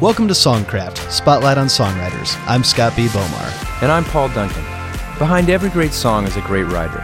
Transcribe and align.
Welcome 0.00 0.28
to 0.28 0.34
Songcraft, 0.34 1.10
Spotlight 1.10 1.58
on 1.58 1.66
Songwriters. 1.66 2.40
I'm 2.46 2.62
Scott 2.62 2.94
B. 2.94 3.08
Bomar. 3.08 3.82
And 3.82 3.90
I'm 3.90 4.04
Paul 4.04 4.28
Duncan. 4.28 4.62
Behind 5.18 5.50
every 5.50 5.70
great 5.70 5.92
song 5.92 6.24
is 6.24 6.36
a 6.36 6.40
great 6.42 6.66
writer. 6.66 7.00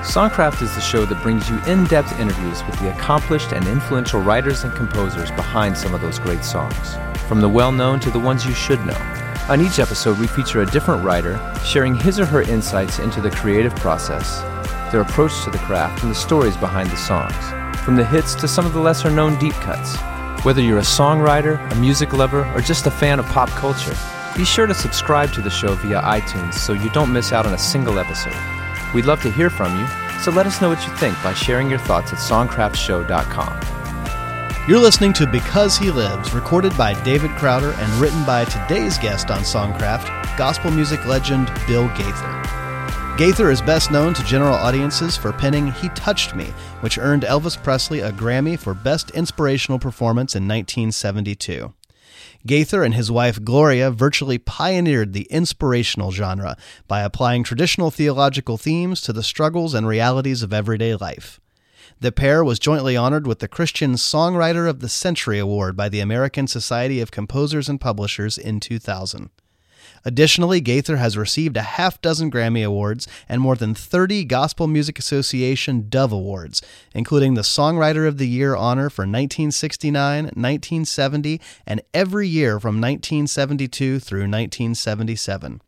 Songcraft 0.00 0.62
is 0.62 0.74
the 0.74 0.80
show 0.80 1.04
that 1.04 1.22
brings 1.22 1.50
you 1.50 1.58
in 1.66 1.84
depth 1.84 2.18
interviews 2.18 2.64
with 2.64 2.80
the 2.80 2.90
accomplished 2.90 3.52
and 3.52 3.68
influential 3.68 4.22
writers 4.22 4.64
and 4.64 4.74
composers 4.74 5.30
behind 5.32 5.76
some 5.76 5.92
of 5.92 6.00
those 6.00 6.18
great 6.18 6.42
songs, 6.42 6.96
from 7.28 7.42
the 7.42 7.48
well 7.50 7.70
known 7.70 8.00
to 8.00 8.10
the 8.10 8.18
ones 8.18 8.46
you 8.46 8.54
should 8.54 8.82
know. 8.86 8.96
On 9.50 9.60
each 9.60 9.78
episode, 9.78 10.18
we 10.18 10.26
feature 10.26 10.62
a 10.62 10.70
different 10.70 11.04
writer 11.04 11.38
sharing 11.62 11.94
his 11.94 12.18
or 12.18 12.24
her 12.24 12.40
insights 12.40 12.98
into 12.98 13.20
the 13.20 13.30
creative 13.30 13.76
process, 13.76 14.40
their 14.90 15.02
approach 15.02 15.44
to 15.44 15.50
the 15.50 15.58
craft, 15.58 16.02
and 16.02 16.10
the 16.10 16.14
stories 16.14 16.56
behind 16.56 16.88
the 16.88 16.96
songs, 16.96 17.36
from 17.84 17.96
the 17.96 18.06
hits 18.06 18.34
to 18.36 18.48
some 18.48 18.64
of 18.64 18.72
the 18.72 18.80
lesser 18.80 19.10
known 19.10 19.38
deep 19.38 19.52
cuts. 19.52 19.98
Whether 20.48 20.62
you're 20.62 20.78
a 20.78 20.80
songwriter, 20.80 21.60
a 21.72 21.74
music 21.74 22.14
lover, 22.14 22.50
or 22.54 22.62
just 22.62 22.86
a 22.86 22.90
fan 22.90 23.18
of 23.18 23.26
pop 23.26 23.50
culture, 23.50 23.94
be 24.34 24.46
sure 24.46 24.66
to 24.66 24.72
subscribe 24.72 25.30
to 25.32 25.42
the 25.42 25.50
show 25.50 25.74
via 25.74 26.00
iTunes 26.00 26.54
so 26.54 26.72
you 26.72 26.88
don't 26.88 27.12
miss 27.12 27.34
out 27.34 27.44
on 27.44 27.52
a 27.52 27.58
single 27.58 27.98
episode. 27.98 28.32
We'd 28.94 29.04
love 29.04 29.20
to 29.24 29.30
hear 29.30 29.50
from 29.50 29.78
you, 29.78 29.86
so 30.22 30.30
let 30.30 30.46
us 30.46 30.62
know 30.62 30.70
what 30.70 30.82
you 30.86 30.96
think 30.96 31.22
by 31.22 31.34
sharing 31.34 31.68
your 31.68 31.80
thoughts 31.80 32.14
at 32.14 32.18
songcraftshow.com. 32.18 33.60
You're 34.66 34.78
listening 34.78 35.12
to 35.12 35.26
Because 35.26 35.76
He 35.76 35.90
Lives, 35.90 36.32
recorded 36.32 36.74
by 36.78 36.94
David 37.02 37.32
Crowder 37.32 37.72
and 37.72 37.92
written 38.00 38.24
by 38.24 38.46
today's 38.46 38.96
guest 38.96 39.30
on 39.30 39.40
Songcraft, 39.40 40.38
gospel 40.38 40.70
music 40.70 41.04
legend 41.04 41.52
Bill 41.66 41.88
Gaither. 41.88 42.67
Gaither 43.18 43.50
is 43.50 43.60
best 43.60 43.90
known 43.90 44.14
to 44.14 44.22
general 44.22 44.54
audiences 44.54 45.16
for 45.16 45.32
penning 45.32 45.72
He 45.72 45.88
Touched 45.88 46.36
Me, 46.36 46.44
which 46.82 46.98
earned 46.98 47.24
Elvis 47.24 47.60
Presley 47.60 47.98
a 47.98 48.12
Grammy 48.12 48.56
for 48.56 48.74
Best 48.74 49.10
Inspirational 49.10 49.80
Performance 49.80 50.36
in 50.36 50.44
1972. 50.44 51.74
Gaither 52.46 52.84
and 52.84 52.94
his 52.94 53.10
wife 53.10 53.42
Gloria 53.42 53.90
virtually 53.90 54.38
pioneered 54.38 55.14
the 55.14 55.26
inspirational 55.32 56.12
genre 56.12 56.56
by 56.86 57.00
applying 57.00 57.42
traditional 57.42 57.90
theological 57.90 58.56
themes 58.56 59.00
to 59.00 59.12
the 59.12 59.24
struggles 59.24 59.74
and 59.74 59.88
realities 59.88 60.44
of 60.44 60.52
everyday 60.52 60.94
life. 60.94 61.40
The 61.98 62.12
pair 62.12 62.44
was 62.44 62.60
jointly 62.60 62.96
honored 62.96 63.26
with 63.26 63.40
the 63.40 63.48
Christian 63.48 63.94
Songwriter 63.94 64.70
of 64.70 64.78
the 64.78 64.88
Century 64.88 65.40
Award 65.40 65.76
by 65.76 65.88
the 65.88 65.98
American 65.98 66.46
Society 66.46 67.00
of 67.00 67.10
Composers 67.10 67.68
and 67.68 67.80
Publishers 67.80 68.38
in 68.38 68.60
2000. 68.60 69.30
Additionally, 70.04 70.60
Gaither 70.60 70.96
has 70.96 71.16
received 71.16 71.56
a 71.56 71.62
half 71.62 72.00
dozen 72.00 72.30
Grammy 72.30 72.64
Awards 72.64 73.08
and 73.28 73.40
more 73.40 73.56
than 73.56 73.74
30 73.74 74.24
Gospel 74.24 74.66
Music 74.66 74.98
Association 74.98 75.88
Dove 75.88 76.12
Awards, 76.12 76.62
including 76.94 77.34
the 77.34 77.42
Songwriter 77.42 78.06
of 78.06 78.18
the 78.18 78.28
Year 78.28 78.54
honor 78.54 78.90
for 78.90 79.02
1969, 79.02 80.24
1970, 80.24 81.40
and 81.66 81.80
every 81.92 82.28
year 82.28 82.60
from 82.60 82.80
1972 82.80 83.98
through 83.98 84.20
1977. 84.20 85.60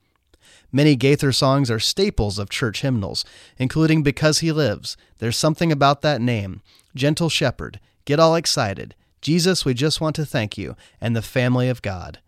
Many 0.73 0.95
Gaither 0.95 1.33
songs 1.33 1.71
are 1.71 1.81
staples 1.81 2.39
of 2.39 2.49
church 2.49 2.83
hymnals, 2.83 3.25
including 3.59 4.03
Because 4.05 4.39
He 4.39 4.53
Lives, 4.53 4.97
There's 5.19 5.37
Something 5.37 5.73
About 5.73 6.03
That 6.03 6.21
Name, 6.21 6.63
Gentle 6.95 7.29
Shepherd, 7.29 7.81
Get 8.05 8.21
All 8.21 8.37
Excited, 8.37 8.95
Jesus, 9.21 9.65
We 9.65 9.75
Just 9.75 10.01
Want 10.01 10.15
to 10.17 10.25
Thank 10.25 10.57
You, 10.57 10.77
and 11.01 11.17
The 11.17 11.23
Family 11.23 11.69
of 11.69 11.83
God. 11.83 12.21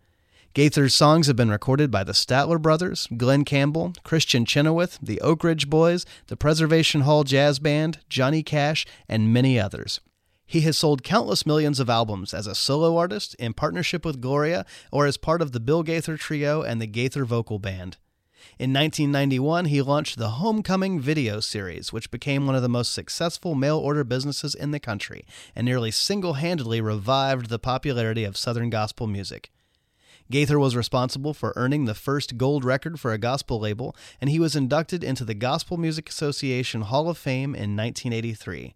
Gaither's 0.53 0.93
songs 0.93 1.25
have 1.25 1.35
been 1.35 1.49
recorded 1.49 1.89
by 1.89 2.03
the 2.03 2.11
Statler 2.11 2.61
Brothers, 2.61 3.07
Glen 3.17 3.43
Campbell, 3.43 3.93
Kristin 4.05 4.45
Chenoweth, 4.45 4.99
the 5.01 5.19
Oak 5.19 5.43
Ridge 5.43 5.67
Boys, 5.67 6.05
the 6.27 6.37
Preservation 6.37 7.01
Hall 7.01 7.23
Jazz 7.23 7.57
Band, 7.57 8.01
Johnny 8.07 8.43
Cash, 8.43 8.85
and 9.09 9.33
many 9.33 9.59
others. 9.59 9.99
He 10.45 10.61
has 10.61 10.77
sold 10.77 11.01
countless 11.01 11.47
millions 11.47 11.79
of 11.79 11.89
albums 11.89 12.35
as 12.35 12.45
a 12.45 12.53
solo 12.53 12.95
artist, 12.97 13.33
in 13.39 13.55
partnership 13.55 14.05
with 14.05 14.21
Gloria, 14.21 14.63
or 14.91 15.07
as 15.07 15.17
part 15.17 15.41
of 15.41 15.53
the 15.53 15.59
Bill 15.59 15.81
Gaither 15.81 16.17
Trio 16.17 16.61
and 16.61 16.79
the 16.79 16.85
Gaither 16.85 17.25
Vocal 17.25 17.57
Band. 17.57 17.97
In 18.59 18.71
1991, 18.71 19.65
he 19.65 19.81
launched 19.81 20.19
the 20.19 20.31
Homecoming 20.31 20.99
video 20.99 21.39
series, 21.39 21.91
which 21.91 22.11
became 22.11 22.45
one 22.45 22.55
of 22.55 22.61
the 22.61 22.69
most 22.69 22.93
successful 22.93 23.55
mail 23.55 23.79
order 23.79 24.03
businesses 24.03 24.53
in 24.53 24.69
the 24.69 24.79
country 24.79 25.25
and 25.55 25.65
nearly 25.65 25.89
single 25.89 26.33
handedly 26.33 26.79
revived 26.79 27.49
the 27.49 27.57
popularity 27.57 28.23
of 28.23 28.37
Southern 28.37 28.69
gospel 28.69 29.07
music. 29.07 29.49
Gaither 30.33 30.57
was 30.57 30.75
responsible 30.75 31.35
for 31.35 31.53
earning 31.55 31.85
the 31.85 31.93
first 31.93 32.39
gold 32.39 32.65
record 32.65 32.99
for 32.99 33.13
a 33.13 33.19
gospel 33.19 33.59
label, 33.59 33.95
and 34.19 34.31
he 34.31 34.39
was 34.39 34.55
inducted 34.55 35.03
into 35.03 35.23
the 35.23 35.35
Gospel 35.35 35.77
Music 35.77 36.09
Association 36.09 36.81
Hall 36.81 37.07
of 37.07 37.19
Fame 37.19 37.53
in 37.53 37.77
1983. 37.77 38.73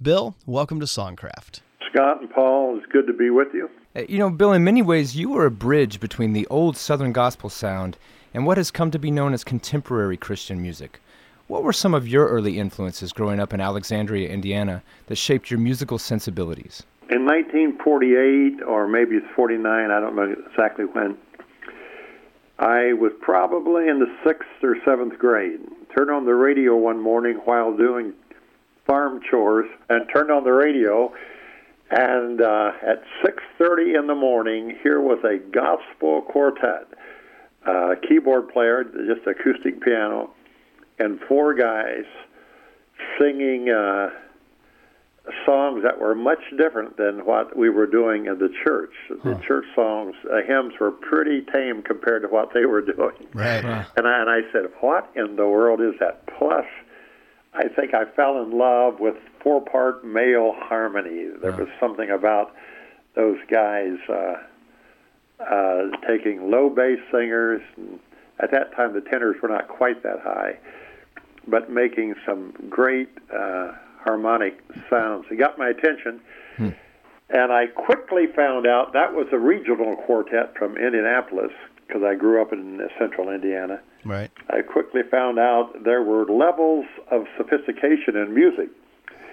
Bill, 0.00 0.36
welcome 0.46 0.78
to 0.78 0.86
Songcraft. 0.86 1.62
Scott 1.92 2.20
and 2.20 2.30
Paul, 2.30 2.78
it's 2.78 2.86
good 2.92 3.08
to 3.08 3.12
be 3.12 3.28
with 3.28 3.48
you. 3.52 3.68
Uh, 3.96 4.02
You 4.08 4.18
know, 4.18 4.30
Bill, 4.30 4.52
in 4.52 4.62
many 4.62 4.82
ways, 4.82 5.16
you 5.16 5.30
were 5.30 5.46
a 5.46 5.50
bridge 5.50 5.98
between 5.98 6.32
the 6.32 6.46
old 6.46 6.76
Southern 6.76 7.10
gospel 7.10 7.50
sound 7.50 7.98
and 8.32 8.46
what 8.46 8.56
has 8.56 8.70
come 8.70 8.92
to 8.92 8.98
be 9.00 9.10
known 9.10 9.34
as 9.34 9.42
contemporary 9.42 10.16
Christian 10.16 10.62
music. 10.62 11.00
What 11.48 11.64
were 11.64 11.72
some 11.72 11.92
of 11.92 12.06
your 12.06 12.28
early 12.28 12.60
influences 12.60 13.12
growing 13.12 13.40
up 13.40 13.52
in 13.52 13.60
Alexandria, 13.60 14.28
Indiana, 14.28 14.84
that 15.06 15.16
shaped 15.16 15.50
your 15.50 15.58
musical 15.58 15.98
sensibilities? 15.98 16.84
In 17.10 17.26
1948, 17.26 18.62
or 18.62 18.86
maybe 18.86 19.16
it's 19.16 19.26
49, 19.34 19.90
I 19.90 20.00
don't 20.00 20.14
know 20.14 20.32
exactly 20.48 20.84
when, 20.84 21.18
I 22.60 22.92
was 22.92 23.12
probably 23.20 23.88
in 23.88 23.98
the 23.98 24.14
sixth 24.24 24.46
or 24.62 24.76
seventh 24.84 25.18
grade. 25.18 25.60
Turned 25.96 26.10
on 26.10 26.24
the 26.24 26.34
radio 26.34 26.76
one 26.76 27.00
morning 27.00 27.40
while 27.44 27.76
doing 27.76 28.12
farm 28.86 29.20
chores 29.28 29.68
and 29.88 30.08
turned 30.12 30.30
on 30.30 30.44
the 30.44 30.52
radio 30.52 31.12
and 31.90 32.40
uh, 32.40 32.70
at 32.86 33.02
6.30 33.24 33.98
in 33.98 34.06
the 34.06 34.14
morning 34.14 34.78
here 34.82 35.00
was 35.00 35.18
a 35.24 35.38
gospel 35.50 36.22
quartet 36.22 36.86
uh, 37.66 37.94
keyboard 38.08 38.48
player 38.48 38.84
just 38.84 39.26
acoustic 39.26 39.80
piano 39.80 40.30
and 40.98 41.18
four 41.28 41.54
guys 41.54 42.04
singing 43.18 43.70
uh, 43.70 44.10
songs 45.44 45.82
that 45.82 46.00
were 46.00 46.14
much 46.14 46.40
different 46.56 46.96
than 46.96 47.24
what 47.24 47.56
we 47.56 47.68
were 47.68 47.86
doing 47.86 48.26
in 48.26 48.38
the 48.38 48.48
church. 48.64 48.92
The 49.08 49.34
church 49.46 49.66
songs, 49.74 50.14
uh, 50.24 50.42
hymns 50.46 50.74
were 50.80 50.90
pretty 50.90 51.42
tame 51.52 51.82
compared 51.82 52.22
to 52.22 52.28
what 52.28 52.52
they 52.54 52.64
were 52.64 52.80
doing. 52.96 53.26
Right. 53.34 53.64
And 53.96 54.06
I, 54.06 54.20
and 54.20 54.30
I 54.30 54.40
said, 54.52 54.70
what 54.80 55.10
in 55.14 55.36
the 55.36 55.46
world 55.46 55.80
is 55.80 55.94
that? 56.00 56.26
Plus, 56.38 56.64
I 57.52 57.68
think 57.68 57.94
I 57.94 58.04
fell 58.16 58.42
in 58.42 58.56
love 58.56 59.00
with 59.00 59.16
four-part 59.42 60.04
male 60.04 60.54
harmony. 60.56 61.28
There 61.40 61.52
was 61.52 61.68
something 61.78 62.10
about 62.10 62.54
those 63.14 63.38
guys 63.50 63.96
uh, 64.08 64.34
uh, 65.42 65.82
taking 66.08 66.50
low 66.50 66.70
bass 66.70 66.98
singers. 67.12 67.60
And 67.76 67.98
at 68.38 68.50
that 68.52 68.74
time, 68.74 68.94
the 68.94 69.00
tenors 69.00 69.36
were 69.42 69.48
not 69.48 69.68
quite 69.68 70.02
that 70.02 70.20
high, 70.20 70.58
but 71.46 71.70
making 71.70 72.14
some 72.24 72.54
great 72.68 73.10
uh, 73.34 73.72
harmonic 74.04 74.60
sounds. 74.88 75.26
It 75.30 75.36
got 75.36 75.58
my 75.58 75.68
attention. 75.68 76.20
Hmm. 76.56 76.68
And 77.30 77.52
I 77.52 77.66
quickly 77.66 78.26
found 78.34 78.66
out 78.66 78.92
that 78.92 79.14
was 79.14 79.28
a 79.32 79.38
regional 79.38 79.96
quartet 79.96 80.56
from 80.58 80.76
Indianapolis 80.76 81.52
because 81.86 82.02
I 82.02 82.14
grew 82.14 82.40
up 82.42 82.52
in 82.52 82.80
central 82.98 83.30
Indiana. 83.30 83.80
Right. 84.04 84.30
I 84.48 84.62
quickly 84.62 85.02
found 85.10 85.38
out 85.38 85.72
there 85.84 86.02
were 86.02 86.24
levels 86.26 86.86
of 87.10 87.24
sophistication 87.36 88.16
in 88.16 88.34
music. 88.34 88.68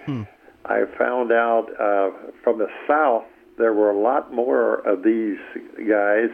Hmm. 0.06 0.22
I 0.64 0.84
found 0.98 1.32
out 1.32 1.68
uh, 1.80 2.10
from 2.42 2.58
the 2.58 2.68
South 2.86 3.24
there 3.58 3.72
were 3.72 3.90
a 3.90 3.98
lot 3.98 4.32
more 4.32 4.76
of 4.86 5.02
these 5.02 5.38
guys, 5.88 6.30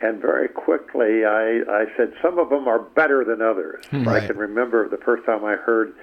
and 0.00 0.20
very 0.20 0.48
quickly 0.48 1.24
I, 1.24 1.62
I 1.68 1.84
said 1.96 2.12
some 2.22 2.38
of 2.38 2.50
them 2.50 2.68
are 2.68 2.78
better 2.78 3.24
than 3.24 3.42
others. 3.42 3.84
Hmm. 3.86 4.08
I 4.08 4.26
can 4.26 4.36
remember 4.36 4.88
the 4.88 4.98
first 4.98 5.24
time 5.26 5.44
I 5.44 5.56
heard 5.56 5.94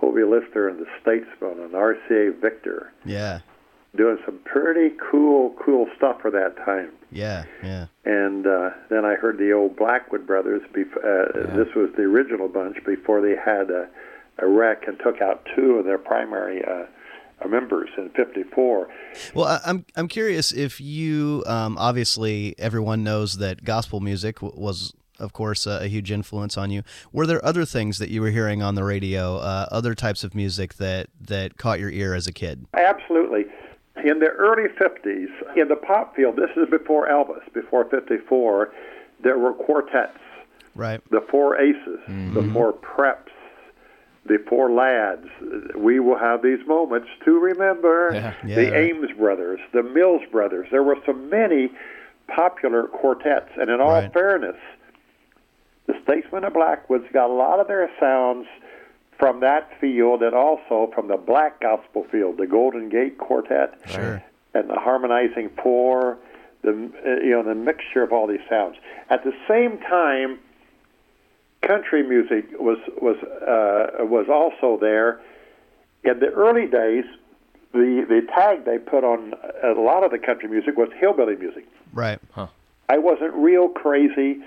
Hovie 0.00 0.24
Lister 0.24 0.68
and 0.68 0.78
the 0.78 0.86
Statesmen 1.02 1.62
and 1.62 1.72
RCA 1.72 2.40
Victor 2.40 2.92
Yeah. 3.04 3.40
doing 3.96 4.18
some 4.24 4.38
pretty 4.44 4.94
cool, 5.10 5.54
cool 5.64 5.86
stuff 5.96 6.20
for 6.22 6.30
that 6.30 6.56
time 6.64 6.90
Yeah. 7.10 7.44
Yeah. 7.62 7.86
and 8.04 8.46
uh, 8.46 8.70
then 8.88 9.04
I 9.04 9.14
heard 9.14 9.38
the 9.38 9.52
old 9.52 9.76
Blackwood 9.76 10.26
brothers. 10.26 10.62
Bef- 10.72 10.96
uh, 10.96 11.56
This 11.56 11.74
was 11.74 11.90
the 11.96 12.02
original 12.04 12.48
bunch 12.48 12.76
before 12.84 13.20
they 13.20 13.36
had 13.36 13.70
a, 13.70 13.88
a 14.38 14.46
wreck 14.46 14.84
and 14.86 14.98
took 15.04 15.20
out 15.20 15.46
two 15.56 15.72
of 15.76 15.84
their 15.84 15.98
primary 15.98 16.64
uh, 16.64 16.86
uh, 17.44 17.48
members 17.48 17.88
in 17.96 18.10
'54. 18.10 18.88
Well, 19.34 19.46
I- 19.46 19.60
I'm 19.66 19.84
I'm 19.96 20.08
curious 20.08 20.52
if 20.52 20.80
you 20.80 21.42
um, 21.46 21.76
obviously 21.78 22.54
everyone 22.58 23.02
knows 23.02 23.38
that 23.38 23.64
gospel 23.64 24.00
music 24.00 24.36
w- 24.40 24.52
was 24.60 24.94
of 25.20 25.32
course 25.32 25.66
a, 25.66 25.80
a 25.82 25.86
huge 25.88 26.10
influence 26.10 26.56
on 26.58 26.70
you. 26.70 26.82
Were 27.12 27.26
there 27.26 27.44
other 27.44 27.64
things 27.64 27.98
that 27.98 28.08
you 28.10 28.20
were 28.20 28.30
hearing 28.30 28.62
on 28.62 28.74
the 28.74 28.84
radio, 28.84 29.36
uh, 29.36 29.66
other 29.70 29.94
types 29.94 30.24
of 30.24 30.34
music 30.34 30.74
that 30.74 31.08
that 31.20 31.56
caught 31.56 31.78
your 31.80 31.90
ear 31.90 32.14
as 32.14 32.26
a 32.26 32.32
kid? 32.32 32.66
Absolutely. 32.74 33.44
In 34.04 34.18
the 34.18 34.28
early 34.28 34.68
50s, 34.68 35.28
in 35.56 35.68
the 35.68 35.76
pop 35.76 36.16
field, 36.16 36.36
this 36.36 36.50
is 36.56 36.68
before 36.70 37.08
Elvis, 37.08 37.42
before 37.52 37.84
54, 37.84 38.72
there 39.22 39.38
were 39.38 39.52
quartets. 39.52 40.16
Right. 40.74 41.00
the 41.10 41.20
four 41.30 41.58
aces, 41.60 41.98
the 42.06 42.48
four 42.54 42.72
preps, 42.72 43.26
the 44.24 44.38
four 44.48 44.70
lads. 44.70 45.26
We 45.76 45.98
will 45.98 46.16
have 46.16 46.42
these 46.42 46.64
moments 46.66 47.08
to 47.24 47.38
remember. 47.38 48.10
Yeah. 48.14 48.34
Yeah, 48.46 48.54
the 48.54 48.70
right. 48.70 48.80
Ames 48.90 49.10
brothers, 49.18 49.60
the 49.74 49.82
Mills 49.82 50.22
brothers. 50.30 50.68
There 50.70 50.84
were 50.84 50.96
so 51.04 51.12
many 51.12 51.70
popular 52.28 52.84
quartets, 52.84 53.50
and 53.58 53.68
in 53.68 53.80
all 53.80 53.90
Right. 53.90 54.12
fairness, 54.12 54.56
the 55.90 56.00
Statesmen 56.04 56.44
of 56.44 56.52
Blackwoods 56.52 57.04
got 57.12 57.30
a 57.30 57.32
lot 57.32 57.58
of 57.58 57.66
their 57.66 57.90
sounds 57.98 58.46
from 59.18 59.40
that 59.40 59.70
field, 59.80 60.22
and 60.22 60.34
also 60.34 60.90
from 60.94 61.08
the 61.08 61.16
black 61.16 61.60
gospel 61.60 62.06
field, 62.10 62.38
the 62.38 62.46
Golden 62.46 62.88
Gate 62.88 63.18
Quartet 63.18 63.74
Sure. 63.86 64.22
and 64.54 64.70
the 64.70 64.76
harmonizing 64.76 65.50
four, 65.62 66.16
the 66.62 66.70
uh, 66.70 67.22
you 67.24 67.30
know 67.30 67.42
the 67.42 67.54
mixture 67.54 68.02
of 68.02 68.12
all 68.12 68.26
these 68.26 68.40
sounds. 68.48 68.76
At 69.10 69.24
the 69.24 69.32
same 69.48 69.78
time, 69.78 70.38
country 71.62 72.02
music 72.02 72.46
was 72.58 72.78
was 73.02 73.16
uh, 73.22 74.04
was 74.04 74.26
also 74.30 74.78
there. 74.80 75.20
In 76.04 76.18
the 76.20 76.28
early 76.28 76.66
days, 76.66 77.04
the 77.72 78.06
the 78.08 78.22
tag 78.34 78.64
they 78.64 78.78
put 78.78 79.04
on 79.04 79.34
a 79.62 79.78
lot 79.78 80.04
of 80.04 80.12
the 80.12 80.18
country 80.18 80.48
music 80.48 80.76
was 80.76 80.88
hillbilly 80.98 81.36
music. 81.36 81.66
Right. 81.92 82.18
Huh. 82.32 82.46
I 82.88 82.98
wasn't 82.98 83.34
real 83.34 83.68
crazy 83.68 84.40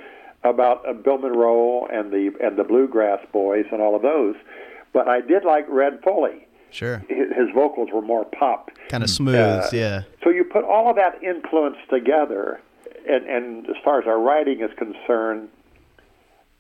about 0.44 0.88
uh, 0.88 0.94
Bill 0.94 1.18
Monroe 1.18 1.86
and 1.88 2.12
the 2.12 2.32
and 2.42 2.58
the 2.58 2.64
bluegrass 2.64 3.20
boys 3.32 3.66
and 3.72 3.82
all 3.82 3.96
of 3.96 4.02
those, 4.02 4.36
but 4.92 5.08
I 5.08 5.22
did 5.22 5.46
like 5.46 5.66
Red 5.70 6.02
Foley. 6.04 6.48
Sure. 6.72 7.04
His, 7.08 7.30
his 7.36 7.50
vocals 7.54 7.90
were 7.94 8.02
more 8.02 8.26
pop. 8.26 8.72
Kind 8.90 9.04
of 9.04 9.10
smooth. 9.10 9.36
Uh, 9.36 9.70
yeah. 9.72 10.04
So 10.24 10.30
you 10.30 10.44
put 10.44 10.64
all 10.64 10.90
of 10.90 10.96
that 10.96 11.22
influence 11.24 11.78
together, 11.88 12.60
and, 13.08 13.26
and 13.28 13.70
as 13.70 13.76
far 13.84 14.02
as 14.02 14.08
our 14.08 14.20
writing 14.20 14.62
is 14.62 14.72
concerned, 14.76 15.50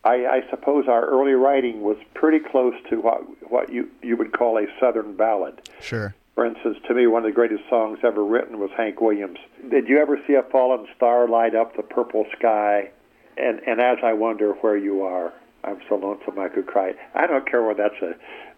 I, 0.03 0.25
I 0.25 0.41
suppose 0.49 0.85
our 0.87 1.05
early 1.05 1.33
writing 1.33 1.81
was 1.81 1.97
pretty 2.13 2.39
close 2.39 2.75
to 2.89 2.97
what 2.97 3.21
what 3.49 3.71
you 3.71 3.89
you 4.01 4.15
would 4.17 4.33
call 4.33 4.57
a 4.57 4.65
Southern 4.79 5.15
ballad. 5.15 5.67
Sure. 5.81 6.13
For 6.35 6.45
instance, 6.45 6.77
to 6.87 6.95
me, 6.95 7.05
one 7.05 7.23
of 7.23 7.29
the 7.29 7.35
greatest 7.35 7.63
songs 7.69 7.99
ever 8.03 8.23
written 8.25 8.59
was 8.59 8.71
Hank 8.75 8.99
Williams. 9.01 9.37
Did 9.69 9.87
you 9.87 9.99
ever 9.99 10.19
see 10.25 10.33
a 10.33 10.41
fallen 10.43 10.87
star 10.95 11.27
light 11.27 11.53
up 11.53 11.75
the 11.75 11.83
purple 11.83 12.25
sky? 12.37 12.89
And 13.37 13.59
and 13.67 13.79
as 13.81 13.97
I 14.03 14.13
wonder 14.13 14.53
where 14.61 14.77
you 14.77 15.03
are, 15.03 15.33
I'm 15.63 15.79
so 15.89 15.95
lonesome 15.95 16.39
I 16.39 16.49
could 16.49 16.67
cry. 16.67 16.93
I 17.15 17.27
don't 17.27 17.49
care 17.49 17.63
whether 17.63 17.83
that's 17.89 18.01
a 18.01 18.15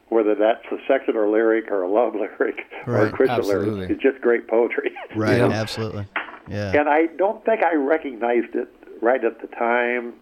whether 0.10 0.36
that's 0.36 0.64
a 0.72 0.78
secular 0.88 1.28
lyric 1.30 1.72
or 1.72 1.82
a 1.82 1.90
love 1.90 2.14
lyric 2.24 2.60
or 2.86 2.96
a 2.96 3.04
Right. 3.06 3.14
Christian 3.14 3.40
Absolutely. 3.40 3.72
lyric. 3.72 3.90
It's 3.92 4.02
just 4.02 4.22
great 4.22 4.48
poetry. 4.48 4.92
Right. 5.16 5.38
Yeah. 5.38 5.48
Absolutely. 5.50 6.06
Yeah. 6.50 6.78
And 6.80 6.88
I 6.90 7.08
don't 7.18 7.44
think 7.46 7.64
I 7.64 7.74
recognized 7.76 8.54
it 8.54 8.68
right 9.02 9.24
at 9.24 9.42
the 9.42 9.48
time, 9.48 10.14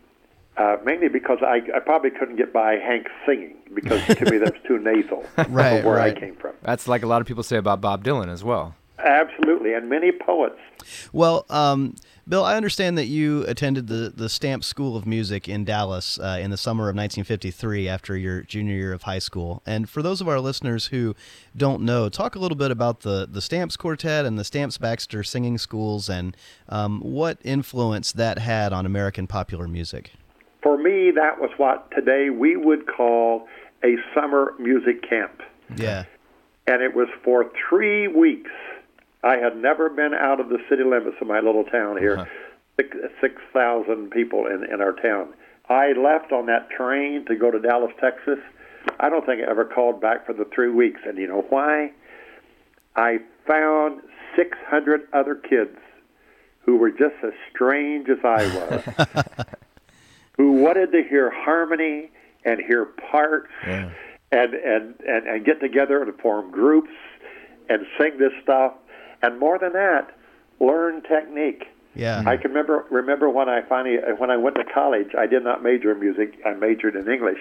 uh, 0.56 0.78
mainly 0.86 1.10
because 1.10 1.40
I, 1.42 1.62
I 1.76 1.80
probably 1.80 2.12
couldn't 2.12 2.36
get 2.38 2.54
by 2.54 2.74
Hank 2.76 3.08
singing 3.26 3.56
because 3.74 4.06
to 4.06 4.32
me 4.32 4.38
that's 4.38 4.56
too 4.68 4.78
nasal 4.78 5.26
Right, 5.38 5.48
from 5.82 5.86
where 5.86 5.98
right. 5.98 6.16
I 6.16 6.20
came 6.20 6.36
from. 6.36 6.54
That's 6.62 6.88
like 6.88 7.04
a 7.04 7.08
lot 7.08 7.20
of 7.22 7.28
people 7.28 7.44
say 7.44 7.58
about 7.58 7.82
Bob 7.82 8.04
Dylan 8.06 8.30
as 8.32 8.44
well. 8.44 8.76
Absolutely, 9.00 9.74
and 9.74 9.90
many 9.90 10.12
poets. 10.14 10.60
Well, 11.12 11.46
um, 11.50 11.96
Bill, 12.26 12.46
I 12.46 12.56
understand 12.56 12.98
that 12.98 13.08
you 13.08 13.44
attended 13.48 13.88
the, 13.88 14.14
the 14.16 14.30
Stamp 14.30 14.64
School 14.64 14.96
of 14.96 15.06
Music 15.06 15.50
in 15.50 15.66
Dallas 15.66 16.18
uh, 16.18 16.40
in 16.42 16.52
the 16.52 16.58
summer 16.58 16.84
of 16.84 16.96
1953 16.96 17.90
after 17.90 18.16
your 18.16 18.44
junior 18.44 18.76
year 18.76 18.94
of 18.94 19.04
high 19.04 19.20
school. 19.20 19.62
And 19.66 19.90
for 19.90 20.02
those 20.02 20.22
of 20.22 20.30
our 20.30 20.40
listeners 20.40 20.88
who 20.88 21.16
don't 21.58 21.82
know, 21.82 22.08
talk 22.08 22.36
a 22.36 22.40
little 22.40 22.56
bit 22.56 22.72
about 22.72 23.02
the, 23.02 23.28
the 23.30 23.42
Stamps 23.42 23.76
Quartet 23.76 24.26
and 24.26 24.40
the 24.40 24.46
Stamps 24.46 24.78
Baxter 24.78 25.22
singing 25.22 25.58
schools 25.58 26.08
and 26.08 26.38
um, 26.70 27.02
what 27.02 27.40
influence 27.44 28.14
that 28.14 28.40
had 28.40 28.72
on 28.72 28.86
American 28.86 29.28
popular 29.28 29.68
music. 29.68 30.14
For 30.62 30.78
me, 30.78 31.12
that 31.12 31.42
was 31.42 31.52
what 31.58 31.92
today 31.92 32.30
we 32.30 32.56
would 32.56 32.88
call 32.88 33.50
a 33.84 33.98
summer 34.16 34.54
music 34.60 35.08
camp. 35.08 35.42
Yeah. 35.76 36.06
And 36.68 36.82
it 36.82 36.96
was 36.96 37.10
for 37.22 37.52
three 37.70 38.08
weeks. 38.08 38.52
I 39.24 39.38
had 39.38 39.56
never 39.58 39.90
been 39.90 40.14
out 40.14 40.40
of 40.40 40.50
the 40.50 40.60
city 40.70 40.84
limits 40.84 41.18
of 41.22 41.28
my 41.28 41.40
little 41.40 41.64
town 41.64 41.98
here, 41.98 42.18
uh-huh. 42.18 42.26
six 42.78 42.98
6,000 43.22 44.12
people 44.12 44.48
in, 44.48 44.64
in 44.72 44.82
our 44.82 44.94
town. 44.94 45.34
I 45.70 45.94
left 45.94 46.32
on 46.32 46.46
that 46.48 46.70
train 46.70 47.26
to 47.28 47.36
go 47.36 47.50
to 47.50 47.60
Dallas, 47.60 47.94
Texas. 48.02 48.40
I 49.00 49.10
don't 49.10 49.26
think 49.26 49.42
I 49.42 49.50
ever 49.50 49.64
called 49.64 50.02
back 50.02 50.26
for 50.26 50.34
the 50.34 50.46
three 50.54 50.70
weeks. 50.70 51.00
And 51.06 51.18
you 51.18 51.28
know 51.28 51.46
why? 51.50 51.92
I 52.96 53.20
found 53.48 54.02
600 54.36 55.08
other 55.14 55.36
kids 55.36 55.78
who 56.60 56.78
were 56.78 56.92
just 56.92 57.16
as 57.24 57.34
strange 57.50 58.10
as 58.10 58.20
I 58.24 58.46
was, 58.56 59.16
who 60.38 60.54
wanted 60.54 60.92
to 60.92 61.04
hear 61.04 61.30
harmony 61.30 62.12
and 62.46 62.60
hear 62.60 62.86
parts 62.86 63.52
and, 64.32 64.54
and, 64.54 64.96
and, 65.08 65.28
and 65.28 65.46
get 65.46 65.60
together 65.62 66.02
and 66.02 66.18
form 66.20 66.52
groups 66.52 66.92
and 67.70 67.86
sing 67.98 68.18
this 68.18 68.32
stuff. 68.42 68.74
And 69.24 69.40
more 69.40 69.58
than 69.58 69.74
that, 69.74 70.16
learn 70.60 71.02
technique. 71.02 71.64
Yeah. 71.96 72.24
I 72.26 72.38
can 72.38 72.52
remember 72.52 72.86
remember 72.92 73.30
when 73.30 73.50
I 73.50 73.62
finally 73.62 73.98
when 74.18 74.30
I 74.30 74.38
went 74.38 74.56
to 74.58 74.64
college. 74.66 75.16
I 75.18 75.26
did 75.28 75.44
not 75.44 75.64
major 75.64 75.92
in 75.94 76.00
music. 76.00 76.40
I 76.46 76.54
majored 76.54 76.96
in 76.96 77.10
English, 77.10 77.40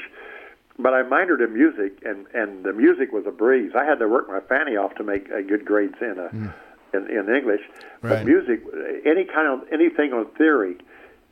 but 0.78 0.94
I 0.94 1.02
minored 1.02 1.42
in 1.44 1.52
music, 1.54 2.02
and 2.04 2.26
and 2.34 2.62
the 2.64 2.72
music 2.72 3.12
was 3.12 3.26
a 3.26 3.30
breeze. 3.30 3.72
I 3.74 3.84
had 3.84 3.98
to 3.98 4.08
work 4.08 4.28
my 4.28 4.40
fanny 4.40 4.76
off 4.76 4.94
to 4.96 5.04
make 5.04 5.30
uh, 5.32 5.40
good 5.40 5.64
grades 5.64 5.96
in 6.00 6.18
a, 6.18 6.54
in, 6.96 7.10
in 7.10 7.34
English. 7.34 7.62
Right. 8.02 8.10
But 8.10 8.26
music, 8.26 8.62
any 9.06 9.24
kind 9.24 9.48
of 9.48 9.66
anything 9.72 10.12
on 10.12 10.26
theory, 10.36 10.76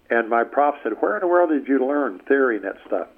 and 0.09 0.31
my 0.31 0.43
prof 0.43 0.77
said, 0.83 0.95
"Where 1.01 1.15
in 1.17 1.21
the 1.21 1.27
world 1.29 1.51
did 1.51 1.69
you 1.69 1.87
learn 1.87 2.21
theory 2.21 2.57
and 2.57 2.65
that 2.65 2.79
stuff?" 2.87 3.09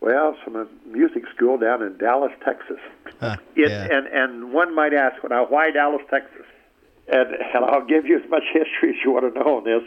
Well, 0.00 0.36
from 0.42 0.56
a 0.56 0.66
music 0.86 1.24
school 1.34 1.56
down 1.56 1.82
in 1.82 1.96
Dallas, 1.98 2.32
Texas. 2.44 2.80
Huh, 3.20 3.36
It, 3.56 3.70
yeah. 3.70 3.88
and 3.90 4.06
and 4.06 4.52
one 4.52 4.74
might 4.74 4.92
ask, 4.92 5.22
well, 5.22 5.30
now 5.30 5.46
why 5.46 5.70
Dallas, 5.70 6.02
Texas? 6.10 6.44
And, 7.06 7.34
and 7.34 7.64
I'll 7.64 7.84
give 7.84 8.06
you 8.06 8.18
as 8.18 8.28
much 8.30 8.44
history 8.52 8.90
as 8.90 8.96
you 9.04 9.12
want 9.12 9.32
to 9.32 9.40
know 9.40 9.58
on 9.58 9.64
this. 9.64 9.82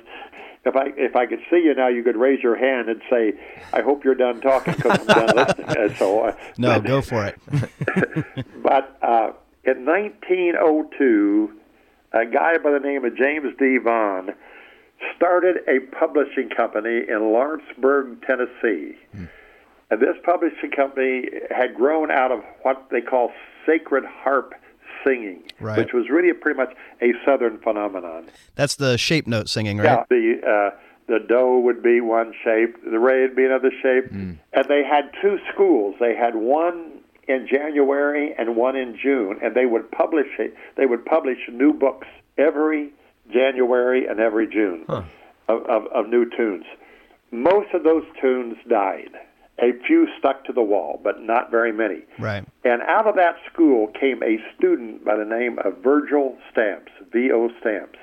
If 0.65 0.75
I 0.75 0.87
if 0.97 1.15
I 1.15 1.25
could 1.25 1.39
see 1.49 1.61
you 1.63 1.73
now, 1.73 1.87
you 1.87 2.03
could 2.03 2.17
raise 2.17 2.43
your 2.43 2.57
hand 2.57 2.89
and 2.89 3.01
say, 3.09 3.33
"I 3.71 3.81
hope 3.81 4.03
you're 4.03 4.15
done 4.15 4.41
talking 4.41 4.73
because 4.73 4.99
I'm 4.99 5.05
done 5.05 5.35
listening." 5.35 5.95
So 5.95 6.25
uh, 6.25 6.35
No, 6.57 6.79
go 6.81 7.01
for 7.01 7.25
it. 7.25 7.39
but 8.61 8.97
uh, 9.01 9.31
in 9.63 9.85
1902, 9.85 11.53
a 12.13 12.25
guy 12.25 12.57
by 12.57 12.71
the 12.71 12.79
name 12.79 13.05
of 13.05 13.15
James 13.15 13.53
D. 13.57 13.77
Vaughan 13.81 14.33
started 15.15 15.57
a 15.67 15.79
publishing 15.95 16.49
company 16.49 17.03
in 17.07 17.31
Lawrenceburg, 17.31 18.21
Tennessee. 18.25 18.97
And 19.89 20.01
this 20.01 20.15
publishing 20.23 20.71
company 20.71 21.29
had 21.49 21.75
grown 21.75 22.11
out 22.11 22.31
of 22.31 22.43
what 22.63 22.87
they 22.91 23.01
call 23.01 23.31
sacred 23.65 24.03
harp 24.05 24.53
singing, 25.07 25.43
Right. 25.59 25.77
which 25.77 25.93
was 25.93 26.09
really 26.09 26.33
pretty 26.33 26.57
much 26.57 26.73
a 27.01 27.13
Southern 27.25 27.57
phenomenon. 27.59 28.25
That's 28.55 28.75
the 28.75 28.97
shape 28.97 29.27
note 29.27 29.49
singing, 29.49 29.77
right? 29.77 29.85
Yeah, 29.85 30.03
the 30.09 30.41
uh, 30.47 30.77
the 31.07 31.19
do 31.19 31.59
would 31.59 31.81
be 31.81 32.01
one 32.01 32.33
shape, 32.43 32.75
the 32.83 32.99
re 32.99 33.21
would 33.21 33.35
be 33.35 33.45
another 33.45 33.71
shape, 33.81 34.11
and 34.11 34.39
they 34.67 34.83
had 34.83 35.09
two 35.21 35.39
schools. 35.53 35.95
They 35.99 36.15
had 36.15 36.35
one 36.35 36.91
in 37.27 37.47
January 37.49 38.33
and 38.37 38.55
one 38.55 38.75
in 38.75 38.97
June, 39.01 39.39
and 39.41 39.55
they 39.55 39.65
would 39.65 39.89
publish 39.91 40.27
it. 40.39 40.53
They 40.75 40.85
would 40.85 41.05
publish 41.05 41.37
new 41.51 41.73
books 41.73 42.07
every 42.37 42.91
January 43.31 44.05
and 44.07 44.19
every 44.19 44.47
June 44.47 44.85
of, 44.87 45.05
of, 45.65 45.85
of 45.93 46.07
new 46.09 46.29
tunes. 46.29 46.65
Most 47.31 47.73
of 47.73 47.83
those 47.83 48.03
tunes 48.21 48.55
died. 48.69 49.11
A 49.59 49.73
few 49.87 50.07
stuck 50.19 50.45
to 50.45 50.53
the 50.53 50.61
wall, 50.61 50.99
but 51.03 51.21
not 51.21 51.49
very 51.49 51.71
many. 51.71 52.03
Right. 52.19 52.45
And 52.63 52.81
out 52.83 53.07
of 53.07 53.15
that 53.15 53.37
school 53.51 53.87
came 53.99 54.21
a 54.21 54.37
student 54.55 55.03
by 55.03 55.15
the 55.15 55.25
name 55.25 55.57
of 55.65 55.77
Virgil 55.83 56.37
Stamps, 56.51 56.91
V.O. 57.11 57.49
Stamps. 57.59 57.97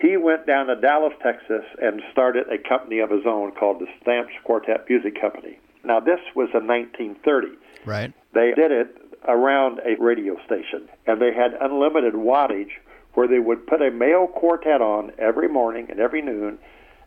He 0.00 0.16
went 0.16 0.46
down 0.48 0.66
to 0.66 0.74
Dallas, 0.74 1.12
Texas, 1.22 1.64
and 1.80 2.02
started 2.10 2.46
a 2.48 2.58
company 2.68 2.98
of 2.98 3.10
his 3.10 3.24
own 3.24 3.52
called 3.52 3.78
the 3.78 3.86
Stamps 4.00 4.32
Quartet 4.42 4.84
Music 4.88 5.20
Company. 5.20 5.58
Now, 5.84 6.00
this 6.00 6.18
was 6.34 6.48
in 6.54 6.66
1930. 6.66 7.48
Right. 7.84 8.12
They 8.34 8.52
did 8.56 8.72
it 8.72 8.96
around 9.28 9.80
a 9.86 10.00
radio 10.02 10.36
station, 10.44 10.88
and 11.06 11.20
they 11.20 11.32
had 11.32 11.52
unlimited 11.60 12.14
wattage 12.14 12.72
where 13.14 13.28
they 13.28 13.38
would 13.38 13.66
put 13.66 13.80
a 13.82 13.90
male 13.90 14.26
quartet 14.26 14.80
on 14.80 15.12
every 15.18 15.48
morning 15.48 15.86
and 15.90 16.00
every 16.00 16.22
noon 16.22 16.58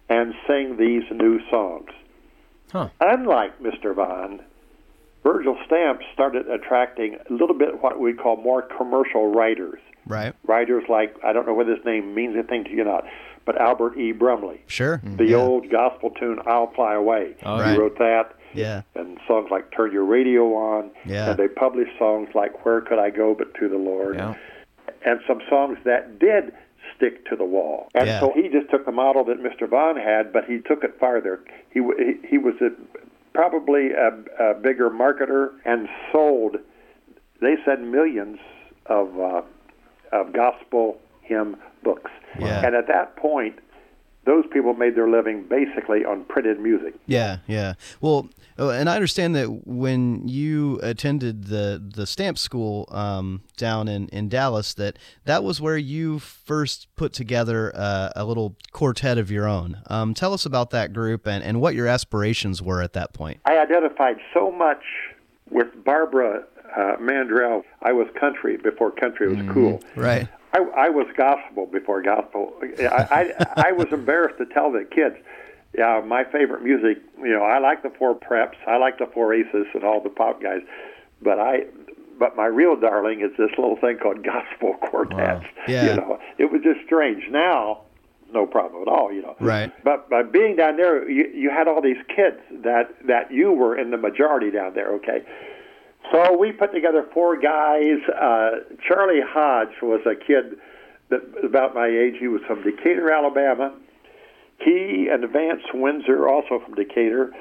and 0.07 0.33
sing 0.47 0.77
these 0.77 1.03
new 1.11 1.39
songs. 1.49 1.89
Huh. 2.71 2.89
Unlike 2.99 3.61
Mr. 3.61 3.93
Vaughan, 3.95 4.41
Virgil 5.23 5.57
Stamps 5.65 6.05
started 6.13 6.47
attracting 6.49 7.17
a 7.29 7.33
little 7.33 7.57
bit 7.57 7.81
what 7.81 7.99
we 7.99 8.13
call 8.13 8.37
more 8.37 8.61
commercial 8.61 9.31
writers. 9.31 9.79
Right. 10.07 10.33
Writers 10.45 10.83
like, 10.87 11.15
I 11.23 11.33
don't 11.33 11.47
know 11.47 11.53
whether 11.53 11.75
his 11.75 11.83
name 11.85 12.13
means 12.13 12.35
anything 12.35 12.63
to 12.65 12.69
you 12.69 12.83
or 12.83 12.85
not, 12.85 13.05
but 13.45 13.59
Albert 13.59 13.97
E. 13.97 14.11
Brumley. 14.11 14.61
Sure. 14.67 15.01
The 15.03 15.25
yeah. 15.25 15.37
old 15.37 15.69
gospel 15.71 16.11
tune, 16.11 16.39
I'll 16.45 16.71
Fly 16.73 16.93
Away. 16.93 17.35
Oh, 17.43 17.55
he 17.55 17.61
right. 17.61 17.79
wrote 17.79 17.97
that 17.97 18.35
Yeah. 18.53 18.83
and 18.93 19.17
songs 19.27 19.47
like 19.49 19.71
Turn 19.75 19.91
Your 19.91 20.05
Radio 20.05 20.53
On. 20.53 20.91
Yeah. 21.05 21.31
And 21.31 21.39
they 21.39 21.47
published 21.47 21.97
songs 21.97 22.29
like 22.35 22.63
Where 22.65 22.81
Could 22.81 22.99
I 22.99 23.09
Go 23.09 23.33
But 23.33 23.55
to 23.55 23.67
the 23.67 23.77
Lord. 23.77 24.15
Yeah. 24.17 24.35
And 25.05 25.19
some 25.27 25.41
songs 25.49 25.77
that 25.85 26.19
did 26.19 26.53
stick 26.95 27.25
to 27.29 27.35
the 27.35 27.45
wall. 27.45 27.89
And 27.95 28.07
Yeah. 28.07 28.19
so 28.19 28.31
he 28.35 28.49
just 28.49 28.69
took 28.69 28.85
the 28.85 28.91
model 28.91 29.23
that 29.25 29.41
Mr. 29.41 29.67
Vaughan 29.69 29.97
had, 29.97 30.31
but 30.31 30.45
he 30.45 30.59
took 30.59 30.83
it 30.83 30.97
farther. 30.99 31.41
He 31.71 31.81
he, 31.97 32.27
he 32.27 32.37
was 32.37 32.55
a, 32.61 32.69
probably 33.33 33.91
a, 33.91 34.11
a 34.39 34.53
bigger 34.55 34.89
marketer 34.89 35.51
and 35.65 35.87
sold. 36.11 36.57
They 37.41 37.55
said 37.65 37.81
millions 37.81 38.39
of 38.85 39.19
uh, 39.19 39.41
of 40.11 40.33
gospel 40.33 40.99
hymn 41.21 41.57
books. 41.83 42.11
Yeah. 42.39 42.65
And 42.65 42.75
at 42.75 42.87
that 42.87 43.15
point, 43.17 43.59
those 44.25 44.45
people 44.51 44.73
made 44.73 44.95
their 44.95 45.09
living 45.09 45.45
basically 45.47 46.03
on 46.03 46.23
printed 46.25 46.59
music. 46.59 46.95
Yeah, 47.05 47.37
yeah. 47.47 47.73
Well, 48.01 48.29
oh, 48.57 48.69
and 48.69 48.89
I 48.89 48.95
understand 48.95 49.35
that 49.35 49.67
when 49.67 50.27
you 50.27 50.79
attended 50.81 51.45
the 51.45 51.81
the 51.83 52.05
stamp 52.07 52.37
school 52.37 52.87
um, 52.91 53.41
down 53.55 53.87
in, 53.87 54.07
in 54.09 54.27
Dallas, 54.27 54.73
that 54.75 54.97
that 55.25 55.43
was 55.43 55.61
where 55.61 55.77
you 55.77 56.19
first 56.19 56.87
put 56.95 57.13
together 57.13 57.71
uh, 57.75 58.09
a 58.15 58.25
little 58.25 58.55
quartet 58.71 59.17
of 59.17 59.29
your 59.29 59.47
own. 59.47 59.81
Um, 59.87 60.13
tell 60.13 60.33
us 60.33 60.45
about 60.45 60.71
that 60.71 60.93
group 60.93 61.27
and, 61.27 61.43
and 61.43 61.61
what 61.61 61.75
your 61.75 61.87
aspirations 61.87 62.61
were 62.61 62.81
at 62.81 62.93
that 62.93 63.13
point. 63.13 63.39
I 63.45 63.57
identified 63.57 64.17
so 64.33 64.51
much 64.51 64.83
with 65.49 65.67
Barbara 65.83 66.43
uh, 66.75 66.97
Mandrell. 66.97 67.63
I 67.83 67.93
was 67.93 68.07
country 68.19 68.57
before 68.57 68.91
country 68.91 69.33
was 69.33 69.45
cool. 69.53 69.81
Right. 69.95 70.27
I, 70.55 70.85
I 70.85 70.89
was 70.89 71.07
gospel 71.17 71.65
before 71.65 72.01
gospel. 72.01 72.53
I, 72.79 72.83
I 72.85 73.67
I 73.67 73.71
was 73.73 73.87
embarrassed 73.91 74.37
to 74.37 74.45
tell 74.45 74.71
the 74.71 74.85
kids, 74.89 75.15
yeah, 75.77 76.01
my 76.05 76.23
favorite 76.23 76.63
music. 76.63 77.01
You 77.19 77.33
know, 77.33 77.43
I 77.43 77.59
like 77.59 77.83
the 77.83 77.89
Four 77.89 78.15
Preps, 78.15 78.55
I 78.67 78.77
like 78.77 78.97
the 78.97 79.07
Four 79.13 79.33
Aces, 79.33 79.67
and 79.73 79.83
all 79.83 80.01
the 80.01 80.09
pop 80.09 80.41
guys, 80.41 80.61
but 81.21 81.39
I. 81.39 81.65
But 82.17 82.37
my 82.37 82.45
real 82.45 82.79
darling 82.79 83.19
is 83.19 83.31
this 83.37 83.49
little 83.57 83.75
thing 83.75 83.97
called 83.97 84.23
gospel 84.23 84.75
quartets. 84.89 85.17
Wow. 85.17 85.41
Yeah. 85.67 85.85
You 85.89 85.95
know, 85.97 86.19
it 86.37 86.49
was 86.49 86.61
just 86.63 86.79
strange. 86.85 87.25
Now, 87.29 87.81
no 88.31 88.45
problem 88.45 88.83
at 88.83 88.87
all. 88.87 89.11
You 89.11 89.21
know. 89.21 89.35
Right. 89.41 89.73
But 89.83 90.09
by 90.09 90.23
being 90.23 90.55
down 90.55 90.77
there, 90.77 91.09
you 91.09 91.29
you 91.33 91.49
had 91.49 91.67
all 91.67 91.81
these 91.81 92.01
kids 92.07 92.39
that 92.63 92.95
that 93.05 93.33
you 93.33 93.51
were 93.51 93.77
in 93.77 93.91
the 93.91 93.97
majority 93.97 94.49
down 94.49 94.75
there. 94.75 94.93
Okay. 94.93 95.25
So 96.11 96.37
we 96.37 96.51
put 96.51 96.73
together 96.73 97.05
four 97.13 97.37
guys. 97.37 97.99
Uh, 98.09 98.51
Charlie 98.87 99.21
Hodge 99.21 99.81
was 99.81 100.01
a 100.05 100.15
kid 100.15 100.57
that 101.09 101.21
about 101.43 101.73
my 101.73 101.87
age. 101.87 102.15
He 102.19 102.27
was 102.27 102.41
from 102.47 102.63
Decatur, 102.63 103.11
Alabama. 103.11 103.73
He 104.59 105.07
and 105.11 105.27
Vance 105.31 105.63
Windsor, 105.73 106.27
also 106.27 106.59
from 106.63 106.75
Decatur, 106.75 107.31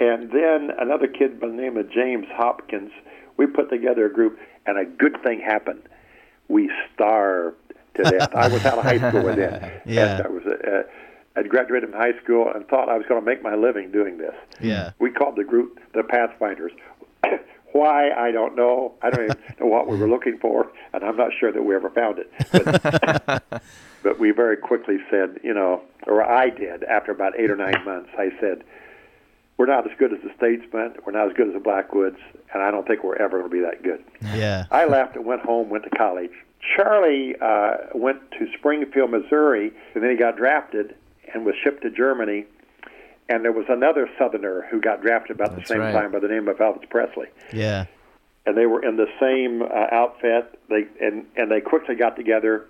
and 0.00 0.30
then 0.32 0.70
another 0.78 1.06
kid 1.06 1.40
by 1.40 1.48
the 1.48 1.54
name 1.54 1.76
of 1.76 1.90
James 1.90 2.26
Hopkins. 2.32 2.90
We 3.36 3.46
put 3.46 3.70
together 3.70 4.06
a 4.06 4.12
group, 4.12 4.38
and 4.66 4.78
a 4.78 4.84
good 4.84 5.22
thing 5.22 5.40
happened. 5.40 5.82
We 6.48 6.70
starved 6.94 7.56
to 7.94 8.02
death. 8.02 8.34
I 8.34 8.48
was 8.48 8.64
out 8.64 8.78
of 8.78 8.84
high 8.84 8.98
school 8.98 9.22
then. 9.34 9.72
Yeah. 9.86 10.16
And 10.16 10.26
I 10.26 10.28
was 10.28 10.42
uh, 10.46 10.82
I'd 11.38 11.48
graduated 11.48 11.90
from 11.90 11.98
high 11.98 12.18
school 12.22 12.50
and 12.52 12.66
thought 12.66 12.88
I 12.88 12.96
was 12.96 13.06
going 13.08 13.20
to 13.20 13.24
make 13.24 13.42
my 13.42 13.54
living 13.54 13.92
doing 13.92 14.18
this. 14.18 14.34
Yeah. 14.60 14.90
We 14.98 15.10
called 15.10 15.36
the 15.36 15.44
group 15.44 15.78
the 15.94 16.02
Pathfinders. 16.02 16.72
Why 17.72 18.10
I 18.10 18.30
don't 18.30 18.56
know. 18.56 18.94
I 19.02 19.10
don't 19.10 19.24
even 19.24 19.36
know 19.60 19.66
what 19.66 19.88
we 19.88 19.96
were 19.96 20.08
looking 20.08 20.38
for, 20.38 20.70
and 20.92 21.04
I'm 21.04 21.16
not 21.16 21.30
sure 21.38 21.52
that 21.52 21.62
we 21.62 21.74
ever 21.74 21.90
found 21.90 22.18
it. 22.18 22.32
But, 22.52 23.62
but 24.02 24.18
we 24.18 24.30
very 24.30 24.56
quickly 24.56 24.98
said, 25.10 25.40
you 25.42 25.54
know, 25.54 25.82
or 26.06 26.22
I 26.22 26.50
did 26.50 26.84
after 26.84 27.12
about 27.12 27.38
eight 27.38 27.50
or 27.50 27.56
nine 27.56 27.84
months. 27.84 28.10
I 28.18 28.30
said, 28.40 28.64
we're 29.58 29.66
not 29.66 29.90
as 29.90 29.96
good 29.98 30.12
as 30.12 30.20
the 30.22 30.30
Statesmen. 30.36 30.94
We're 31.04 31.12
not 31.12 31.28
as 31.28 31.36
good 31.36 31.48
as 31.48 31.54
the 31.54 31.60
Blackwoods, 31.60 32.18
and 32.54 32.62
I 32.62 32.70
don't 32.70 32.86
think 32.86 33.02
we're 33.02 33.16
ever 33.16 33.40
going 33.40 33.50
to 33.50 33.56
be 33.56 33.60
that 33.62 33.82
good. 33.82 34.04
Yeah. 34.36 34.66
I 34.70 34.86
left 34.86 35.16
and 35.16 35.24
went 35.24 35.42
home, 35.42 35.68
went 35.68 35.84
to 35.84 35.90
college. 35.90 36.30
Charlie 36.76 37.34
uh, 37.40 37.76
went 37.94 38.18
to 38.32 38.46
Springfield, 38.56 39.10
Missouri, 39.10 39.72
and 39.94 40.02
then 40.02 40.10
he 40.10 40.16
got 40.16 40.36
drafted 40.36 40.94
and 41.34 41.44
was 41.44 41.54
shipped 41.62 41.82
to 41.82 41.90
Germany. 41.90 42.44
And 43.28 43.44
there 43.44 43.52
was 43.52 43.66
another 43.68 44.08
Southerner 44.18 44.66
who 44.70 44.80
got 44.80 45.02
drafted 45.02 45.36
about 45.36 45.54
That's 45.54 45.68
the 45.68 45.74
same 45.74 45.82
right. 45.82 45.92
time 45.92 46.12
by 46.12 46.18
the 46.18 46.28
name 46.28 46.48
of 46.48 46.56
Elvis 46.56 46.88
Presley. 46.88 47.26
Yeah. 47.52 47.86
And 48.46 48.56
they 48.56 48.66
were 48.66 48.82
in 48.82 48.96
the 48.96 49.06
same 49.20 49.62
uh, 49.62 49.94
outfit. 49.94 50.58
They 50.70 50.86
and 51.00 51.26
and 51.36 51.50
they 51.50 51.60
quickly 51.60 51.94
got 51.94 52.16
together, 52.16 52.64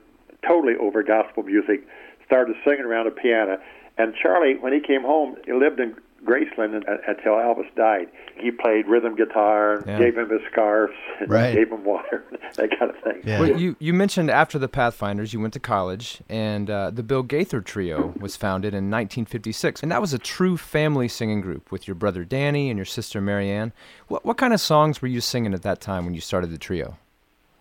totally 0.47 0.75
over 0.77 1.03
gospel 1.05 1.45
music, 1.45 1.87
started 2.27 2.57
singing 2.65 2.85
around 2.85 3.07
a 3.07 3.12
piano. 3.12 3.61
And 3.97 4.15
Charlie, 4.21 4.57
when 4.59 4.73
he 4.73 4.81
came 4.81 5.03
home, 5.03 5.37
he 5.45 5.53
lived 5.53 5.79
in 5.79 5.97
Graceland 6.25 6.75
until 7.08 7.32
Elvis 7.34 7.72
died. 7.76 8.08
He 8.37 8.50
played 8.50 8.87
rhythm 8.87 9.14
guitar, 9.16 9.82
Yeah. 9.87 9.98
gave 9.98 10.18
him 10.18 10.28
his 10.30 10.40
scarves, 10.50 10.92
Right. 11.26 11.54
gave 11.54 11.70
him 11.70 11.84
water, 11.84 12.25
that 12.56 12.70
kind 12.78 12.90
of 12.90 12.96
thing. 13.02 13.22
Yeah. 13.25 13.40
Well, 13.40 13.58
you, 13.60 13.76
you 13.78 13.92
mentioned 13.94 14.30
after 14.30 14.58
the 14.58 14.68
Pathfinders, 14.68 15.32
you 15.32 15.40
went 15.40 15.52
to 15.54 15.60
college, 15.60 16.20
and 16.28 16.68
uh, 16.68 16.90
the 16.90 17.02
Bill 17.02 17.22
Gaither 17.22 17.60
Trio 17.60 18.14
was 18.20 18.37
founded 18.37 18.75
in 18.75 18.90
1956. 18.90 19.82
And 19.82 19.90
that 19.92 20.00
was 20.00 20.12
a 20.12 20.18
true 20.18 20.56
family 20.56 21.08
singing 21.08 21.40
group 21.40 21.70
with 21.72 21.87
your 21.88 21.94
brother 21.94 22.25
Danny 22.25 22.68
and 22.70 22.76
your 22.78 22.84
sister 22.84 23.20
Marianne. 23.20 23.72
What, 24.08 24.25
what 24.25 24.37
kind 24.37 24.52
of 24.52 24.60
songs 24.60 25.00
were 25.00 25.08
you 25.08 25.20
singing 25.20 25.54
at 25.54 25.62
that 25.62 25.80
time 25.80 26.04
when 26.04 26.14
you 26.14 26.20
started 26.20 26.50
the 26.50 26.58
trio? 26.58 26.96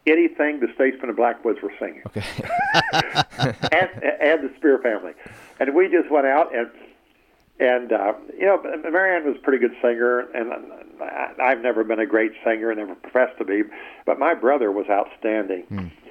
anything 0.05 0.61
the 0.61 0.67
Statesmen 0.73 1.09
and 1.09 1.17
Blackwoods 1.17 1.59
were 1.61 1.73
singing, 1.77 2.01
Okay. 2.07 2.23
and, 3.73 3.89
and 4.21 4.41
the 4.41 4.49
Speer 4.55 4.79
family. 4.79 5.11
And 5.59 5.75
we 5.75 5.89
just 5.89 6.09
went 6.09 6.25
out 6.25 6.55
and 6.55 6.69
and 7.59 7.91
uh, 7.91 8.13
you 8.37 8.45
know, 8.45 8.61
Marianne 8.91 9.25
was 9.25 9.35
a 9.37 9.39
pretty 9.39 9.59
good 9.59 9.75
singer, 9.81 10.19
and 10.33 10.51
I- 11.01 11.31
I've 11.41 11.61
never 11.61 11.83
been 11.83 11.99
a 11.99 12.05
great 12.05 12.31
singer, 12.43 12.69
and 12.71 12.79
never 12.79 12.95
professed 12.95 13.37
to 13.39 13.45
be, 13.45 13.63
but 14.05 14.17
my 14.19 14.33
brother 14.33 14.71
was 14.71 14.85
outstanding, 14.89 15.63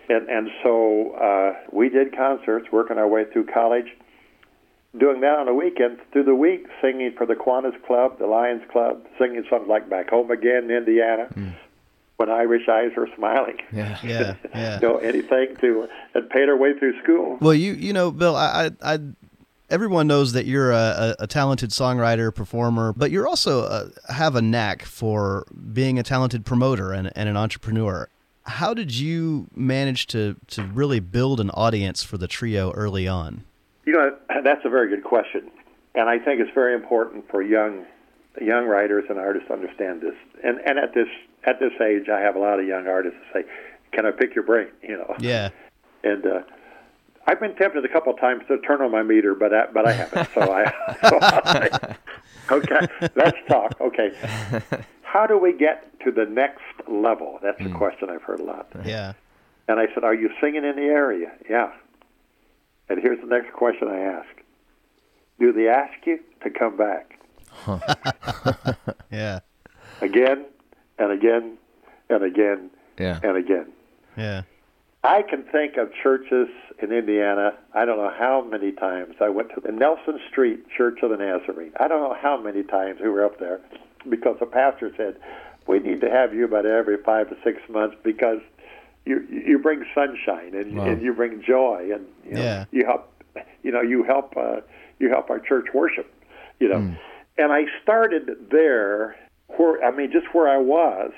and 0.09 0.29
and 0.29 0.51
so 0.63 1.13
uh, 1.13 1.55
we 1.73 1.89
did 1.89 2.17
concerts, 2.17 2.71
working 2.73 2.99
our 2.99 3.09
way 3.09 3.25
through 3.33 3.47
college. 3.47 3.89
Doing 4.97 5.21
that 5.21 5.39
on 5.39 5.45
the 5.45 5.53
weekend, 5.53 5.99
through 6.13 6.25
the 6.25 6.35
week, 6.35 6.67
singing 6.81 7.13
for 7.19 7.27
the 7.27 7.35
Kiwanis 7.35 7.75
Club, 7.87 8.19
the 8.19 8.27
Lions 8.27 8.63
Club, 8.73 9.05
singing 9.19 9.45
songs 9.51 9.69
like 9.69 9.91
"Back 9.91 10.09
Home 10.09 10.31
Again" 10.31 10.65
in 10.65 10.71
Indiana, 10.71 11.29
"When 12.17 12.31
Irish 12.31 12.67
Eyes 12.67 12.93
Are 12.97 13.07
Smiling," 13.15 13.59
yeah. 13.73 13.99
Yeah. 14.03 14.35
Yeah. 14.55 14.81
you 14.81 14.89
know, 14.89 14.97
anything 14.99 15.55
to 15.61 15.87
and 16.15 16.31
paid 16.31 16.49
our 16.49 16.57
way 16.57 16.79
through 16.79 16.99
school. 17.03 17.37
Well, 17.43 17.53
you 17.53 17.73
you 17.75 17.93
know, 17.93 18.11
Bill, 18.11 18.37
I, 18.37 18.71
I, 18.81 18.95
I 18.95 18.99
everyone 19.71 20.07
knows 20.07 20.33
that 20.33 20.47
you're 20.47 20.71
a, 20.73 20.77
a, 20.77 21.17
a 21.21 21.27
talented 21.27 21.71
songwriter, 21.71 22.35
performer, 22.35 22.93
but 22.93 23.11
you're 23.11 23.27
also 23.27 23.63
uh 23.63 23.89
have 24.09 24.37
a 24.37 24.43
knack 24.43 24.83
for 24.83 25.47
being 25.73 25.99
a 25.99 26.03
talented 26.03 26.45
promoter 26.45 26.93
and, 26.93 27.11
and 27.17 27.29
an 27.29 27.37
entrepreneur. 27.37 28.09
How 28.45 28.75
did 28.75 28.95
you 28.95 29.49
manage 29.55 30.07
to 30.09 30.37
to 30.49 30.63
really 30.63 31.01
build 31.01 31.41
an 31.41 31.51
audience 31.51 32.03
for 32.03 32.19
the 32.19 32.29
trio 32.29 32.71
early 32.73 33.09
on? 33.09 33.45
You 33.85 33.93
know, 33.95 34.17
that's 34.45 34.65
a 34.65 34.71
very 34.71 34.89
good 34.89 35.05
question, 35.05 35.51
and 35.95 36.09
I 36.09 36.19
think 36.19 36.41
it's 36.41 36.55
very 36.55 36.75
important 36.75 37.29
for 37.31 37.43
young 37.43 37.85
young 38.41 38.67
writers 38.67 39.05
and 39.09 39.19
artists 39.19 39.49
to 39.49 39.55
understand 39.55 40.03
this. 40.03 40.15
And 40.45 40.59
and 40.61 40.79
at 40.79 40.95
this 40.95 41.09
at 41.45 41.59
this 41.61 41.73
age, 41.81 42.09
I 42.09 42.21
have 42.21 42.37
a 42.37 42.39
lot 42.39 42.61
of 42.61 42.67
young 42.67 42.87
artists 42.87 43.19
that 43.33 43.43
say, 43.43 43.49
"Can 43.93 44.07
I 44.07 44.11
pick 44.11 44.35
your 44.35 44.45
brain?" 44.45 44.69
You 44.83 44.99
know, 44.99 45.15
Yeah. 45.19 45.51
and 46.05 46.25
uh, 46.27 46.41
I've 47.27 47.41
been 47.41 47.55
tempted 47.57 47.85
a 47.85 47.89
couple 47.89 48.13
of 48.13 48.21
times 48.21 48.45
to 48.49 48.59
turn 48.59 48.81
on 48.81 48.91
my 48.93 49.03
meter, 49.03 49.35
but 49.35 49.53
I, 49.53 49.67
but 49.73 49.87
I 49.87 49.93
haven't. 49.93 50.29
So 50.33 50.41
I, 50.43 50.65
so 51.09 51.19
I 51.21 51.97
okay, 52.53 52.87
let's 53.17 53.39
talk. 53.49 53.81
Okay, 53.81 54.13
how 55.03 55.27
do 55.27 55.39
we 55.39 55.53
get 55.53 55.99
to 56.01 56.13
the 56.13 56.25
next 56.25 56.63
level? 56.89 57.39
That's 57.43 57.61
a 57.61 57.65
hmm. 57.65 57.77
question 57.77 58.11
I've 58.11 58.23
heard 58.23 58.41
a 58.41 58.45
lot. 58.45 58.69
Yeah. 58.85 59.15
And 59.69 59.81
I 59.81 59.87
said, 59.95 60.05
Are 60.05 60.15
you 60.15 60.31
singing 60.41 60.65
in 60.65 60.77
the 60.77 60.83
area? 60.83 61.33
Yeah. 61.49 61.73
And 62.89 63.01
here's 63.01 63.21
the 63.21 63.27
next 63.27 63.53
question 63.53 63.89
I 63.89 63.99
ask 63.99 64.29
Do 65.41 65.53
they 65.53 65.69
ask 65.69 66.07
you 66.07 66.21
to 66.43 66.51
come 66.51 66.77
back 66.77 67.19
Yeah. 69.11 69.41
again 70.01 70.45
and 70.99 71.11
again 71.13 71.59
and 72.09 72.23
again 72.23 72.71
Yeah. 72.99 73.19
and 73.23 73.37
again? 73.37 73.73
Yeah. 74.17 74.43
I 75.07 75.23
can 75.23 75.45
think 75.45 75.77
of 75.77 75.91
churches 76.03 76.49
in 76.83 76.93
Indiana. 76.93 77.53
I 77.75 77.85
don't 77.85 77.97
know 77.97 78.13
how 78.17 78.43
many 78.43 78.73
times 78.73 79.15
I 79.21 79.29
went 79.29 79.51
to 79.55 79.61
the 79.61 79.71
Nelson 79.71 80.19
Street 80.29 80.65
Church 80.77 80.99
of 81.03 81.11
the 81.11 81.17
Nazarene. 81.17 81.71
I 81.79 81.87
don't 81.87 82.03
know 82.03 82.17
how 82.21 82.41
many 82.41 82.65
times 82.65 82.99
we 83.01 83.09
were 83.09 83.25
up 83.25 83.39
there 83.39 83.61
because 84.09 84.37
the 84.41 84.47
pastor 84.47 84.93
said, 84.97 85.17
"We 85.69 85.79
need 85.79 86.01
to 86.01 86.11
have 86.11 86.35
you 86.35 86.45
about 86.45 86.67
every 86.67 86.97
five 86.97 87.29
to 87.31 87.37
six 87.45 87.61
months 87.69 87.97
because 88.03 88.41
you 89.05 89.25
you 89.31 89.59
bring 89.61 89.85
sunshine 89.95 90.55
and, 90.55 90.77
Wow. 90.77 90.87
and 90.87 91.01
you 91.01 91.13
bring 91.13 91.41
joy 91.41 91.91
and 91.95 92.05
you 92.29 92.35
know, 92.35 92.43
Yeah. 92.43 92.65
you 92.73 92.85
help 92.85 93.13
you 93.63 93.71
know 93.71 93.83
you 93.83 94.03
help 94.03 94.37
uh, 94.37 94.61
you 94.99 95.09
help 95.09 95.31
our 95.31 95.39
church 95.39 95.67
worship 95.73 96.13
you 96.59 96.69
know." 96.69 96.97
And 97.39 97.53
I 97.53 97.67
started 97.83 98.49
there 98.51 99.15
where 99.57 99.85
I 99.85 99.93
mean 99.93 100.11
just 100.11 100.35
where 100.35 100.49
I 100.49 100.57
was 100.57 101.13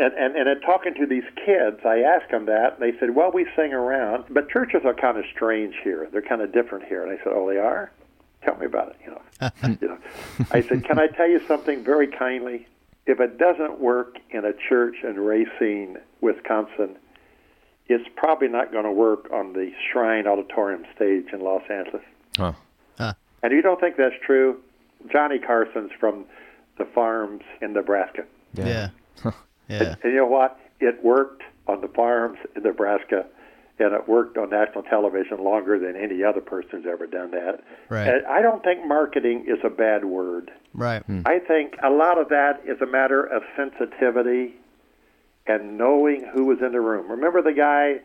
and, 0.00 0.14
and 0.14 0.36
and 0.36 0.48
in 0.48 0.60
talking 0.60 0.94
to 0.94 1.06
these 1.06 1.24
kids, 1.44 1.80
I 1.84 2.00
asked 2.00 2.30
them 2.30 2.46
that, 2.46 2.78
and 2.78 2.82
they 2.82 2.98
said, 2.98 3.14
"Well, 3.14 3.30
we 3.32 3.46
sing 3.56 3.72
around, 3.72 4.24
but 4.30 4.48
churches 4.48 4.82
are 4.84 4.94
kind 4.94 5.18
of 5.18 5.24
strange 5.34 5.74
here. 5.82 6.08
They're 6.10 6.22
kind 6.22 6.40
of 6.42 6.52
different 6.52 6.84
here." 6.86 7.04
And 7.04 7.12
I 7.12 7.22
said, 7.22 7.32
"Oh, 7.34 7.48
they 7.48 7.58
are? 7.58 7.90
Tell 8.42 8.56
me 8.56 8.66
about 8.66 8.88
it." 8.88 8.96
You 9.04 9.10
know, 9.12 9.78
you 9.80 9.88
know. 9.88 9.98
I 10.50 10.62
said, 10.62 10.84
"Can 10.84 10.98
I 10.98 11.06
tell 11.06 11.28
you 11.28 11.40
something 11.46 11.84
very 11.84 12.06
kindly? 12.06 12.66
If 13.06 13.20
it 13.20 13.38
doesn't 13.38 13.80
work 13.80 14.18
in 14.30 14.44
a 14.44 14.52
church 14.52 14.96
in 15.02 15.18
Racine, 15.18 15.98
Wisconsin, 16.20 16.96
it's 17.88 18.08
probably 18.16 18.48
not 18.48 18.72
going 18.72 18.84
to 18.84 18.92
work 18.92 19.28
on 19.32 19.52
the 19.52 19.72
Shrine 19.90 20.26
Auditorium 20.26 20.84
stage 20.96 21.26
in 21.32 21.40
Los 21.40 21.62
Angeles." 21.70 22.02
Huh. 22.36 22.52
And 23.42 23.52
you 23.52 23.62
don't 23.62 23.80
think 23.80 23.96
that's 23.96 24.14
true? 24.24 24.60
Johnny 25.10 25.38
Carson's 25.38 25.92
from 25.98 26.26
the 26.78 26.84
farms 26.84 27.42
in 27.60 27.72
Nebraska. 27.72 28.24
Yeah. 28.54 28.90
Yeah. 29.24 29.30
And, 29.72 29.96
and 30.02 30.12
you 30.12 30.18
know 30.18 30.26
what? 30.26 30.58
It 30.80 31.02
worked 31.04 31.42
on 31.66 31.80
the 31.80 31.88
farms 31.88 32.38
in 32.56 32.62
Nebraska, 32.62 33.26
and 33.78 33.94
it 33.94 34.08
worked 34.08 34.36
on 34.36 34.50
national 34.50 34.82
television 34.84 35.42
longer 35.42 35.78
than 35.78 35.96
any 35.96 36.22
other 36.24 36.40
person's 36.40 36.86
ever 36.86 37.06
done 37.06 37.30
that. 37.32 37.62
Right. 37.88 38.08
And 38.08 38.26
I 38.26 38.42
don't 38.42 38.62
think 38.62 38.86
marketing 38.86 39.44
is 39.46 39.58
a 39.64 39.70
bad 39.70 40.04
word. 40.04 40.50
Right. 40.74 41.02
I 41.26 41.38
think 41.38 41.74
a 41.82 41.90
lot 41.90 42.18
of 42.18 42.28
that 42.28 42.62
is 42.66 42.80
a 42.80 42.86
matter 42.86 43.22
of 43.24 43.42
sensitivity 43.56 44.54
and 45.46 45.76
knowing 45.76 46.24
who 46.32 46.44
was 46.44 46.58
in 46.60 46.72
the 46.72 46.80
room. 46.80 47.10
Remember 47.10 47.42
the 47.42 47.52
guy 47.52 48.00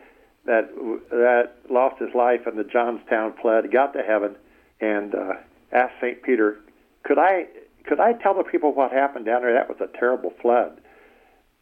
that 0.46 0.70
that 1.10 1.52
lost 1.70 2.00
his 2.00 2.14
life 2.14 2.46
in 2.46 2.56
the 2.56 2.64
Johnstown 2.64 3.34
flood, 3.40 3.70
got 3.70 3.92
to 3.92 4.02
heaven, 4.02 4.36
and 4.80 5.14
uh, 5.14 5.34
asked 5.72 5.94
Saint 6.00 6.22
Peter, 6.22 6.58
"Could 7.02 7.18
I 7.18 7.46
could 7.84 8.00
I 8.00 8.14
tell 8.14 8.34
the 8.34 8.44
people 8.44 8.72
what 8.72 8.92
happened 8.92 9.26
down 9.26 9.42
there? 9.42 9.52
That 9.52 9.68
was 9.68 9.78
a 9.80 9.98
terrible 9.98 10.32
flood." 10.40 10.80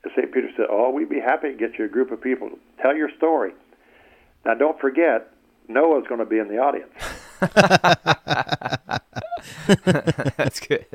And 0.05 0.13
Saint 0.15 0.33
Peter 0.33 0.51
said, 0.57 0.67
"Oh, 0.71 0.91
we'd 0.91 1.09
be 1.09 1.21
happy 1.21 1.51
to 1.51 1.55
get 1.57 1.79
you 1.79 1.87
a 1.87 1.89
group 1.89 2.13
of 2.13 2.21
people. 2.21 2.51
Tell 2.81 2.95
your 2.95 3.11
story." 3.17 3.53
Now, 4.45 4.55
don't 4.55 4.79
forget, 4.79 5.33
Noah's 5.69 6.07
going 6.07 6.21
to 6.21 6.27
be 6.27 6.39
in 6.39 6.49
the 6.49 6.59
audience. 6.59 6.93
That's 10.37 10.61
good. 10.61 10.87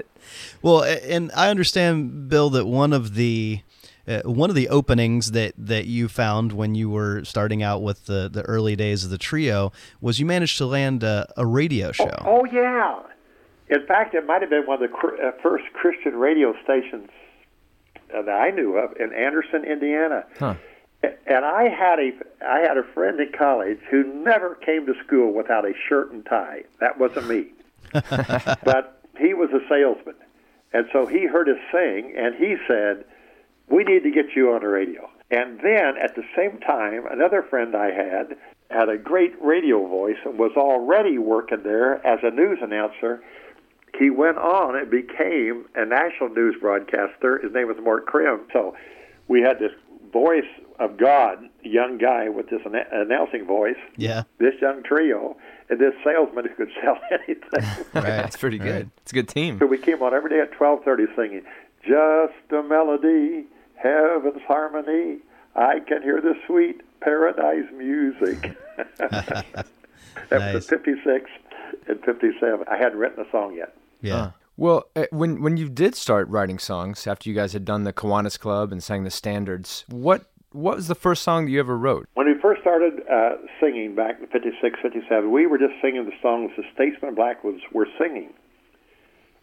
Well, 0.62 0.84
and 0.84 1.32
I 1.36 1.50
understand, 1.50 2.30
Bill, 2.30 2.50
that 2.52 2.66
one 2.66 2.94
of 2.94 3.16
the 3.16 3.62
uh, 4.08 4.22
one 4.24 4.50
of 4.50 4.56
the 4.56 4.70
openings 4.70 5.32
that, 5.32 5.54
that 5.58 5.86
you 5.86 6.08
found 6.08 6.52
when 6.52 6.74
you 6.74 6.90
were 6.90 7.24
starting 7.24 7.62
out 7.62 7.84
with 7.84 8.08
the, 8.08 8.28
the 8.32 8.42
early 8.44 8.76
days 8.76 9.04
of 9.04 9.12
the 9.12 9.20
trio 9.20 9.72
was 10.02 10.20
you 10.20 10.26
managed 10.26 10.58
to 10.58 10.66
land 10.66 11.04
a, 11.04 11.32
a 11.38 11.46
radio 11.46 11.92
show. 11.92 12.24
Oh, 12.26 12.44
yeah. 12.46 13.02
In 13.70 13.86
fact, 13.86 14.16
it 14.16 14.26
might 14.26 14.42
have 14.42 14.50
been 14.50 14.66
one 14.66 14.82
of 14.82 14.90
the 14.90 14.96
cr- 14.96 15.22
uh, 15.22 15.32
first 15.44 15.66
Christian 15.74 16.16
radio 16.16 16.56
stations 16.64 17.10
Uh, 18.14 18.22
that 18.24 18.36
I 18.36 18.50
knew 18.52 18.78
of 18.78 18.96
in 18.98 19.14
Anderson, 19.14 19.64
Indiana. 19.64 20.26
Huh. 20.40 20.56
And 21.02 21.46
I 21.46 21.70
had 21.70 22.00
a 22.00 22.12
I 22.46 22.60
had 22.60 22.78
a 22.78 22.84
friend 22.94 23.20
in 23.20 23.32
college 23.38 23.80
who 23.90 24.04
never 24.04 24.56
came 24.56 24.86
to 24.86 24.94
school 25.06 25.32
without 25.34 25.66
a 25.66 25.74
shirt 25.88 26.12
and 26.12 26.26
tie. 26.26 26.64
That 26.80 27.00
wasn't 27.00 27.28
me, 27.28 27.48
but 27.94 29.02
he 29.18 29.34
was 29.34 29.50
a 29.52 29.62
salesman, 29.70 30.16
and 30.74 30.88
so 30.92 31.06
he 31.06 31.26
heard 31.26 31.48
us 31.48 31.58
sing, 31.72 32.14
and 32.18 32.36
he 32.36 32.58
said, 32.68 33.06
"We 33.70 33.86
need 33.86 34.04
to 34.04 34.12
get 34.12 34.36
you 34.36 34.52
on 34.52 34.62
the 34.62 34.68
radio." 34.68 35.10
And 35.32 35.60
then 35.60 35.96
at 36.02 36.16
the 36.16 36.24
same 36.36 36.60
time, 36.60 37.06
another 37.10 37.44
friend 37.44 37.76
I 37.76 37.92
had 37.92 38.36
had 38.70 38.90
a 38.90 38.98
great 38.98 39.34
radio 39.42 39.86
voice 39.88 40.18
and 40.26 40.38
was 40.38 40.52
already 40.56 41.18
working 41.18 41.64
there 41.64 42.06
as 42.06 42.20
a 42.24 42.32
news 42.32 42.60
announcer. 42.62 43.22
He 43.98 44.10
went 44.10 44.38
on 44.38 44.76
and 44.78 44.90
became 44.90 45.66
a 45.76 45.86
national 45.86 46.30
news 46.30 46.56
broadcaster. 46.62 47.40
His 47.42 47.54
name 47.54 47.68
was 47.68 47.78
Mort 47.84 48.06
Crim. 48.06 48.42
So 48.54 48.76
we 49.28 49.42
had 49.42 49.60
this 49.60 49.72
voice 50.14 50.44
of 50.80 50.98
God, 50.98 51.40
a 51.66 51.68
young 51.68 51.98
guy 51.98 52.30
with 52.30 52.50
this 52.50 52.62
anna- 52.66 52.86
announcing 52.92 53.46
voice, 53.46 53.76
Yeah. 53.98 54.24
this 54.38 54.54
young 54.62 54.82
trio, 54.84 55.36
and 55.70 55.80
this 55.80 55.94
salesman 56.04 56.46
who 56.48 56.56
could 56.56 56.72
sell 56.82 56.98
anything. 57.12 57.86
Right. 57.94 58.04
That's 58.04 58.38
pretty 58.38 58.58
good. 58.58 58.74
Right. 58.86 58.88
It's 59.02 59.12
a 59.12 59.16
good 59.16 59.28
team. 59.28 59.60
So 59.60 59.66
we 59.66 59.78
came 59.78 60.02
on 60.02 60.14
every 60.14 60.30
day 60.30 60.40
at 60.40 60.52
twelve 60.54 60.84
thirty 60.86 61.06
singing, 61.16 61.44
"Just 61.84 62.34
a 62.52 62.64
melody, 62.64 63.46
heaven's 63.76 64.42
harmony. 64.48 65.18
I 65.56 65.80
can 65.82 66.02
hear 66.04 66.22
the 66.22 66.36
sweet 66.48 66.82
paradise 67.02 67.66
music." 67.76 68.56
that 68.98 69.66
Nice. 70.32 70.54
was 70.54 70.66
'56 70.68 71.30
and 71.88 72.00
'57. 72.04 72.66
I 72.70 72.78
hadn't 72.78 72.98
written 73.00 73.26
a 73.26 73.30
song 73.32 73.56
yet. 73.56 73.76
Yeah. 74.02 74.14
Huh. 74.14 74.32
Well, 74.58 74.90
uh, 74.96 75.06
when 75.12 75.42
when 75.42 75.58
you 75.58 75.70
did 75.70 75.96
start 75.96 76.28
writing 76.28 76.60
songs 76.60 77.08
after 77.08 77.30
you 77.30 77.36
guys 77.36 77.54
had 77.54 77.64
done 77.64 77.86
the 77.86 77.94
Kiwanis 77.94 78.38
Club 78.38 78.72
and 78.72 78.84
sang 78.84 79.04
the 79.04 79.12
standards, 79.12 79.86
what 79.88 80.32
what 80.52 80.76
was 80.76 80.88
the 80.88 80.96
first 80.96 81.24
song 81.24 81.46
that 81.46 81.52
you 81.52 81.60
ever 81.60 81.78
wrote? 81.78 82.10
When 82.16 82.28
we 82.28 82.34
first 82.42 82.62
started 82.62 83.02
uh, 83.10 83.38
singing 83.62 83.96
back 83.96 84.20
in 84.20 84.28
'56, 84.28 84.80
'57, 84.82 85.32
we 85.32 85.48
were 85.48 85.58
just 85.58 85.74
singing 85.82 86.06
the 86.06 86.12
songs 86.22 86.52
the 86.58 86.64
Statesmen 86.74 87.16
Blackwoods 87.16 87.62
were 87.72 87.88
singing. 87.98 88.34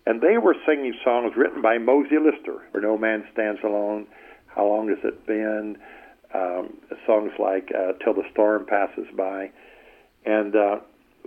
And 0.06 0.20
they 0.20 0.38
were 0.38 0.54
singing 0.64 0.94
songs 1.02 1.32
written 1.36 1.62
by 1.62 1.78
Mosie 1.78 2.18
Lister, 2.22 2.62
Where 2.70 2.82
No 2.82 2.96
Man 2.96 3.26
Stands 3.32 3.60
Alone, 3.64 4.06
How 4.46 4.66
Long 4.66 4.88
Has 4.88 4.98
It 5.02 5.26
Been, 5.26 5.76
um, 6.32 6.74
songs 7.04 7.32
like 7.40 7.72
uh, 7.74 7.92
Till 8.04 8.14
the 8.14 8.22
Storm 8.30 8.66
Passes 8.66 9.06
By. 9.16 9.50
And 10.24 10.54
uh, 10.54 10.78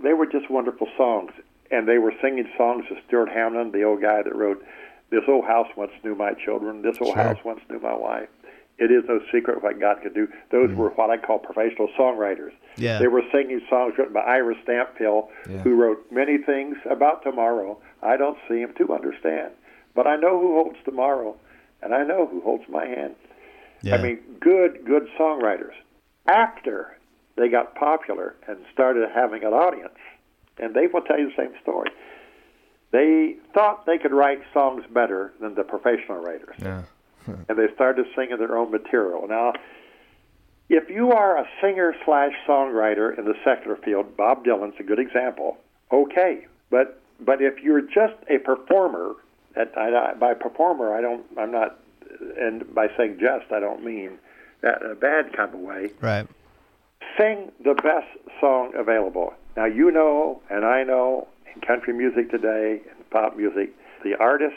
they 0.02 0.14
were 0.14 0.26
just 0.26 0.50
wonderful 0.50 0.88
songs. 0.96 1.32
And 1.70 1.86
they 1.86 1.98
were 1.98 2.12
singing 2.20 2.48
songs 2.56 2.84
of 2.90 2.96
Stuart 3.06 3.28
Hamblen, 3.28 3.72
the 3.72 3.84
old 3.84 4.02
guy 4.02 4.22
that 4.22 4.34
wrote, 4.34 4.64
This 5.10 5.22
Old 5.28 5.44
House 5.44 5.68
Once 5.76 5.92
Knew 6.02 6.14
My 6.14 6.32
Children, 6.34 6.82
This 6.82 6.96
Old 7.00 7.14
Sure. 7.14 7.22
House 7.22 7.38
Once 7.44 7.60
Knew 7.70 7.78
My 7.78 7.94
Wife. 7.94 8.28
It 8.78 8.90
is 8.90 9.04
no 9.06 9.20
secret 9.30 9.62
what 9.62 9.78
God 9.78 9.98
could 10.02 10.14
do. 10.14 10.26
Those 10.50 10.70
mm-hmm. 10.70 10.78
were 10.78 10.90
what 10.90 11.10
I 11.10 11.18
call 11.18 11.38
professional 11.38 11.88
songwriters. 11.98 12.52
Yeah. 12.76 12.98
They 12.98 13.08
were 13.08 13.22
singing 13.30 13.60
songs 13.68 13.94
written 13.98 14.14
by 14.14 14.20
Ira 14.20 14.54
Stanphill, 14.64 15.28
Yeah. 15.48 15.58
who 15.58 15.74
wrote 15.74 16.04
many 16.10 16.38
things 16.38 16.76
about 16.90 17.22
tomorrow 17.22 17.78
I 18.02 18.16
don't 18.16 18.38
seem 18.48 18.72
to 18.78 18.94
understand. 18.94 19.52
But 19.94 20.06
I 20.06 20.16
know 20.16 20.40
who 20.40 20.54
holds 20.54 20.78
tomorrow, 20.84 21.36
and 21.82 21.94
I 21.94 22.04
know 22.04 22.26
who 22.26 22.40
holds 22.40 22.64
my 22.68 22.86
hand. 22.86 23.14
Yeah. 23.82 23.96
I 23.96 24.02
mean, 24.02 24.20
good, 24.40 24.84
good 24.84 25.08
songwriters. 25.18 25.74
After 26.26 26.96
they 27.36 27.48
got 27.48 27.74
popular 27.74 28.36
and 28.46 28.58
started 28.72 29.08
having 29.14 29.44
an 29.44 29.52
audience, 29.52 29.92
and 30.58 30.74
they 30.74 30.86
will 30.86 31.02
tell 31.02 31.18
you 31.18 31.30
the 31.30 31.36
same 31.36 31.52
story. 31.62 31.90
They 32.92 33.36
thought 33.54 33.86
they 33.86 33.98
could 33.98 34.12
write 34.12 34.40
songs 34.52 34.84
better 34.92 35.32
than 35.40 35.54
the 35.54 35.62
professional 35.62 36.18
writers 36.18 36.56
Yeah. 36.58 36.82
and 37.48 37.56
they 37.58 37.72
started 37.74 38.06
singing 38.16 38.38
their 38.38 38.56
own 38.58 38.70
material. 38.70 39.26
Now, 39.28 39.52
if 40.68 40.88
you 40.90 41.12
are 41.12 41.36
a 41.38 41.46
singer 41.60 41.94
slash 42.04 42.32
songwriter 42.48 43.16
in 43.16 43.24
the 43.24 43.34
secular 43.44 43.76
field, 43.76 44.16
Bob 44.16 44.44
Dylan's 44.44 44.74
a 44.78 44.82
good 44.82 44.98
example. 44.98 45.58
Okay, 45.92 46.46
but 46.70 47.00
but 47.22 47.42
if 47.42 47.60
you're 47.62 47.82
just 47.82 48.14
a 48.28 48.38
performer, 48.38 49.12
I- 49.56 50.14
by 50.18 50.34
performer 50.34 50.94
I 50.94 51.00
don't 51.00 51.24
I'm 51.38 51.50
not, 51.52 51.78
and 52.38 52.72
by 52.74 52.88
saying 52.96 53.18
just 53.20 53.52
I 53.52 53.60
don't 53.60 53.84
mean 53.84 54.18
that 54.62 54.82
in 54.82 54.90
a 54.90 54.94
bad 54.94 55.32
kind 55.32 55.52
of 55.54 55.60
way. 55.60 55.90
right. 56.00 56.26
Sing 57.18 57.50
the 57.64 57.74
best 57.74 58.06
song 58.40 58.72
available. 58.76 59.34
Now 59.56 59.66
you 59.66 59.90
know, 59.90 60.42
and 60.50 60.64
I 60.64 60.84
know, 60.84 61.28
in 61.54 61.60
country 61.60 61.92
music 61.92 62.30
today, 62.30 62.80
and 62.90 63.10
pop 63.10 63.36
music, 63.36 63.74
the 64.04 64.16
artist 64.18 64.54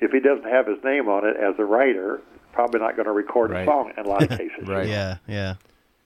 if 0.00 0.10
he 0.10 0.20
doesn't 0.20 0.48
have 0.50 0.66
his 0.66 0.82
name 0.84 1.08
on 1.08 1.26
it 1.26 1.36
as 1.36 1.54
a 1.58 1.64
writer, 1.64 2.20
probably 2.52 2.80
not 2.80 2.96
going 2.96 3.06
to 3.06 3.12
record 3.12 3.50
Right. 3.50 3.62
a 3.62 3.64
song 3.64 3.92
in 3.96 4.04
a 4.04 4.08
lot 4.08 4.22
of 4.22 4.28
cases. 4.38 4.66
Right. 4.66 4.88
Yeah. 4.88 5.16
Yeah. 5.26 5.54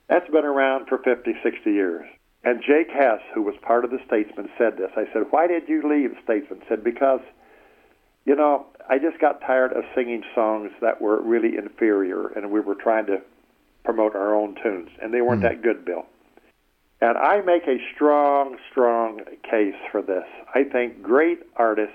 That's 0.08 0.28
been 0.30 0.44
around 0.44 0.86
for 0.86 0.98
50, 0.98 1.34
60 1.42 1.70
years. 1.70 2.06
And 2.44 2.62
Jake 2.62 2.90
Hess, 2.90 3.20
who 3.34 3.42
was 3.42 3.54
part 3.60 3.84
of 3.84 3.90
the 3.90 3.98
Statesmen, 4.06 4.48
said 4.56 4.76
this. 4.78 4.90
I 4.96 5.04
said, 5.12 5.24
Why 5.30 5.46
did 5.46 5.68
you 5.68 5.82
leave 5.88 6.16
Statesmen? 6.22 6.62
said, 6.68 6.84
Because, 6.84 7.20
you 8.24 8.36
know, 8.36 8.66
I 8.88 8.98
just 8.98 9.18
got 9.20 9.40
tired 9.40 9.72
of 9.72 9.84
singing 9.94 10.22
songs 10.34 10.70
that 10.80 11.02
were 11.02 11.20
really 11.20 11.56
inferior, 11.58 12.28
and 12.28 12.50
we 12.50 12.60
were 12.60 12.76
trying 12.76 13.06
to 13.06 13.20
promote 13.84 14.14
our 14.14 14.34
own 14.34 14.56
tunes, 14.62 14.90
and 15.02 15.12
they 15.12 15.20
weren't 15.20 15.40
hmm. 15.40 15.48
that 15.48 15.62
good, 15.62 15.84
Bill. 15.84 16.06
And 17.00 17.16
I 17.16 17.40
make 17.42 17.62
a 17.68 17.78
strong, 17.94 18.56
strong 18.70 19.20
case 19.48 19.76
for 19.90 20.02
this. 20.02 20.24
I 20.54 20.64
think 20.64 21.02
great 21.02 21.40
artists 21.56 21.94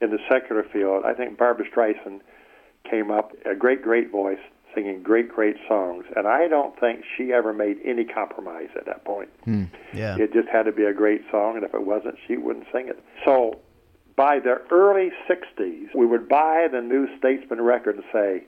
in 0.00 0.10
the 0.10 0.18
secular 0.30 0.64
field, 0.64 1.04
I 1.04 1.14
think 1.14 1.38
Barbra 1.38 1.66
Streisand 1.68 2.20
came 2.88 3.10
up, 3.10 3.32
a 3.44 3.54
great, 3.54 3.82
great 3.82 4.10
voice, 4.10 4.40
singing 4.74 5.02
great, 5.02 5.28
great 5.28 5.56
songs. 5.68 6.04
And 6.16 6.26
I 6.26 6.48
don't 6.48 6.78
think 6.80 7.04
she 7.16 7.32
ever 7.32 7.52
made 7.52 7.78
any 7.84 8.04
compromise 8.04 8.70
at 8.76 8.86
that 8.86 9.04
point. 9.04 9.28
Hmm, 9.44 9.64
yeah. 9.92 10.16
It 10.18 10.32
just 10.32 10.48
had 10.48 10.64
to 10.64 10.72
be 10.72 10.84
a 10.84 10.94
great 10.94 11.22
song, 11.30 11.56
and 11.56 11.64
if 11.64 11.74
it 11.74 11.86
wasn't, 11.86 12.16
she 12.26 12.36
wouldn't 12.36 12.66
sing 12.72 12.88
it. 12.88 13.02
So 13.24 13.60
by 14.16 14.38
the 14.38 14.60
early 14.70 15.10
60s, 15.28 15.94
we 15.94 16.06
would 16.06 16.28
buy 16.28 16.66
the 16.70 16.80
New 16.80 17.08
Statesmen 17.18 17.60
record 17.60 17.96
and 17.96 18.04
say, 18.12 18.44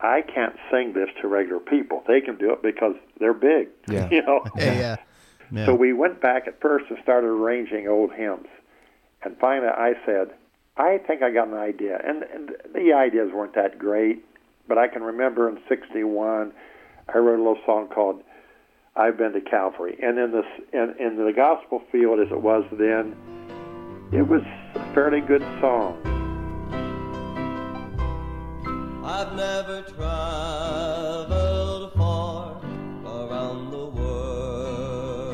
I 0.00 0.22
can't 0.22 0.56
sing 0.70 0.92
this 0.92 1.08
to 1.20 1.28
regular 1.28 1.60
people. 1.60 2.02
They 2.06 2.20
can 2.20 2.36
do 2.36 2.52
it 2.52 2.62
because 2.62 2.94
they're 3.18 3.34
big. 3.34 3.68
Yeah. 3.88 4.08
you 4.10 4.22
know? 4.22 4.44
Yeah. 4.56 4.64
Yeah. 4.78 4.96
Yeah. 5.52 5.66
So 5.66 5.74
we 5.74 5.92
went 5.92 6.20
back 6.20 6.48
at 6.48 6.60
first 6.60 6.86
and 6.88 6.98
started 7.02 7.28
arranging 7.28 7.86
old 7.86 8.12
hymns. 8.12 8.46
And 9.22 9.36
finally 9.38 9.68
I 9.68 9.92
said, 10.04 10.32
I 10.76 10.98
think 11.06 11.22
I 11.22 11.30
got 11.30 11.48
an 11.48 11.54
idea. 11.54 12.00
And, 12.04 12.22
and 12.24 12.52
the 12.74 12.92
ideas 12.92 13.30
weren't 13.32 13.54
that 13.54 13.78
great, 13.78 14.24
but 14.66 14.78
I 14.78 14.88
can 14.88 15.02
remember 15.02 15.48
in 15.48 15.58
61, 15.68 16.52
I 17.12 17.18
wrote 17.18 17.36
a 17.36 17.42
little 17.42 17.60
song 17.64 17.88
called 17.88 18.22
I've 18.96 19.16
Been 19.16 19.32
to 19.32 19.40
Calvary. 19.40 19.98
And 20.02 20.18
in, 20.18 20.32
this, 20.32 20.46
in, 20.72 20.94
in 20.98 21.16
the 21.24 21.32
gospel 21.32 21.82
field 21.92 22.20
as 22.20 22.32
it 22.32 22.40
was 22.40 22.64
then, 22.72 23.14
it 24.12 24.26
was 24.26 24.42
a 24.74 24.94
fairly 24.94 25.20
good 25.20 25.42
song. 25.60 26.13
I've 29.06 29.34
never 29.34 29.82
traveled 29.82 31.92
far 31.92 32.58
around 33.04 33.70
the 33.70 33.84
world. 33.84 35.28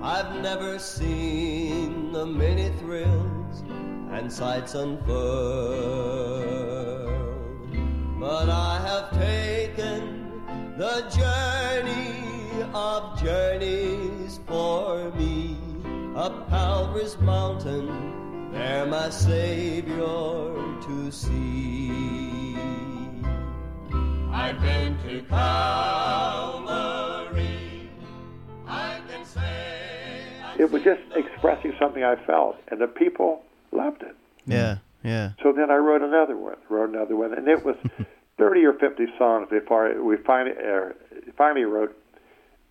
I've 0.00 0.40
never 0.40 0.78
seen 0.78 2.12
the 2.12 2.24
many 2.24 2.68
thrills 2.78 3.64
and 4.12 4.32
sights 4.32 4.76
unfurled. 4.76 5.08
But 8.20 8.50
I 8.50 8.80
have 8.86 9.10
taken 9.18 10.30
the 10.78 11.10
journey 11.10 12.62
of 12.72 13.20
journeys 13.20 14.38
for 14.46 15.10
me 15.10 15.56
up 16.14 16.48
Calvary's 16.50 17.18
mountain, 17.18 18.52
there 18.52 18.86
my 18.86 19.10
Savior 19.10 20.65
to 20.86 21.10
see. 21.10 22.56
I've 24.30 24.60
been 24.60 24.96
to 25.08 25.20
Calvary. 25.28 26.70
I 28.66 29.00
can 29.08 29.24
say. 29.24 30.22
It 30.58 30.70
was 30.70 30.82
just 30.82 31.00
expressing 31.14 31.72
something 31.78 32.04
I 32.04 32.14
felt, 32.26 32.56
and 32.68 32.80
the 32.80 32.86
people 32.86 33.42
loved 33.72 34.02
it. 34.02 34.14
Yeah, 34.46 34.78
yeah. 35.02 35.32
So 35.42 35.52
then 35.52 35.70
I 35.70 35.76
wrote 35.76 36.02
another 36.02 36.36
one, 36.36 36.56
wrote 36.70 36.90
another 36.90 37.16
one, 37.16 37.34
and 37.34 37.48
it 37.48 37.64
was 37.64 37.76
30 38.38 38.64
or 38.64 38.74
50 38.74 39.06
songs 39.18 39.48
before 39.50 40.00
we 40.02 40.16
finally 40.18 40.54
uh, 40.56 40.90
finally 41.36 41.64
wrote 41.64 41.96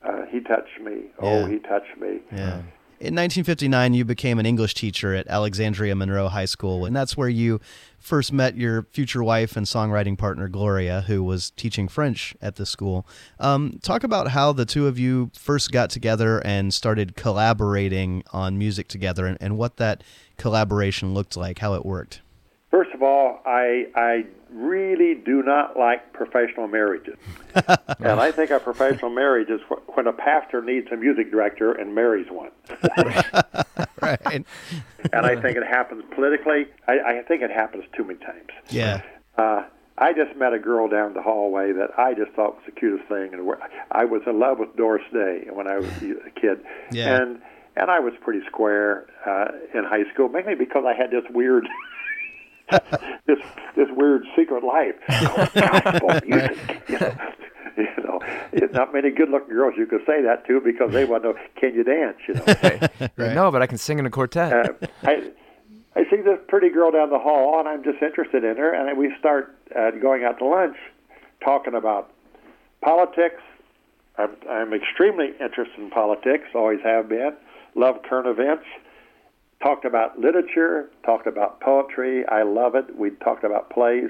uh, 0.07 0.25
"He 0.29 0.39
Touched 0.39 0.79
Me." 0.83 1.11
Oh, 1.19 1.41
Yeah. 1.41 1.47
he 1.49 1.59
touched 1.59 1.97
me. 1.99 2.19
Yeah. 2.31 2.61
In 2.97 3.13
1959, 3.13 3.93
you 3.93 4.05
became 4.05 4.39
an 4.39 4.45
English 4.45 4.73
teacher 4.73 5.13
at 5.13 5.27
Alexandria 5.27 5.93
Monroe 5.95 6.29
High 6.29 6.45
School, 6.45 6.85
and 6.85 6.95
that's 6.95 7.17
where 7.17 7.27
you 7.27 7.59
first 7.99 8.31
met 8.31 8.55
your 8.55 8.83
future 8.83 9.21
wife 9.21 9.57
and 9.57 9.65
songwriting 9.65 10.17
partner, 10.17 10.47
Gloria, 10.47 11.01
who 11.01 11.21
was 11.21 11.51
teaching 11.51 11.89
French 11.89 12.33
at 12.41 12.55
the 12.55 12.65
school. 12.65 13.05
Um, 13.37 13.79
talk 13.83 14.05
about 14.05 14.29
how 14.29 14.53
the 14.53 14.65
two 14.65 14.87
of 14.87 14.97
you 14.97 15.29
first 15.37 15.73
got 15.73 15.89
together 15.89 16.39
and 16.45 16.73
started 16.73 17.17
collaborating 17.17 18.23
on 18.31 18.57
music 18.57 18.87
together 18.87 19.25
and, 19.25 19.37
and 19.41 19.57
what 19.57 19.75
that 19.75 20.01
collaboration 20.37 21.13
looked 21.13 21.35
like, 21.35 21.59
how 21.59 21.73
it 21.73 21.85
worked. 21.85 22.21
First 22.71 22.91
of 22.93 23.01
all, 23.03 23.41
I 23.45 23.87
I 23.95 24.25
really 24.51 25.15
do 25.15 25.43
not 25.43 25.77
like 25.77 26.13
professional 26.13 26.67
marriages, 26.67 27.17
and 27.55 28.19
I 28.19 28.31
think 28.31 28.51
a 28.51 28.59
professional 28.59 29.11
marriage 29.11 29.49
is 29.49 29.61
when 29.93 30.07
a 30.07 30.13
pastor 30.13 30.61
needs 30.61 30.87
a 30.91 30.97
music 30.97 31.31
director 31.31 31.71
and 31.71 31.93
marries 31.95 32.27
one. 32.29 32.51
Right. 34.01 34.19
and 35.13 35.25
I 35.25 35.35
think 35.41 35.57
it 35.57 35.63
happens 35.65 36.03
politically. 36.13 36.67
I, 36.87 36.99
I 36.99 37.21
think 37.27 37.41
it 37.41 37.49
happens 37.49 37.85
too 37.95 38.03
many 38.03 38.19
times. 38.19 38.49
Yeah. 38.69 39.01
Uh, 39.37 39.63
I 39.97 40.13
just 40.13 40.37
met 40.37 40.53
a 40.53 40.59
girl 40.59 40.87
down 40.87 41.13
the 41.13 41.21
hallway 41.23 41.71
that 41.71 41.97
I 41.97 42.13
just 42.13 42.31
thought 42.33 42.55
was 42.55 42.63
the 42.65 42.71
cutest 42.71 43.07
thing, 43.09 43.33
and 43.33 43.49
I 43.91 44.05
was 44.05 44.21
in 44.27 44.37
love 44.39 44.59
with 44.59 44.75
Doris 44.75 45.03
Day 45.11 45.47
when 45.51 45.67
I 45.67 45.77
was 45.77 45.89
a 46.01 46.29
kid, 46.39 46.59
Yeah. 46.91 47.15
and 47.21 47.41
and 47.77 47.89
I 47.89 47.99
was 47.99 48.13
pretty 48.21 48.45
square 48.45 49.07
uh, 49.25 49.47
in 49.77 49.83
high 49.85 50.03
school, 50.13 50.29
mainly 50.29 50.55
because 50.55 50.83
I 50.85 50.93
had 50.93 51.09
this 51.11 51.23
weird. 51.31 51.67
this 53.25 53.39
this 53.75 53.87
weird 53.91 54.23
secret 54.35 54.63
life 54.63 54.95
called 55.07 55.53
gospel 55.53 56.19
music, 56.27 56.57
you 56.89 56.99
know. 56.99 57.13
You 57.77 57.87
know, 58.05 58.21
it's 58.53 58.73
not 58.73 58.93
many 58.93 59.11
good-looking 59.11 59.53
girls 59.53 59.73
you 59.77 59.85
could 59.85 59.99
say 60.07 60.21
that 60.21 60.47
to 60.47 60.61
because 60.61 60.93
they 60.93 61.03
want 61.03 61.23
to 61.23 61.33
know, 61.33 61.35
can 61.59 61.73
you 61.73 61.83
dance? 61.83 62.15
You 62.25 62.35
know. 62.35 62.45
Right. 63.17 63.35
No, 63.35 63.51
but 63.51 63.61
I 63.61 63.67
can 63.67 63.77
sing 63.77 63.99
in 63.99 64.05
a 64.05 64.09
quartet. 64.09 64.53
uh, 64.53 64.87
I 65.03 65.29
I 65.97 66.03
see 66.09 66.21
this 66.21 66.39
pretty 66.47 66.69
girl 66.69 66.89
down 66.91 67.09
the 67.09 67.19
hall, 67.19 67.59
and 67.59 67.67
I'm 67.67 67.83
just 67.83 68.01
interested 68.01 68.45
in 68.45 68.55
her, 68.55 68.73
and 68.73 68.97
we 68.97 69.13
start 69.19 69.53
uh, 69.77 69.91
going 69.91 70.23
out 70.23 70.37
to 70.39 70.45
lunch, 70.45 70.77
talking 71.43 71.73
about 71.75 72.11
politics. 72.81 73.41
I'm, 74.17 74.31
I'm 74.49 74.73
extremely 74.73 75.33
interested 75.41 75.77
in 75.77 75.89
politics, 75.89 76.45
always 76.55 76.79
have 76.81 77.09
been. 77.09 77.33
Love 77.75 78.03
current 78.07 78.27
events. 78.27 78.63
Talked 79.61 79.85
about 79.85 80.19
literature, 80.19 80.89
talked 81.03 81.27
about 81.27 81.59
poetry. 81.59 82.25
I 82.27 82.43
love 82.43 82.75
it. 82.75 82.97
We 82.97 83.11
talked 83.11 83.43
about 83.43 83.69
plays. 83.69 84.09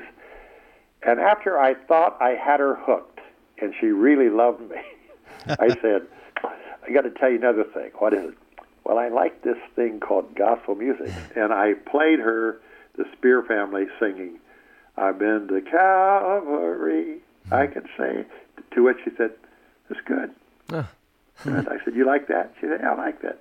And 1.04 1.20
after 1.20 1.60
I 1.60 1.76
thought 1.76 2.18
I 2.20 2.32
had 2.32 2.60
her 2.60 2.76
hooked, 2.76 3.20
and 3.62 3.74
she 3.80 3.88
really 3.88 4.30
loved 4.30 4.62
me, 4.70 4.78
I 5.48 5.70
said, 5.82 6.08
I 6.44 6.92
got 6.92 7.02
to 7.02 7.12
tell 7.12 7.30
you 7.30 7.38
another 7.38 7.64
thing. 7.64 7.92
What 8.00 8.14
is 8.14 8.30
it? 8.30 8.38
Well, 8.84 9.00
I 9.00 9.10
like 9.10 9.42
this 9.42 9.58
thing 9.76 10.00
called 10.00 10.36
gospel 10.36 10.76
music, 10.76 11.12
and 11.36 11.52
I 11.54 11.74
played 11.74 12.20
her 12.20 12.60
the 12.98 13.06
Speer 13.14 13.44
family 13.44 13.86
singing, 14.00 14.40
"I've 14.98 15.20
been 15.20 15.48
to 15.48 15.62
Calvary." 15.62 17.18
I 17.52 17.68
mm-hmm. 17.68 17.74
can 17.74 17.90
say. 17.98 18.26
To 18.74 18.84
which 18.84 18.98
she 19.04 19.12
said, 19.18 19.32
"That's 19.90 20.02
good." 20.06 20.32
And 21.44 21.68
I 21.68 21.78
said, 21.84 21.96
"You 21.96 22.06
like 22.06 22.28
that?" 22.28 22.54
She 22.60 22.68
said, 22.68 22.80
"Yeah, 22.82 22.92
I 22.92 22.96
like 22.96 23.22
that." 23.22 23.40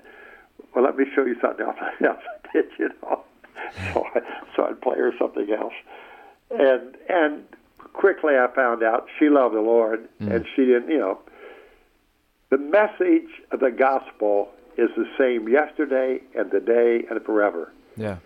Well, 0.74 0.84
let 0.84 0.96
me 0.96 1.04
show 1.14 1.24
you 1.24 1.36
something 1.40 1.64
else. 1.66 1.76
I 1.80 2.52
did, 2.52 2.66
you 2.78 2.90
know. 3.02 3.22
So, 3.92 4.04
I, 4.14 4.20
so 4.54 4.66
I'd 4.66 4.80
play 4.82 4.98
her 4.98 5.12
something 5.18 5.50
else, 5.50 5.72
and 6.50 6.96
and 7.08 7.44
quickly 7.92 8.34
I 8.34 8.46
found 8.54 8.82
out 8.82 9.06
she 9.18 9.28
loved 9.28 9.54
the 9.54 9.60
Lord, 9.60 10.06
mm. 10.20 10.32
and 10.32 10.44
she 10.54 10.66
didn't, 10.66 10.90
you 10.90 10.98
know. 10.98 11.18
The 12.50 12.58
message 12.58 13.30
of 13.50 13.60
the 13.60 13.70
gospel 13.70 14.50
is 14.76 14.90
the 14.96 15.06
same 15.18 15.48
yesterday 15.48 16.20
and 16.36 16.50
today 16.50 17.04
and 17.10 17.20
forever. 17.24 17.72
yeah. 17.96 18.18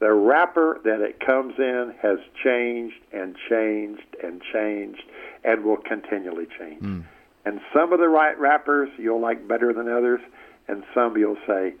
The 0.00 0.12
wrapper 0.12 0.80
that 0.84 1.00
it 1.00 1.20
comes 1.20 1.54
in 1.58 1.94
has 2.02 2.18
changed 2.42 2.98
and 3.12 3.36
changed 3.48 4.16
and 4.22 4.42
changed 4.52 5.02
and 5.44 5.64
will 5.64 5.78
continually 5.78 6.46
change. 6.58 6.82
Mm. 6.82 7.04
And 7.46 7.60
some 7.72 7.92
of 7.92 8.00
the 8.00 8.08
right 8.08 8.38
wrappers 8.38 8.90
you'll 8.98 9.20
like 9.20 9.46
better 9.46 9.72
than 9.72 9.88
others, 9.88 10.20
and 10.68 10.82
some 10.94 11.16
you'll 11.16 11.36
say, 11.46 11.74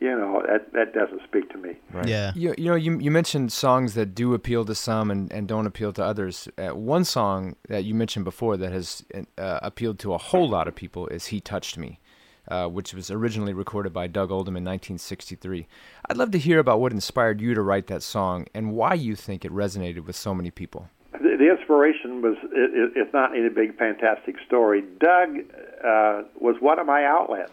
you 0.00 0.10
know, 0.10 0.42
that, 0.46 0.72
that 0.72 0.94
doesn't 0.94 1.22
speak 1.24 1.50
to 1.50 1.58
me. 1.58 1.76
Yeah. 2.06 2.32
You, 2.34 2.54
you 2.56 2.66
know, 2.66 2.76
you, 2.76 2.98
you 2.98 3.10
mentioned 3.10 3.52
songs 3.52 3.94
that 3.94 4.14
do 4.14 4.32
appeal 4.32 4.64
to 4.66 4.74
some 4.74 5.10
and, 5.10 5.32
and 5.32 5.48
don't 5.48 5.66
appeal 5.66 5.92
to 5.94 6.04
others. 6.04 6.48
Uh, 6.56 6.68
one 6.68 7.04
song 7.04 7.56
that 7.68 7.84
you 7.84 7.94
mentioned 7.94 8.24
before 8.24 8.56
that 8.56 8.72
has 8.72 9.04
uh, 9.36 9.58
appealed 9.62 9.98
to 10.00 10.14
a 10.14 10.18
whole 10.18 10.48
lot 10.48 10.68
of 10.68 10.74
people 10.74 11.08
is 11.08 11.26
He 11.26 11.40
Touched 11.40 11.76
Me, 11.76 11.98
uh, 12.46 12.68
which 12.68 12.94
was 12.94 13.10
originally 13.10 13.52
recorded 13.52 13.92
by 13.92 14.06
Doug 14.06 14.30
Oldham 14.30 14.56
in 14.56 14.64
1963. 14.64 15.66
I'd 16.08 16.16
love 16.16 16.30
to 16.30 16.38
hear 16.38 16.60
about 16.60 16.80
what 16.80 16.92
inspired 16.92 17.40
you 17.40 17.54
to 17.54 17.62
write 17.62 17.88
that 17.88 18.04
song 18.04 18.46
and 18.54 18.72
why 18.72 18.94
you 18.94 19.16
think 19.16 19.44
it 19.44 19.50
resonated 19.50 20.06
with 20.06 20.14
so 20.14 20.32
many 20.32 20.52
people. 20.52 20.88
The, 21.12 21.36
the 21.36 21.50
inspiration 21.50 22.22
was 22.22 22.36
it, 22.44 22.70
it, 22.72 22.92
it's 22.94 23.12
not 23.12 23.36
any 23.36 23.48
big 23.48 23.76
fantastic 23.76 24.36
story. 24.46 24.84
Doug 25.00 25.38
uh, 25.84 26.22
was 26.38 26.54
one 26.60 26.78
of 26.78 26.86
my 26.86 27.04
outlets 27.04 27.50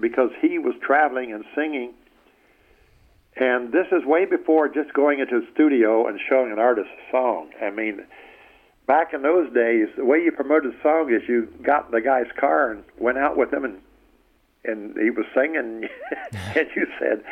because 0.00 0.30
he 0.40 0.58
was 0.58 0.74
traveling 0.80 1.32
and 1.32 1.44
singing, 1.54 1.94
and 3.36 3.72
this 3.72 3.86
is 3.92 4.04
way 4.04 4.24
before 4.24 4.68
just 4.68 4.92
going 4.92 5.20
into 5.20 5.40
the 5.40 5.46
studio 5.52 6.06
and 6.06 6.18
showing 6.28 6.52
an 6.52 6.58
artist 6.58 6.88
a 6.88 7.10
song. 7.10 7.50
I 7.62 7.70
mean, 7.70 8.04
back 8.86 9.12
in 9.12 9.22
those 9.22 9.52
days, 9.52 9.88
the 9.96 10.04
way 10.04 10.22
you 10.22 10.32
promoted 10.32 10.74
a 10.74 10.82
song 10.82 11.12
is 11.12 11.28
you 11.28 11.48
got 11.62 11.86
in 11.86 11.90
the 11.92 12.00
guy's 12.00 12.30
car 12.38 12.70
and 12.70 12.84
went 12.98 13.18
out 13.18 13.36
with 13.36 13.52
him 13.52 13.64
and 13.64 13.80
and 14.66 14.96
he 14.96 15.10
was 15.10 15.24
singing, 15.34 15.88
and 16.56 16.68
you 16.74 16.86
said, 16.98 17.22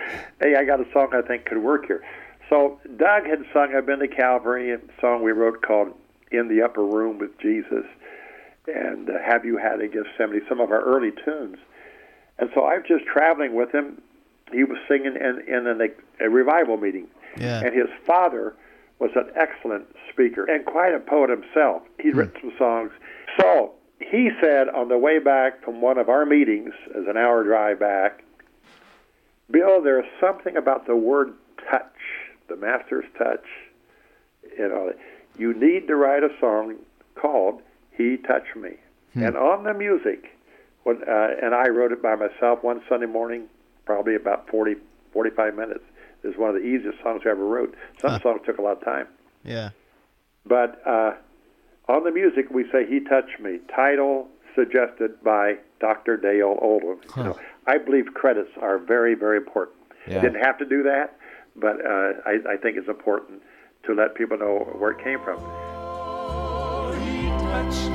"Hey, 0.41 0.55
I 0.55 0.65
got 0.65 0.81
a 0.81 0.87
song 0.93 1.09
I 1.13 1.23
think 1.23 1.47
could 1.47 1.59
work 1.59 1.87
here." 1.87 2.03
So 2.49 2.79
Doug 2.97 3.27
had 3.27 3.45
sung 3.53 3.75
"I've 3.75 3.87
Been 3.87 3.99
to 3.99 4.09
Calvary," 4.09 4.73
a 4.73 4.79
song 5.01 5.23
we 5.23 5.33
wrote 5.33 5.63
called 5.63 5.93
"In 6.31 6.49
the 6.49 6.63
Upper 6.63 6.85
Room 6.85 7.19
with 7.19 7.37
Jesus," 7.39 7.85
and 8.69 9.11
uh, 9.11 9.15
"Have 9.25 9.45
You 9.45 9.57
Had 9.57 9.81
a 9.81 9.89
Gethsemane?" 9.89 10.43
Some 10.49 10.61
of 10.61 10.71
our 10.71 10.83
early 10.83 11.11
tunes. 11.25 11.59
And 12.39 12.51
so 12.55 12.65
I 12.65 12.77
was 12.77 12.85
just 12.87 13.05
traveling 13.05 13.55
with 13.55 13.73
him. 13.73 14.01
He 14.53 14.65
was 14.65 14.79
singing 14.89 15.17
in, 15.17 15.43
in 15.47 15.67
an, 15.67 15.81
a 16.21 16.29
revival 16.29 16.77
meeting, 16.77 17.09
Yeah. 17.39 17.61
and 17.65 17.75
his 17.75 17.89
father 18.07 18.55
was 18.99 19.11
an 19.17 19.31
excellent 19.35 19.87
speaker 20.11 20.45
and 20.45 20.65
quite 20.65 20.95
a 20.95 21.01
poet 21.01 21.31
himself. 21.31 21.83
He'd 22.01 22.13
hmm. 22.13 22.19
written 22.19 22.41
some 22.41 22.53
songs. 22.59 22.93
So 23.41 23.73
he 24.01 24.31
said 24.41 24.69
on 24.69 24.89
the 24.89 24.99
way 24.99 25.19
back 25.19 25.65
from 25.65 25.81
one 25.81 25.99
of 25.99 26.09
our 26.09 26.27
meetings, 26.27 26.73
as 26.95 27.07
an 27.07 27.17
hour 27.17 27.45
drive 27.45 27.81
back, 27.81 28.23
Bill, 29.51 29.83
there's 29.83 30.07
something 30.21 30.57
about 30.57 30.87
the 30.87 30.97
word 30.97 31.35
touch, 31.71 31.93
the 32.49 32.57
master's 32.57 33.05
touch. 33.19 33.45
You 34.59 34.69
know, 34.69 34.93
you 35.37 35.53
need 35.55 35.87
to 35.89 35.97
write 35.97 36.23
a 36.23 36.31
song 36.41 36.77
called 37.15 37.61
"He 37.91 38.17
Touched 38.17 38.57
Me," 38.57 38.77
hmm. 39.13 39.23
and 39.23 39.37
on 39.37 39.65
the 39.65 39.75
music, 39.75 40.37
when, 40.85 41.03
uh, 41.09 41.29
and 41.43 41.55
I 41.55 41.69
wrote 41.69 41.93
it 41.93 42.03
by 42.03 42.15
myself 42.15 42.63
one 42.63 42.83
Sunday 42.89 43.07
morning, 43.07 43.49
probably 43.85 44.15
about 44.15 44.49
40, 44.49 44.77
45 45.13 45.57
minutes. 45.57 45.85
It 46.23 46.29
was 46.29 46.37
one 46.37 46.51
of 46.51 46.57
the 46.57 46.67
easiest 46.67 47.03
songs 47.03 47.23
I 47.27 47.31
ever 47.31 47.45
wrote. 47.45 47.75
Some 48.01 48.21
songs 48.21 48.41
took 48.47 48.59
a 48.59 48.63
lot 48.63 48.79
of 48.79 48.85
time. 48.85 49.07
Yeah. 49.45 49.71
But 50.47 50.81
uh, 50.87 51.15
on 51.89 52.05
the 52.05 52.11
music, 52.11 52.51
we 52.51 52.65
say 52.71 52.87
"He 52.87 53.01
Touched 53.01 53.41
Me." 53.41 53.59
Title 53.75 54.29
suggested 54.55 55.23
by 55.23 55.57
Dr. 55.81 56.17
Dale 56.17 56.59
Oldham. 56.63 57.01
You 57.17 57.25
know, 57.25 57.39
I 57.67 57.79
believe 57.79 58.07
credits 58.15 58.51
are 58.61 58.79
very, 58.79 59.15
very 59.15 59.37
important. 59.37 59.77
Yeah. 60.07 60.21
Didn't 60.21 60.43
have 60.43 60.59
to 60.59 60.65
do 60.65 60.83
that, 60.83 61.19
but 61.57 61.85
uh, 61.85 62.13
I, 62.25 62.39
I 62.49 62.57
think 62.57 62.77
it's 62.77 62.89
important 62.89 63.43
to 63.85 63.95
let 63.95 64.15
people 64.15 64.39
know 64.39 64.59
where 64.79 64.93
it 64.93 65.03
came 65.03 65.21
from. 65.21 65.39
He 67.05 67.94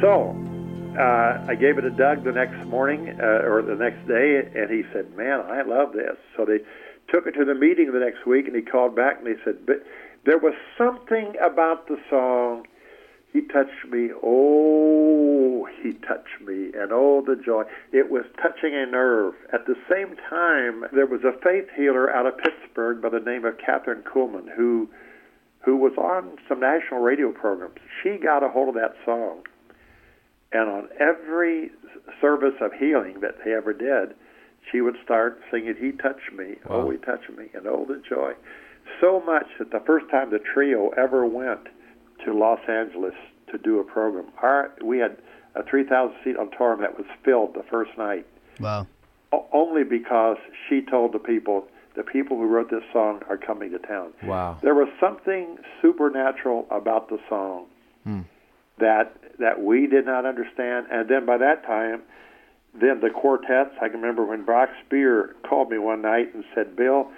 So, 0.00 0.36
uh, 0.98 1.44
I 1.48 1.54
gave 1.54 1.78
it 1.78 1.82
to 1.82 1.90
Doug 1.90 2.24
the 2.24 2.32
next 2.32 2.66
morning 2.66 3.18
uh, 3.20 3.48
or 3.48 3.62
the 3.62 3.74
next 3.74 4.06
day, 4.06 4.42
and 4.54 4.70
he 4.70 4.82
said, 4.92 5.16
"Man, 5.16 5.40
I 5.40 5.62
love 5.62 5.92
this." 5.92 6.16
So 6.36 6.44
they 6.44 6.58
took 7.08 7.26
it 7.26 7.32
to 7.32 7.44
the 7.44 7.54
meeting 7.54 7.92
the 7.92 8.00
next 8.00 8.26
week, 8.26 8.46
and 8.46 8.56
he 8.56 8.62
called 8.62 8.94
back 8.94 9.18
and 9.18 9.28
he 9.28 9.34
said, 9.44 9.66
"But 9.66 9.84
there 10.24 10.38
was 10.38 10.54
something 10.76 11.34
about 11.40 11.88
the 11.88 11.98
song." 12.10 12.66
He 13.32 13.42
touched 13.42 13.84
me, 13.90 14.08
oh, 14.22 15.68
he 15.82 15.92
touched 15.92 16.40
me, 16.46 16.70
and 16.72 16.90
oh, 16.90 17.22
the 17.26 17.36
joy. 17.36 17.64
It 17.92 18.10
was 18.10 18.24
touching 18.40 18.74
a 18.74 18.86
nerve. 18.86 19.34
At 19.52 19.66
the 19.66 19.76
same 19.92 20.16
time, 20.30 20.86
there 20.92 21.04
was 21.04 21.20
a 21.22 21.32
faith 21.42 21.68
healer 21.76 22.10
out 22.10 22.24
of 22.24 22.38
Pittsburgh 22.38 23.02
by 23.02 23.10
the 23.10 23.20
name 23.20 23.44
of 23.44 23.58
Kathryn 23.58 24.04
Kuhlman 24.04 24.48
who, 24.56 24.88
who 25.60 25.76
was 25.76 25.92
on 25.98 26.38
some 26.48 26.60
national 26.60 27.00
radio 27.00 27.30
programs. 27.30 27.76
She 28.02 28.16
got 28.16 28.42
a 28.42 28.48
hold 28.48 28.70
of 28.70 28.74
that 28.76 28.94
song, 29.04 29.42
and 30.52 30.68
on 30.68 30.88
every 31.00 31.70
service 32.20 32.54
of 32.60 32.72
healing 32.72 33.20
that 33.20 33.36
they 33.44 33.52
ever 33.52 33.72
did, 33.72 34.14
she 34.70 34.80
would 34.80 34.96
start 35.04 35.40
singing, 35.50 35.74
He 35.78 35.92
touched 35.92 36.32
me, 36.36 36.56
oh, 36.68 36.90
he 36.90 36.98
touched 36.98 37.30
me, 37.30 37.46
and 37.54 37.66
oh, 37.66 37.84
the 37.86 38.02
joy. 38.08 38.32
So 39.00 39.20
much 39.24 39.46
that 39.58 39.70
the 39.70 39.80
first 39.86 40.06
time 40.10 40.30
the 40.30 40.38
trio 40.38 40.90
ever 40.90 41.26
went 41.26 41.68
to 42.24 42.32
Los 42.32 42.60
Angeles 42.68 43.14
to 43.52 43.58
do 43.58 43.78
a 43.78 43.84
program, 43.84 44.26
our, 44.42 44.72
we 44.82 44.98
had 44.98 45.18
a 45.54 45.62
3,000 45.62 46.14
seat 46.24 46.36
auditorium 46.36 46.80
that 46.80 46.96
was 46.96 47.06
filled 47.24 47.54
the 47.54 47.62
first 47.70 47.90
night, 47.96 48.26
Wow. 48.60 48.86
only 49.52 49.84
because 49.84 50.36
she 50.68 50.82
told 50.82 51.12
the 51.12 51.18
people, 51.18 51.66
the 51.94 52.02
people 52.02 52.36
who 52.36 52.46
wrote 52.46 52.70
this 52.70 52.82
song 52.92 53.20
are 53.28 53.36
coming 53.36 53.70
to 53.72 53.78
town. 53.78 54.12
Wow. 54.22 54.58
There 54.62 54.74
was 54.74 54.88
something 55.00 55.58
supernatural 55.82 56.66
about 56.70 57.08
the 57.08 57.18
song 57.28 57.66
hmm. 58.04 58.20
That 58.78 59.16
that 59.38 59.62
we 59.62 59.86
did 59.86 60.06
not 60.06 60.26
understand. 60.26 60.86
And 60.90 61.08
then 61.08 61.26
by 61.26 61.38
that 61.38 61.64
time, 61.64 62.02
then 62.74 63.00
the 63.00 63.10
quartets. 63.10 63.74
I 63.80 63.88
can 63.88 64.00
remember 64.00 64.24
when 64.24 64.44
Brock 64.44 64.68
Speer 64.84 65.34
called 65.48 65.70
me 65.70 65.78
one 65.78 66.02
night 66.02 66.34
and 66.34 66.44
said, 66.54 66.76
"Bill, 66.76 67.10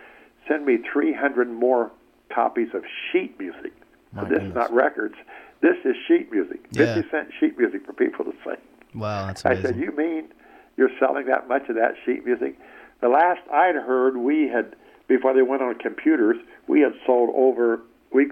send 0.46 0.66
me 0.66 0.78
300 0.78 1.50
more 1.50 1.90
copies 2.28 2.68
of 2.74 2.84
sheet 3.10 3.38
music. 3.38 3.72
My 4.12 4.24
this 4.24 4.42
is 4.42 4.54
not 4.54 4.72
records. 4.72 5.16
This 5.60 5.76
is 5.84 5.96
sheet 6.06 6.30
music. 6.30 6.60
Yeah. 6.70 6.94
50 6.94 7.10
cent 7.10 7.28
sheet 7.38 7.58
music 7.58 7.84
for 7.84 7.92
people 7.92 8.24
to 8.24 8.32
sing." 8.44 8.56
Wow, 8.94 9.26
that's 9.26 9.44
amazing. 9.44 9.66
I 9.66 9.68
said, 9.68 9.76
"You 9.80 9.92
mean 9.92 10.28
you're 10.76 10.96
selling 10.98 11.26
that 11.26 11.48
much 11.48 11.68
of 11.68 11.74
that 11.74 11.94
sheet 12.04 12.24
music?" 12.24 12.56
The 13.00 13.08
last 13.08 13.40
I'd 13.52 13.74
heard, 13.76 14.16
we 14.16 14.48
had 14.48 14.76
before 15.08 15.32
they 15.32 15.42
went 15.42 15.62
on 15.62 15.74
computers, 15.76 16.36
we 16.66 16.80
had 16.80 16.94
sold 17.04 17.30
over 17.34 17.80
we 18.12 18.30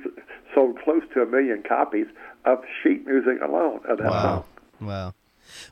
sold 0.55 0.79
close 0.81 1.03
to 1.15 1.23
a 1.23 1.27
million 1.27 1.63
copies 1.63 2.07
of 2.47 2.59
sheet 2.83 3.07
music 3.07 3.39
alone 3.43 3.81
of 3.89 3.99
that 3.99 4.11
Wow. 4.11 4.23
song. 4.81 4.87
Wow. 4.89 5.15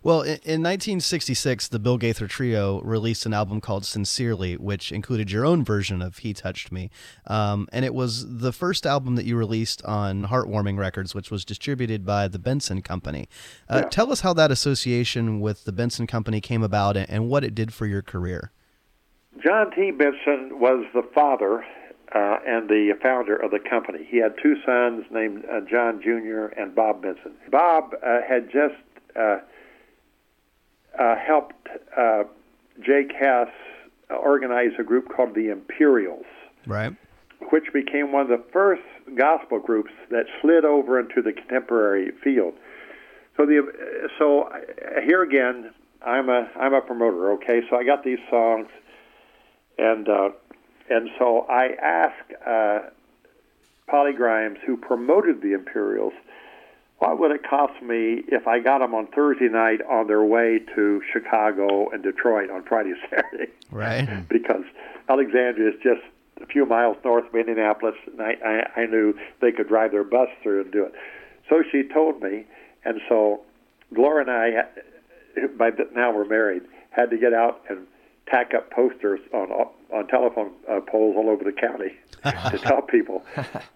Well, 0.05 0.23
in, 0.23 0.39
in 0.45 0.63
1966, 0.63 1.69
the 1.69 1.79
Bill 1.81 1.99
Gaither 1.99 2.29
Trio 2.29 2.81
released 2.83 3.27
an 3.27 3.35
album 3.35 3.61
called 3.61 3.85
Sincerely, 3.85 4.57
which 4.57 4.93
included 4.93 5.31
your 5.33 5.45
own 5.45 5.65
version 5.65 6.01
of 6.01 6.19
He 6.19 6.33
Touched 6.33 6.71
Me. 6.71 6.91
Um, 7.27 7.69
and 7.73 7.85
it 7.85 7.93
was 7.93 8.39
the 8.39 8.53
first 8.53 8.87
album 8.87 9.17
that 9.17 9.25
you 9.25 9.37
released 9.37 9.85
on 9.85 10.25
Heartwarming 10.27 10.79
Records, 10.79 11.13
which 11.15 11.31
was 11.31 11.45
distributed 11.45 12.07
by 12.07 12.29
the 12.29 12.39
Benson 12.39 12.83
Company. 12.83 13.29
Uh, 13.69 13.81
Yeah. 13.83 13.89
Tell 13.91 14.13
us 14.13 14.21
how 14.21 14.33
that 14.35 14.51
association 14.53 15.41
with 15.41 15.65
the 15.65 15.73
Benson 15.73 16.07
Company 16.07 16.41
came 16.41 16.63
about 16.63 16.97
and, 16.97 17.11
and 17.11 17.29
what 17.29 17.43
it 17.43 17.55
did 17.55 17.73
for 17.75 17.87
your 17.87 18.03
career. 18.03 18.53
John 19.45 19.73
T. 19.73 19.91
Benson 19.91 20.61
was 20.61 20.87
the 20.95 21.03
father 21.13 21.65
uh, 22.15 22.39
and 22.47 22.69
the 22.69 22.93
founder 23.03 23.37
of 23.37 23.51
the 23.51 23.59
company. 23.59 24.07
He 24.09 24.19
had 24.19 24.35
two 24.41 24.55
sons 24.65 25.05
named 25.11 25.45
uh, 25.51 25.61
John 25.69 26.01
Jr. 26.01 26.47
and 26.57 26.75
Bob 26.75 27.03
Benson. 27.03 27.33
Bob 27.51 27.95
uh, 28.07 28.21
had 28.27 28.51
just 28.51 28.75
uh, 29.17 29.39
uh, 30.99 31.17
helped 31.17 31.69
uh, 31.97 32.25
Jake 32.81 33.13
Hess 33.13 33.49
organize 34.11 34.73
a 34.79 34.85
group 34.85 35.09
called 35.15 35.35
the 35.35 35.49
Imperials, 35.49 36.27
Right? 36.67 36.95
which 37.51 37.65
became 37.73 38.13
one 38.13 38.23
of 38.23 38.29
the 38.29 38.45
first 38.53 38.83
gospel 39.17 39.59
groups 39.59 39.91
that 40.11 40.27
slid 40.41 40.65
over 40.65 41.01
into 41.01 41.21
the 41.21 41.33
contemporary 41.33 42.13
field. 42.23 42.55
So 43.37 43.45
the 43.45 43.73
so 44.19 44.49
here 45.05 45.23
again, 45.23 45.73
I'm 46.07 46.29
a 46.29 46.49
I'm 46.57 46.75
a 46.75 46.81
promoter. 46.81 47.33
Okay, 47.33 47.63
so 47.69 47.77
I 47.77 47.85
got 47.85 48.05
these 48.05 48.21
songs, 48.31 48.69
and 49.79 50.09
uh, 50.09 50.29
and 50.91 51.11
so 51.19 51.47
I 51.49 51.69
asked 51.81 52.33
uh, 52.47 52.91
Polly 53.87 54.13
Grimes, 54.13 54.59
who 54.67 54.77
promoted 54.77 55.41
the 55.41 55.53
Imperials, 55.53 56.13
what 56.99 57.19
would 57.19 57.33
it 57.33 57.43
cost 57.49 57.83
me 57.83 58.23
if 58.29 58.47
I 58.47 58.61
got 58.61 58.79
them 58.79 58.95
on 58.95 59.07
Thursday 59.09 59.49
night 59.49 59.81
on 59.83 60.07
their 60.07 60.23
way 60.23 60.61
to 60.75 61.03
Chicago 61.13 61.91
and 61.91 62.03
Detroit 62.03 62.51
on 62.51 62.63
Friday, 62.63 62.95
Saturday? 63.11 63.51
Right? 63.71 64.07
because 64.29 64.65
Alexandria 65.09 65.71
is 65.71 65.75
just 65.83 66.03
a 66.41 66.47
few 66.47 66.67
miles 66.67 66.97
north 67.05 67.27
of 67.27 67.35
Indianapolis, 67.35 67.95
and 68.07 68.21
I, 68.21 68.37
I, 68.45 68.81
I 68.83 68.87
knew 68.87 69.15
they 69.41 69.53
could 69.53 69.69
drive 69.69 69.93
their 69.93 70.05
bus 70.05 70.29
through 70.43 70.63
and 70.63 70.73
do 70.73 70.85
it. 70.85 70.95
So 71.49 71.63
she 71.71 71.83
told 71.83 72.23
me, 72.23 72.45
and 72.85 73.01
so 73.09 73.43
Gloria 73.93 74.23
and 74.23 74.31
I, 74.31 75.49
by 75.57 75.71
now 75.95 76.13
we're 76.13 76.25
married, 76.25 76.63
had 76.91 77.11
to 77.11 77.19
get 77.19 77.35
out 77.35 77.63
and 77.69 77.87
tack 78.27 78.55
up 78.55 78.71
posters 78.71 79.21
on 79.33 79.51
on 79.93 80.07
telephone 80.09 80.53
uh, 80.69 80.81
poles 80.81 81.17
all 81.17 81.31
over 81.31 81.45
the 81.45 81.53
county 81.53 81.95
to 82.51 82.59
tell 82.59 82.83
people 82.83 83.25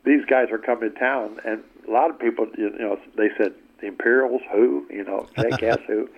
these 0.04 0.24
guys 0.24 0.48
are 0.50 0.58
coming 0.58 0.92
to 0.92 0.98
town. 0.98 1.38
And 1.44 1.62
a 1.86 1.90
lot 1.90 2.10
of 2.10 2.18
people, 2.18 2.46
you 2.56 2.70
know, 2.78 2.98
they 3.16 3.28
said 3.36 3.54
the 3.80 3.86
Imperials 3.86 4.42
who, 4.52 4.86
you 4.90 5.04
know, 5.04 5.28
Jake 5.36 5.60
Hess 5.60 5.78
who. 5.86 6.08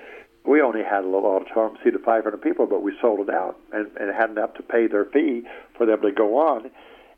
We 0.43 0.62
only 0.62 0.83
had 0.83 1.05
a 1.05 1.07
little 1.07 1.27
auditorium 1.27 1.77
seat 1.85 1.95
of 1.95 2.01
500 2.01 2.40
people, 2.40 2.66
but 2.66 2.83
we 2.83 2.97
sold 2.99 3.29
it 3.29 3.35
out 3.35 3.59
and, 3.73 3.90
and 3.99 4.11
had 4.14 4.31
enough 4.31 4.55
to 4.55 4.62
pay 4.62 4.87
their 4.87 5.05
fee 5.05 5.43
for 5.77 5.85
them 5.85 6.01
to 6.01 6.12
go 6.12 6.38
on. 6.38 6.71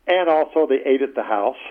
And 0.07 0.27
also, 0.27 0.67
they 0.67 0.81
ate 0.85 1.01
at 1.01 1.15
the 1.15 1.23
house. 1.23 1.57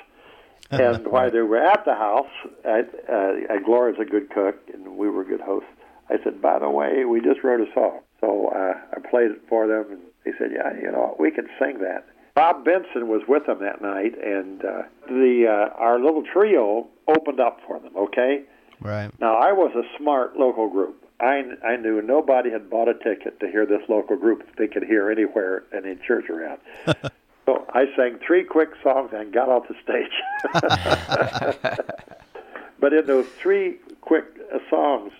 And 0.71 1.07
while 1.09 1.31
they 1.31 1.43
were 1.43 1.63
at 1.63 1.85
the 1.85 1.95
house, 1.95 2.31
I, 2.65 2.81
uh, 2.81 3.55
and 3.55 3.63
Gloria's 3.63 3.99
a 4.01 4.07
good 4.07 4.31
cook, 4.31 4.57
and 4.73 4.97
we 4.97 5.11
were 5.11 5.23
good 5.23 5.43
hosts. 5.43 5.69
I 6.09 6.17
said, 6.25 6.41
by 6.41 6.61
the 6.61 6.71
way, 6.71 7.05
we 7.05 7.21
just 7.21 7.45
wrote 7.45 7.61
a 7.61 7.71
song. 7.75 8.01
So 8.23 8.49
uh, 8.55 8.75
I 8.97 9.11
played 9.11 9.33
it 9.33 9.43
for 9.49 9.67
them, 9.67 9.87
and 9.91 10.01
they 10.25 10.31
said, 10.39 10.51
yeah, 10.55 10.73
you 10.81 10.91
know, 10.91 11.17
we 11.19 11.31
can 11.31 11.49
sing 11.59 11.81
that. 11.81 12.07
Bob 12.35 12.65
Benson 12.65 13.09
was 13.09 13.23
with 13.29 13.47
them 13.47 13.59
that 13.61 13.83
night, 13.83 14.15
and 14.25 14.65
uh, 14.65 14.83
the 15.07 15.45
uh, 15.47 15.75
our 15.77 15.99
little 16.01 16.23
trio 16.33 16.87
opened 17.07 17.41
up 17.41 17.59
for 17.67 17.79
them. 17.79 17.93
Okay. 17.97 18.45
Right. 18.81 19.11
Now 19.21 19.37
I 19.37 19.53
was 19.53 19.73
a 19.77 19.83
smart 19.99 20.37
local 20.39 20.69
group. 20.69 21.05
I 21.21 21.43
I 21.63 21.77
knew 21.77 22.01
nobody 22.01 22.51
had 22.51 22.71
bought 22.71 22.89
a 22.89 22.95
ticket 22.95 23.39
to 23.41 23.49
hear 23.49 23.67
this 23.67 23.83
local 23.89 24.17
group 24.17 24.45
if 24.49 24.57
they 24.57 24.67
could 24.67 24.85
hear 24.85 25.11
anywhere 25.11 25.65
in 25.73 25.85
any 25.85 25.97
church 26.07 26.31
around. 26.31 26.59
so 27.47 27.67
I 27.75 27.85
sang 27.97 28.19
three 28.27 28.45
quick 28.45 28.71
songs 28.83 29.11
and 29.13 29.33
got 29.33 29.51
off 29.51 29.65
the 29.69 29.75
stage. 29.83 30.11
but 32.81 32.95
in 32.95 33.07
those 33.07 33.27
three 33.41 33.79
quick 34.01 34.25
uh, 34.53 34.59
songs, 34.71 35.13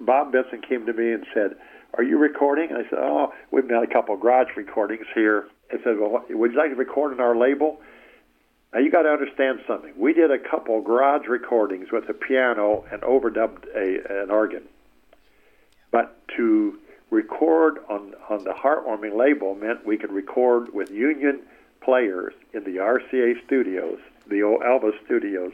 Bob 0.00 0.32
Benson 0.32 0.62
came 0.62 0.86
to 0.86 0.94
me 0.94 1.12
and 1.12 1.26
said, 1.34 1.56
"Are 1.96 2.02
you 2.02 2.18
recording?" 2.18 2.70
And 2.70 2.78
I 2.78 2.88
said, 2.90 2.98
"Oh, 3.00 3.32
we've 3.50 3.68
done 3.68 3.82
a 3.82 3.86
couple 3.92 4.14
of 4.14 4.20
garage 4.20 4.56
recordings 4.56 5.06
here." 5.14 5.46
I 5.72 5.76
said, 5.82 5.98
"Well, 5.98 6.24
would 6.30 6.52
you 6.52 6.58
like 6.58 6.70
to 6.70 6.76
record 6.76 7.12
on 7.12 7.20
our 7.20 7.36
label?" 7.36 7.80
Now 8.72 8.80
you 8.80 8.90
got 8.90 9.02
to 9.02 9.10
understand 9.10 9.60
something. 9.68 9.92
We 9.96 10.12
did 10.12 10.30
a 10.32 10.38
couple 10.38 10.80
garage 10.80 11.28
recordings 11.28 11.92
with 11.92 12.08
a 12.08 12.12
piano 12.14 12.84
and 12.90 13.02
overdubbed 13.02 13.66
a, 13.74 14.22
an 14.22 14.30
organ. 14.32 14.62
But 15.92 16.16
to 16.36 16.78
record 17.10 17.78
on 17.88 18.14
on 18.28 18.42
the 18.44 18.50
heartwarming 18.52 19.14
label 19.16 19.54
meant 19.54 19.86
we 19.86 19.96
could 19.96 20.10
record 20.12 20.74
with 20.74 20.90
union 20.90 21.40
players 21.80 22.34
in 22.52 22.64
the 22.64 22.78
RCA 22.78 23.44
studios, 23.46 23.98
the 24.26 24.42
old 24.42 24.62
Elvis 24.62 24.94
studios, 25.04 25.52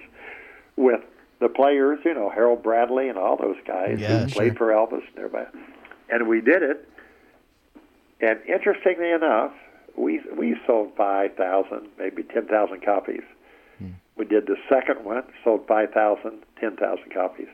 with 0.77 1.03
the 1.41 1.49
players, 1.49 1.99
you 2.05 2.15
know, 2.15 2.31
Harold 2.31 2.63
Bradley 2.63 3.09
and 3.09 3.19
all 3.19 3.37
those 3.37 3.57
guys 3.67 3.99
Yeah, 3.99 4.21
who 4.23 4.29
sure. 4.29 4.37
played 4.43 4.57
for 4.57 4.69
Elvis 4.69 5.03
and 5.09 5.19
everybody. 5.19 5.47
And 6.11 6.29
we 6.29 6.41
did 6.41 6.63
it. 6.63 6.89
And 8.21 8.41
interestingly 8.47 9.11
enough, 9.11 9.53
we 9.97 10.21
we 10.37 10.57
sold 10.67 10.93
five 10.97 11.35
thousand, 11.37 11.89
maybe 11.99 12.23
ten 12.23 12.47
thousand 12.47 12.85
copies. 12.85 13.23
We 14.21 14.27
did 14.27 14.47
the 14.47 14.57
second 14.69 15.03
one, 15.03 15.23
sold 15.43 15.67
5,000, 15.67 16.43
10,000 16.61 17.11
copies. 17.11 17.49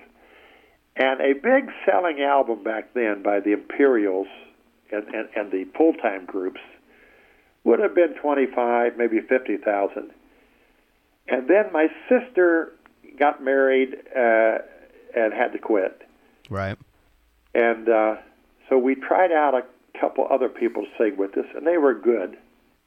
And 0.97 1.21
a 1.21 1.33
big 1.35 1.71
selling 1.85 2.21
album 2.21 2.65
back 2.65 2.93
then 2.93 3.23
by 3.23 3.39
the 3.39 3.53
Imperials 3.53 4.27
and, 4.91 5.07
and, 5.15 5.29
and 5.37 5.53
the 5.53 5.65
full 5.77 5.93
time 5.93 6.25
groups 6.25 6.61
would 7.63 7.79
have 7.79 7.95
been 7.95 8.15
25, 8.15 8.97
maybe 8.97 9.21
50,000. 9.21 10.11
And 11.29 11.49
then 11.49 11.73
my 11.73 11.87
sister 12.09 12.73
got 13.17 13.45
married 13.45 13.95
uh, 14.17 14.59
and 15.17 15.33
had 15.33 15.53
to 15.53 15.61
quit. 15.61 16.03
Right. 16.51 16.77
And 17.55 17.89
uh, 17.89 18.17
so 18.69 18.79
we 18.79 18.95
tried 18.95 19.33
out 19.33 19.55
a 19.55 19.63
couple 19.99 20.27
other 20.31 20.49
people 20.49 20.85
to 20.85 20.89
sing 20.99 21.17
with 21.17 21.37
us, 21.37 21.47
and 21.55 21.67
they 21.67 21.79
were 21.79 21.95
good, 21.95 22.37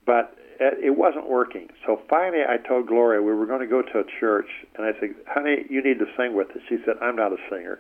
but 0.06 0.36
it 0.60 0.78
it 0.84 0.98
wasn't 0.98 1.30
working. 1.30 1.70
So 1.86 2.02
finally, 2.10 2.44
I 2.48 2.58
told 2.58 2.88
Gloria 2.88 3.22
we 3.22 3.34
were 3.34 3.46
going 3.46 3.62
to 3.62 3.68
go 3.68 3.82
to 3.82 4.00
a 4.00 4.04
church, 4.20 4.50
and 4.76 4.86
I 4.86 4.92
said, 5.00 5.16
"Honey, 5.28 5.66
you 5.70 5.82
need 5.82 6.00
to 6.00 6.08
sing 6.18 6.34
with 6.34 6.52
us." 6.52 6.62
She 6.68 6.78
said, 6.86 6.96
"I'm 7.02 7.16
not 7.16 7.32
a 7.32 7.38
singer." 7.50 7.80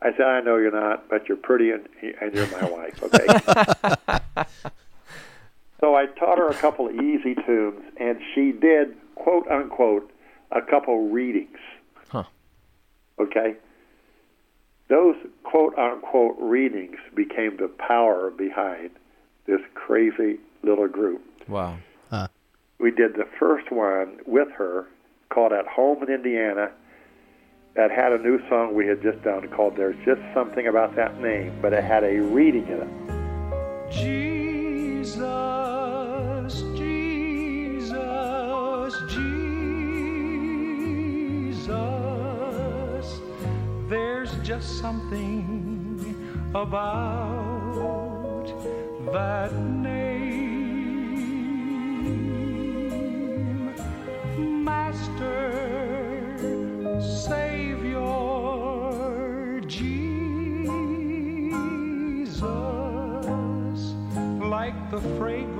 I 0.00 0.12
said, 0.12 0.26
"I 0.26 0.40
know 0.40 0.56
you're 0.56 0.70
not, 0.70 1.08
but 1.08 1.28
you're 1.28 1.36
pretty, 1.36 1.70
and, 1.70 1.88
and 2.20 2.34
you're 2.34 2.46
my 2.48 2.68
wife." 2.70 3.02
Okay. 3.02 3.26
so 5.80 5.94
I 5.94 6.06
taught 6.06 6.38
her 6.38 6.48
a 6.48 6.54
couple 6.54 6.88
of 6.88 6.94
easy 6.94 7.34
tunes, 7.34 7.82
and 7.98 8.18
she 8.34 8.52
did 8.52 8.96
quote 9.14 9.48
unquote 9.48 10.10
a 10.50 10.62
couple 10.62 11.08
readings. 11.08 11.58
Huh. 12.08 12.24
Okay 13.18 13.56
those 14.88 15.16
quote 15.44 15.76
unquote 15.78 16.36
readings 16.38 16.96
became 17.14 17.56
the 17.56 17.68
power 17.68 18.30
behind 18.30 18.90
this 19.46 19.60
crazy 19.74 20.38
little 20.62 20.88
group. 20.88 21.22
Wow. 21.46 21.78
Uh. 22.10 22.28
We 22.78 22.90
did 22.90 23.14
the 23.14 23.26
first 23.38 23.70
one 23.72 24.18
with 24.26 24.48
her 24.52 24.86
called 25.30 25.52
At 25.52 25.66
Home 25.66 26.02
in 26.02 26.10
Indiana 26.10 26.70
that 27.74 27.90
had 27.90 28.12
a 28.12 28.18
new 28.18 28.40
song 28.48 28.74
we 28.74 28.86
had 28.86 29.02
just 29.02 29.22
done 29.22 29.48
called 29.48 29.76
There's 29.76 29.96
Just 30.04 30.20
Something 30.34 30.66
About 30.66 30.96
That 30.96 31.20
Name, 31.20 31.58
but 31.60 31.72
it 31.72 31.84
had 31.84 32.04
a 32.04 32.18
reading 32.18 32.66
in 32.66 32.82
it. 32.82 33.92
Jesus, 33.92 35.14
Jesus, 35.14 35.37
There's 44.58 44.80
something 44.80 46.16
about 46.52 48.46
that 49.12 49.54
name. 49.54 50.02
Master, 54.64 55.52
Savior, 57.00 58.00
Jesus 59.60 60.34
like 64.40 64.90
the 64.90 65.00
fragrance 65.18 65.57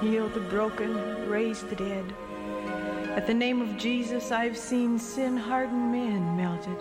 heal 0.00 0.28
the 0.28 0.40
broken, 0.40 1.28
raise 1.28 1.62
the 1.62 1.76
dead. 1.76 2.04
At 3.16 3.26
the 3.26 3.34
name 3.34 3.60
of 3.60 3.76
Jesus, 3.76 4.30
I've 4.30 4.56
seen 4.56 4.98
sin 4.98 5.36
hardened 5.36 5.90
men 5.92 6.36
melted, 6.36 6.76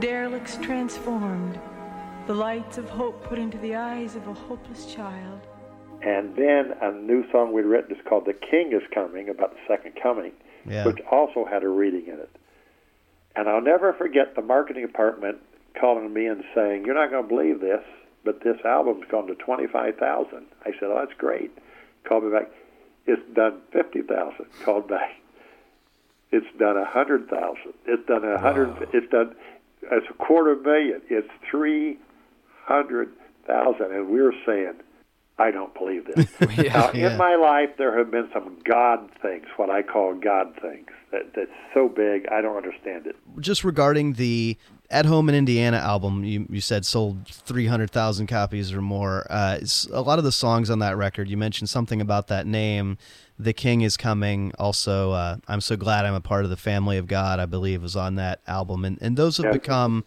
derelicts 0.00 0.56
transformed, 0.56 1.58
the 2.26 2.34
lights 2.34 2.78
of 2.78 2.88
hope 2.88 3.22
put 3.24 3.38
into 3.38 3.58
the 3.58 3.74
eyes 3.74 4.16
of 4.16 4.26
a 4.28 4.34
hopeless 4.34 4.92
child. 4.92 5.40
And 6.02 6.34
then 6.34 6.72
a 6.80 6.90
new 6.92 7.30
song 7.30 7.52
we'd 7.52 7.64
written 7.64 7.94
is 7.94 8.02
called 8.08 8.26
The 8.26 8.32
King 8.32 8.72
is 8.72 8.82
Coming, 8.92 9.28
about 9.28 9.52
the 9.54 9.60
second 9.68 9.92
coming, 10.02 10.32
Yeah. 10.66 10.84
which 10.86 11.00
also 11.10 11.44
had 11.44 11.62
a 11.62 11.68
reading 11.68 12.06
in 12.06 12.18
it. 12.18 12.30
And 13.36 13.48
I'll 13.48 13.60
never 13.62 13.92
forget 13.92 14.34
the 14.34 14.42
marketing 14.42 14.84
department 14.86 15.38
calling 15.80 16.12
me 16.12 16.26
and 16.26 16.42
saying, 16.54 16.84
You're 16.84 16.94
not 16.96 17.10
going 17.10 17.22
to 17.22 17.28
believe 17.28 17.60
this, 17.60 17.82
but 18.24 18.42
this 18.42 18.56
album's 18.64 19.04
gone 19.10 19.26
to 19.28 19.34
25000 19.36 20.46
I 20.64 20.70
said, 20.72 20.82
Oh, 20.84 20.96
that's 20.98 21.16
great. 21.18 21.50
Called 22.04 22.24
me 22.24 22.30
back. 22.30 22.50
It's 23.06 23.22
done 23.34 23.60
50000 23.72 24.46
Called 24.64 24.88
back. 24.88 25.16
It's 26.30 26.46
done 26.58 26.76
a 26.76 26.84
100000 26.84 27.56
It's 27.86 28.06
done 28.06 28.24
a 28.24 28.34
100 28.34 28.88
It's 28.92 29.10
done, 29.10 29.34
it's 29.82 30.06
a 30.08 30.12
quarter 30.14 30.54
million. 30.56 31.02
It's 31.08 31.28
300000 31.50 33.92
And 33.92 34.08
we're 34.08 34.32
saying, 34.46 34.74
I 35.42 35.50
don't 35.50 35.74
believe 35.74 36.04
this. 36.06 36.26
Yeah. 36.56 36.72
now, 36.72 36.90
Yeah. 36.92 37.10
in 37.12 37.16
my 37.18 37.34
life, 37.34 37.70
there 37.78 37.96
have 37.98 38.10
been 38.10 38.28
some 38.32 38.58
God 38.64 39.10
things, 39.20 39.46
what 39.56 39.70
I 39.70 39.82
call 39.82 40.14
God 40.14 40.46
things, 40.60 40.88
that, 41.10 41.34
that's 41.34 41.50
so 41.74 41.88
big, 41.88 42.26
I 42.30 42.40
don't 42.40 42.56
understand 42.56 43.06
it. 43.06 43.16
Just 43.40 43.64
regarding 43.64 44.14
the 44.14 44.56
At 44.90 45.06
Home 45.06 45.28
in 45.28 45.34
Indiana 45.34 45.78
album, 45.78 46.24
you, 46.24 46.46
you 46.50 46.60
said 46.60 46.84
sold 46.86 47.26
300,000 47.28 48.26
copies 48.26 48.72
or 48.72 48.80
more. 48.80 49.26
Uh, 49.30 49.58
a 49.92 50.00
lot 50.02 50.18
of 50.18 50.24
the 50.24 50.32
songs 50.32 50.70
on 50.70 50.78
that 50.80 50.96
record, 50.96 51.28
you 51.28 51.36
mentioned 51.36 51.68
something 51.68 52.00
about 52.00 52.28
that 52.28 52.46
name. 52.46 52.96
The 53.38 53.52
King 53.52 53.80
is 53.80 53.96
Coming. 53.96 54.52
Also, 54.58 55.10
uh, 55.12 55.36
I'm 55.48 55.60
So 55.60 55.76
Glad 55.76 56.04
I'm 56.04 56.14
a 56.14 56.20
Part 56.20 56.44
of 56.44 56.50
the 56.50 56.56
Family 56.56 56.98
of 56.98 57.06
God, 57.08 57.40
I 57.40 57.46
believe, 57.46 57.82
was 57.82 57.96
on 57.96 58.14
that 58.16 58.40
album. 58.46 58.84
And, 58.84 58.98
and 59.00 59.16
those 59.16 59.38
have 59.38 59.46
Yeah. 59.46 59.52
become 59.52 60.04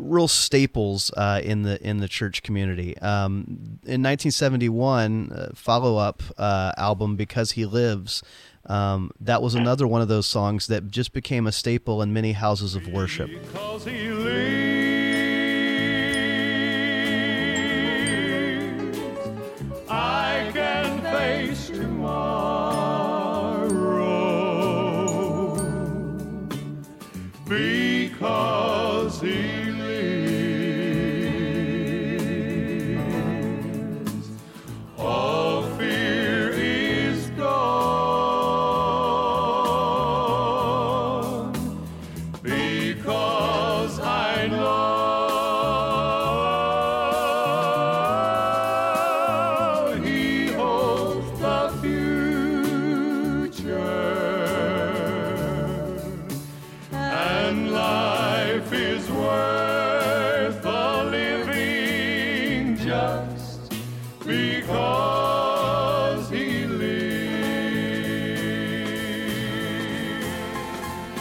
real 0.00 0.28
staples 0.28 1.10
uh, 1.16 1.40
in 1.42 1.62
the 1.62 1.80
in 1.86 1.98
the 1.98 2.08
church 2.08 2.42
community. 2.42 2.96
Um, 2.98 3.44
in 3.84 4.02
1971, 4.02 5.32
uh, 5.32 5.48
follow 5.54 5.96
up 5.96 6.22
uh, 6.38 6.72
album 6.76 7.16
because 7.16 7.52
he 7.52 7.66
lives. 7.66 8.22
Um, 8.66 9.10
that 9.20 9.40
was 9.40 9.54
another 9.54 9.86
one 9.86 10.02
of 10.02 10.08
those 10.08 10.26
songs 10.26 10.66
that 10.66 10.88
just 10.88 11.12
became 11.12 11.46
a 11.46 11.52
staple 11.52 12.02
in 12.02 12.12
many 12.12 12.32
houses 12.32 12.74
of 12.74 12.86
worship. 12.86 13.30
Because 13.30 13.84
he 13.84 14.10
lives, 14.10 14.89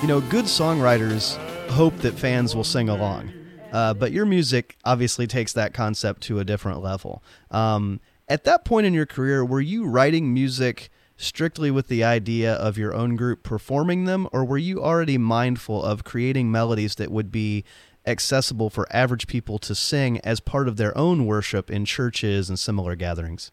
know, 0.09 0.21
good 0.21 0.45
songwriters 0.45 1.37
hope 1.69 1.95
that 1.99 2.17
fans 2.17 2.55
will 2.55 2.63
sing 2.63 2.89
along. 2.89 3.31
Uh, 3.71 3.93
but 3.93 4.11
your 4.11 4.25
music 4.25 4.75
obviously 4.83 5.27
takes 5.27 5.53
that 5.53 5.71
concept 5.71 6.21
to 6.21 6.39
a 6.39 6.43
different 6.43 6.81
level. 6.81 7.21
Um, 7.51 7.99
at 8.27 8.43
that 8.45 8.65
point 8.65 8.87
in 8.87 8.93
your 8.95 9.05
career, 9.05 9.45
were 9.45 9.61
you 9.61 9.85
writing 9.85 10.33
music 10.33 10.89
strictly 11.15 11.69
with 11.69 11.89
the 11.89 12.03
idea 12.03 12.53
of 12.55 12.75
your 12.75 12.91
own 12.91 13.15
group 13.15 13.43
performing 13.43 14.05
them, 14.05 14.27
or 14.33 14.43
were 14.43 14.57
you 14.57 14.83
already 14.83 15.19
mindful 15.19 15.83
of 15.83 16.03
creating 16.03 16.51
melodies 16.51 16.95
that 16.95 17.11
would 17.11 17.31
be 17.31 17.63
accessible 18.07 18.71
for 18.71 18.87
average 18.91 19.27
people 19.27 19.59
to 19.59 19.75
sing 19.75 20.19
as 20.21 20.39
part 20.39 20.67
of 20.67 20.77
their 20.77 20.97
own 20.97 21.27
worship 21.27 21.69
in 21.69 21.85
churches 21.85 22.49
and 22.49 22.57
similar 22.57 22.95
gatherings? 22.95 23.51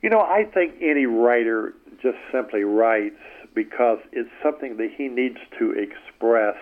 You 0.00 0.10
know, 0.10 0.20
I 0.20 0.44
think 0.54 0.76
any 0.80 1.06
writer 1.06 1.74
just 2.00 2.18
simply 2.30 2.62
writes 2.62 3.16
because 3.54 3.98
it's 4.12 4.30
something 4.42 4.76
that 4.76 4.90
he 4.96 5.08
needs 5.08 5.38
to 5.58 5.72
express. 5.72 6.56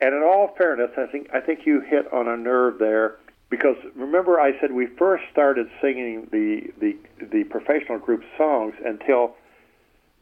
And 0.00 0.14
in 0.14 0.22
all 0.22 0.54
fairness, 0.58 0.90
I 0.96 1.06
think 1.06 1.28
I 1.32 1.40
think 1.40 1.66
you 1.66 1.80
hit 1.80 2.12
on 2.12 2.28
a 2.28 2.36
nerve 2.36 2.78
there 2.78 3.16
because 3.50 3.76
remember 3.94 4.40
I 4.40 4.58
said 4.60 4.72
we 4.72 4.86
first 4.86 5.24
started 5.30 5.68
singing 5.80 6.28
the 6.32 6.72
the 6.80 6.96
the 7.24 7.44
professional 7.44 7.98
group 7.98 8.24
songs 8.36 8.74
until 8.84 9.36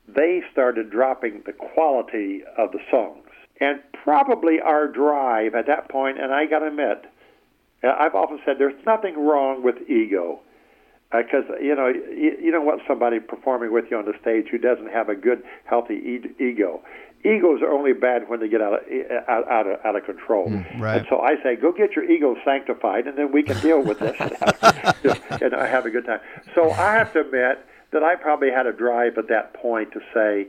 they 0.09 0.43
started 0.53 0.91
dropping 0.91 1.43
the 1.47 1.53
quality 1.53 2.43
of 2.59 2.73
the 2.73 2.81
songs. 2.91 3.25
And 3.61 3.81
probably 3.93 4.61
our 4.61 4.89
drive 4.89 5.55
at 5.55 5.67
that 5.67 5.89
point, 5.89 6.19
and 6.19 6.33
I 6.33 6.47
got 6.47 6.61
to 6.61 6.69
admit, 6.69 7.05
I've 7.83 8.15
often 8.15 8.41
said 8.45 8.57
there's 8.59 8.85
nothing 8.87 9.15
wrong 9.19 9.63
with 9.63 9.77
ego 9.89 10.41
because 11.11 11.45
uh, 11.51 11.59
you 11.59 11.75
know 11.75 11.89
you, 11.89 12.37
you 12.41 12.51
don't 12.51 12.67
want 12.67 12.83
somebody 12.87 13.19
performing 13.19 13.73
with 13.73 13.87
you 13.91 13.97
on 13.97 14.05
the 14.05 14.15
stage 14.21 14.47
who 14.51 14.59
doesn't 14.59 14.91
have 14.91 15.09
a 15.09 15.15
good 15.15 15.43
healthy 15.65 15.95
e- 15.95 16.43
ego. 16.43 16.81
Egos 17.23 17.61
are 17.61 17.71
only 17.71 17.93
bad 17.93 18.29
when 18.29 18.41
they 18.41 18.49
get 18.49 18.63
out 18.63 18.75
of 18.75 18.81
out, 19.29 19.51
out, 19.51 19.67
of, 19.67 19.79
out 19.85 19.97
of 19.97 20.05
control. 20.05 20.49
Mm, 20.49 20.81
right. 20.81 20.99
and 20.99 21.07
so 21.11 21.21
i 21.21 21.35
say 21.43 21.57
go 21.57 21.73
get 21.73 21.93
your 21.93 22.11
ego 22.11 22.37
sanctified 22.45 23.07
and 23.07 23.19
then 23.19 23.33
we 23.33 23.43
can 23.43 23.61
deal 23.61 23.83
with 23.83 23.99
this. 23.99 24.17
And 25.43 25.55
i 25.55 25.67
have 25.67 25.87
a 25.87 25.91
good 25.91 26.07
time. 26.07 26.21
So 26.55 26.71
i 26.71 26.95
have 26.95 27.13
to 27.15 27.21
admit 27.21 27.65
that 27.93 28.03
i 28.03 28.15
probably 28.15 28.51
had 28.51 28.67
a 28.67 28.73
drive 28.73 29.19
at 29.19 29.29
that 29.29 29.55
point 29.55 29.93
to 29.93 30.01
say 30.15 30.49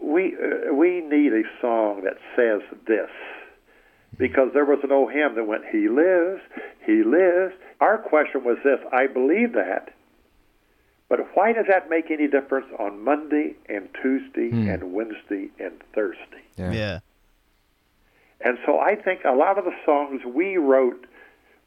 we 0.00 0.34
uh, 0.36 0.72
we 0.72 1.00
need 1.00 1.32
a 1.32 1.42
song 1.60 2.02
that 2.04 2.16
says 2.34 2.62
this 2.86 3.10
because 4.18 4.50
there 4.54 4.64
was 4.64 4.78
an 4.82 4.92
old 4.92 5.12
hymn 5.12 5.34
that 5.34 5.44
went, 5.46 5.64
He 5.70 5.88
lives, 5.88 6.40
He 6.84 7.02
lives. 7.02 7.54
Our 7.80 7.98
question 7.98 8.44
was 8.44 8.58
this 8.64 8.78
I 8.92 9.06
believe 9.06 9.52
that, 9.52 9.94
but 11.08 11.20
why 11.34 11.52
does 11.52 11.66
that 11.68 11.88
make 11.88 12.10
any 12.10 12.26
difference 12.26 12.66
on 12.78 13.02
Monday 13.04 13.54
and 13.68 13.88
Tuesday 14.02 14.50
hmm. 14.50 14.68
and 14.68 14.92
Wednesday 14.92 15.50
and 15.58 15.80
Thursday? 15.94 16.42
Yeah. 16.56 16.72
Yeah. 16.72 16.98
And 18.40 18.58
so 18.66 18.78
I 18.78 18.96
think 18.96 19.20
a 19.24 19.34
lot 19.34 19.58
of 19.58 19.64
the 19.64 19.74
songs 19.84 20.22
we 20.24 20.56
wrote 20.56 21.06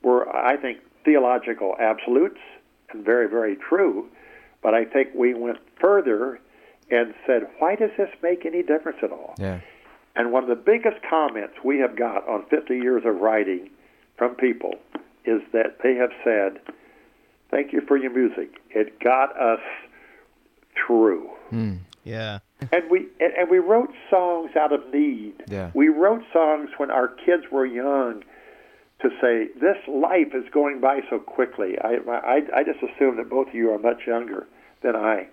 were, 0.04 0.34
I 0.36 0.56
think, 0.58 0.80
theological 1.04 1.76
absolutes 1.80 2.40
and 2.92 3.04
very, 3.04 3.28
very 3.28 3.56
true. 3.56 4.08
But 4.62 4.74
I 4.74 4.86
think 4.86 5.10
we 5.16 5.34
went 5.34 5.58
further 5.80 6.40
and 6.92 7.14
said, 7.26 7.48
why 7.60 7.76
does 7.76 7.92
this 7.98 8.10
make 8.22 8.46
any 8.46 8.62
difference 8.62 9.00
at 9.02 9.12
all? 9.12 9.36
Yeah. 9.40 9.60
And 10.20 10.34
one 10.34 10.44
of 10.44 10.50
the 10.50 10.56
biggest 10.56 10.98
comments 11.10 11.54
we 11.64 11.80
have 11.80 11.96
got 11.96 12.28
on 12.28 12.46
50 12.50 12.76
years 12.76 13.04
of 13.06 13.22
writing 13.22 13.70
from 14.18 14.36
people 14.36 14.74
is 15.24 15.42
that 15.54 15.78
they 15.82 15.96
have 15.96 16.12
said, 16.26 16.60
Thank 17.50 17.72
you 17.72 17.80
for 17.88 17.96
your 17.96 18.12
music. 18.12 18.60
It 18.70 19.00
got 19.00 19.32
us 19.42 19.62
through. 20.76 21.30
Hmm. 21.50 21.76
Yeah. 22.04 22.40
And 22.74 22.92
we 22.92 23.08
and, 23.22 23.34
and 23.38 23.50
we 23.50 23.60
wrote 23.60 23.92
songs 24.10 24.52
out 24.58 24.74
of 24.74 24.94
need. 24.94 25.36
Yeah. 25.48 25.72
We 25.74 25.88
wrote 25.88 26.24
songs 26.34 26.70
when 26.76 26.92
our 26.92 27.08
kids 27.08 27.44
were 27.50 27.66
young 27.66 28.24
to 29.02 29.10
say 29.22 29.48
this 29.62 29.78
life 29.88 30.34
is 30.34 30.44
going 30.52 30.82
by 30.82 31.00
so 31.10 31.20
quickly. 31.20 31.78
I 31.82 31.98
I, 32.10 32.42
I 32.58 32.64
just 32.66 32.80
assume 32.84 33.16
that 33.18 33.30
both 33.30 33.48
of 33.48 33.56
you 33.56 33.72
are 33.72 33.80
much 33.80 34.02
younger 34.06 34.48
than 34.84 34.98
I, 34.98 35.28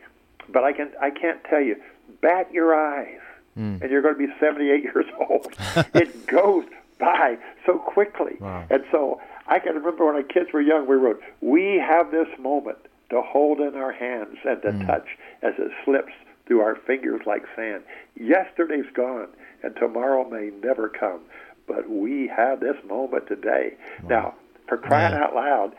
but 0.48 0.62
I 0.62 0.72
can 0.72 0.92
I 1.02 1.10
can't 1.10 1.42
tell 1.50 1.60
you. 1.60 1.74
Bat 2.22 2.52
your 2.52 2.72
eyes, 2.72 3.18
Mm. 3.56 3.80
and 3.80 3.90
you're 3.90 4.02
going 4.02 4.14
to 4.14 4.18
be 4.26 4.32
78 4.38 4.82
years 4.88 5.06
old. 5.28 5.46
it 5.94 6.26
goes 6.26 6.64
by 6.98 7.38
so 7.64 7.78
quickly, 7.78 8.36
Wow. 8.40 8.64
and 8.70 8.84
so 8.90 9.20
I 9.46 9.58
can 9.58 9.74
remember 9.74 10.04
when 10.06 10.14
our 10.16 10.22
kids 10.22 10.52
were 10.52 10.60
young. 10.60 10.86
We 10.86 10.96
wrote, 10.96 11.22
"We 11.40 11.76
have 11.76 12.10
this 12.10 12.28
moment 12.38 12.78
to 13.10 13.22
hold 13.22 13.60
in 13.60 13.74
our 13.76 13.92
hands 13.92 14.36
and 14.44 14.60
to 14.62 14.68
mm. 14.72 14.86
touch 14.86 15.06
as 15.42 15.54
it 15.58 15.70
slips." 15.84 16.12
Through 16.46 16.60
our 16.60 16.76
fingers 16.76 17.22
like 17.26 17.42
sand. 17.56 17.82
Yesterday's 18.14 18.86
gone, 18.94 19.26
and 19.64 19.74
tomorrow 19.74 20.22
may 20.30 20.50
never 20.62 20.88
come. 20.88 21.18
But 21.66 21.90
we 21.90 22.28
have 22.28 22.60
this 22.60 22.76
moment 22.88 23.26
today. 23.26 23.74
Now, 24.08 24.34
for 24.68 24.76
crying 24.76 25.12
Yeah. 25.14 25.24
out 25.24 25.34
loud, 25.34 25.72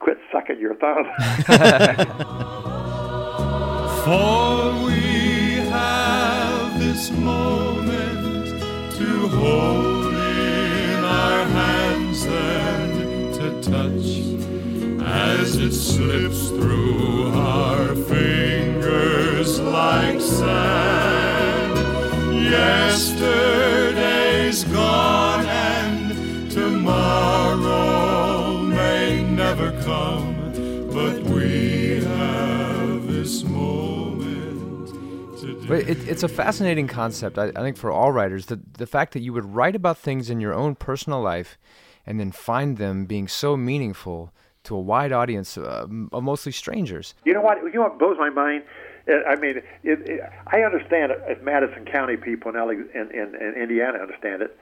quit 0.00 0.18
sucking 0.32 0.58
your 0.58 0.74
thumb. 0.74 1.04
For 4.04 4.84
we 4.84 5.60
have 5.70 6.17
this 6.98 7.10
moment 7.12 8.60
to 8.96 9.28
hold 9.28 10.14
in 10.14 11.04
our 11.04 11.44
hands 11.44 12.26
and 12.26 13.32
to 13.34 13.62
touch 13.62 14.06
as 15.06 15.54
it 15.58 15.72
slips 15.72 16.48
through 16.48 17.28
our 17.34 17.94
fingers 17.94 19.60
like 19.60 20.20
sand. 20.20 21.76
Yesterday's 22.50 23.44
gone 24.64 25.17
it, 35.70 36.08
it's 36.08 36.22
a 36.22 36.28
fascinating 36.28 36.86
concept, 36.88 37.38
I, 37.38 37.48
I 37.48 37.60
think, 37.60 37.76
for 37.76 37.90
all 37.90 38.12
writers. 38.12 38.46
The, 38.46 38.60
the 38.78 38.86
fact 38.86 39.12
that 39.12 39.20
you 39.20 39.32
would 39.32 39.44
write 39.54 39.76
about 39.76 39.98
things 39.98 40.30
in 40.30 40.40
your 40.40 40.54
own 40.54 40.74
personal 40.74 41.20
life 41.20 41.58
and 42.06 42.18
then 42.18 42.32
find 42.32 42.76
them 42.78 43.04
being 43.06 43.28
so 43.28 43.56
meaningful 43.56 44.32
to 44.64 44.74
a 44.74 44.80
wide 44.80 45.12
audience 45.12 45.56
uh, 45.56 45.86
of 46.12 46.22
mostly 46.22 46.52
strangers. 46.52 47.14
You 47.24 47.34
know 47.34 47.40
what? 47.40 47.58
You 47.62 47.72
know 47.74 47.82
what 47.82 47.98
blows 47.98 48.16
my 48.18 48.30
mind? 48.30 48.64
Uh, 49.08 49.22
I 49.26 49.36
mean, 49.36 49.58
it, 49.58 49.64
it, 49.84 50.20
I 50.48 50.62
understand 50.62 51.12
if 51.26 51.40
Madison 51.42 51.84
County 51.86 52.16
people 52.16 52.50
in, 52.54 52.88
in, 52.94 53.10
in, 53.12 53.34
in 53.40 53.54
Indiana 53.54 53.98
understand 53.98 54.42
it, 54.42 54.58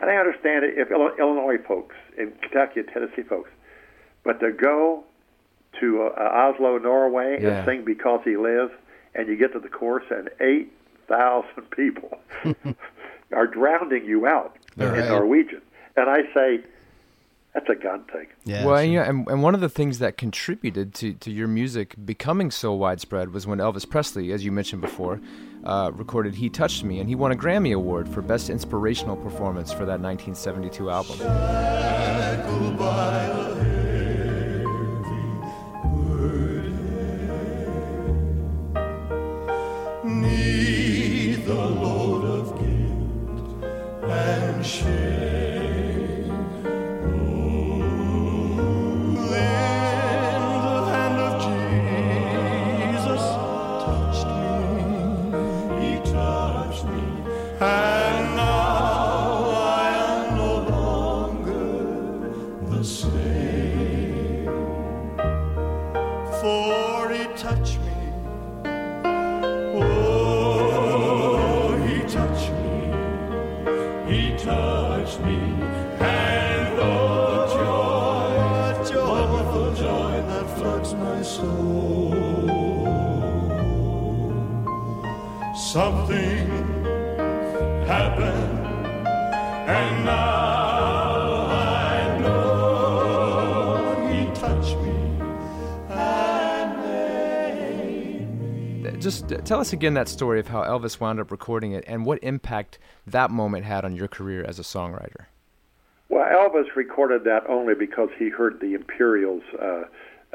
and 0.00 0.10
I 0.10 0.16
understand 0.16 0.64
it 0.64 0.78
if 0.78 0.90
Illinois 0.90 1.58
folks, 1.66 1.94
in 2.16 2.32
Kentucky 2.42 2.80
and 2.80 2.88
Tennessee 2.88 3.22
folks. 3.22 3.50
But 4.24 4.40
to 4.40 4.52
go 4.52 5.04
to 5.80 6.02
uh, 6.16 6.22
Oslo, 6.22 6.78
Norway, 6.78 7.38
Yeah. 7.42 7.48
and 7.58 7.66
sing 7.66 7.84
"Because 7.84 8.20
He 8.24 8.36
Lives," 8.36 8.72
and 9.14 9.28
you 9.28 9.36
get 9.36 9.52
to 9.52 9.58
the 9.60 9.68
course 9.68 10.04
and 10.10 10.30
eight 10.40 10.72
thousand 11.08 11.70
people 11.76 12.18
are 13.32 13.46
drowning 13.46 14.04
you 14.04 14.26
out 14.26 14.56
in 14.76 14.86
Right. 14.88 15.08
Norwegian, 15.08 15.62
and 15.96 16.08
I 16.08 16.22
say, 16.32 16.60
that's 17.54 17.68
a 17.68 17.74
gun 17.74 18.04
thing. 18.12 18.26
Yeah. 18.44 18.64
well, 18.64 18.76
sure. 18.76 18.82
and, 18.84 18.92
you 18.92 18.98
know, 19.00 19.04
and, 19.04 19.28
and 19.28 19.42
one 19.42 19.54
of 19.56 19.60
the 19.60 19.68
things 19.68 19.98
that 19.98 20.16
contributed 20.16 20.94
to, 20.94 21.14
to 21.14 21.30
your 21.32 21.48
music 21.48 21.94
becoming 22.04 22.52
so 22.52 22.72
widespread 22.72 23.32
was 23.32 23.44
when 23.46 23.58
Elvis 23.58 23.88
Presley, 23.90 24.30
as 24.32 24.44
you 24.44 24.52
mentioned 24.52 24.82
before, 24.82 25.20
uh, 25.64 25.90
recorded 25.92 26.36
He 26.36 26.48
Touched 26.48 26.84
Me, 26.84 27.00
and 27.00 27.08
he 27.08 27.16
won 27.16 27.32
a 27.32 27.36
Grammy 27.36 27.74
Award 27.74 28.08
for 28.08 28.22
Best 28.22 28.50
Inspirational 28.50 29.16
Performance 29.16 29.72
for 29.72 29.84
that 29.84 30.00
1972 30.00 30.90
album. 30.90 31.18
And 44.60 44.99
just 99.10 99.44
tell 99.44 99.58
us 99.60 99.72
again 99.72 99.94
that 99.94 100.08
story 100.08 100.38
of 100.38 100.46
how 100.48 100.62
Elvis 100.62 101.00
wound 101.00 101.18
up 101.18 101.30
recording 101.32 101.72
it 101.72 101.82
and 101.88 102.04
what 102.06 102.18
impact 102.22 102.78
that 103.06 103.30
moment 103.30 103.64
had 103.64 103.84
on 103.84 103.96
your 103.96 104.06
career 104.08 104.44
as 104.44 104.58
a 104.58 104.62
songwriter. 104.62 105.26
Well, 106.08 106.24
Elvis 106.26 106.74
recorded 106.76 107.24
that 107.24 107.42
only 107.48 107.74
because 107.74 108.08
he 108.18 108.28
heard 108.28 108.60
the 108.60 108.74
Imperials 108.74 109.42
uh, 109.60 109.82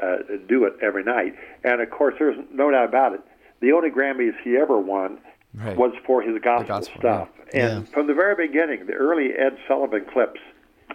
uh, 0.02 0.16
do 0.48 0.64
it 0.64 0.74
every 0.82 1.04
night, 1.04 1.34
and 1.64 1.80
of 1.80 1.90
course, 1.90 2.14
there's 2.18 2.36
no 2.52 2.70
doubt 2.70 2.88
about 2.88 3.14
it. 3.14 3.20
The 3.60 3.72
only 3.72 3.90
Grammys 3.90 4.34
he 4.44 4.56
ever 4.56 4.78
won 4.78 5.18
Right. 5.54 5.74
was 5.74 5.94
for 6.06 6.20
his 6.20 6.38
gospel, 6.42 6.68
gospel, 6.68 7.00
stuff. 7.00 7.28
yeah. 7.54 7.68
And 7.78 7.88
from 7.88 8.08
the 8.08 8.12
very 8.12 8.46
beginning, 8.46 8.84
the 8.84 8.92
early 8.92 9.32
Ed 9.32 9.56
Sullivan 9.66 10.04
clips, 10.12 10.38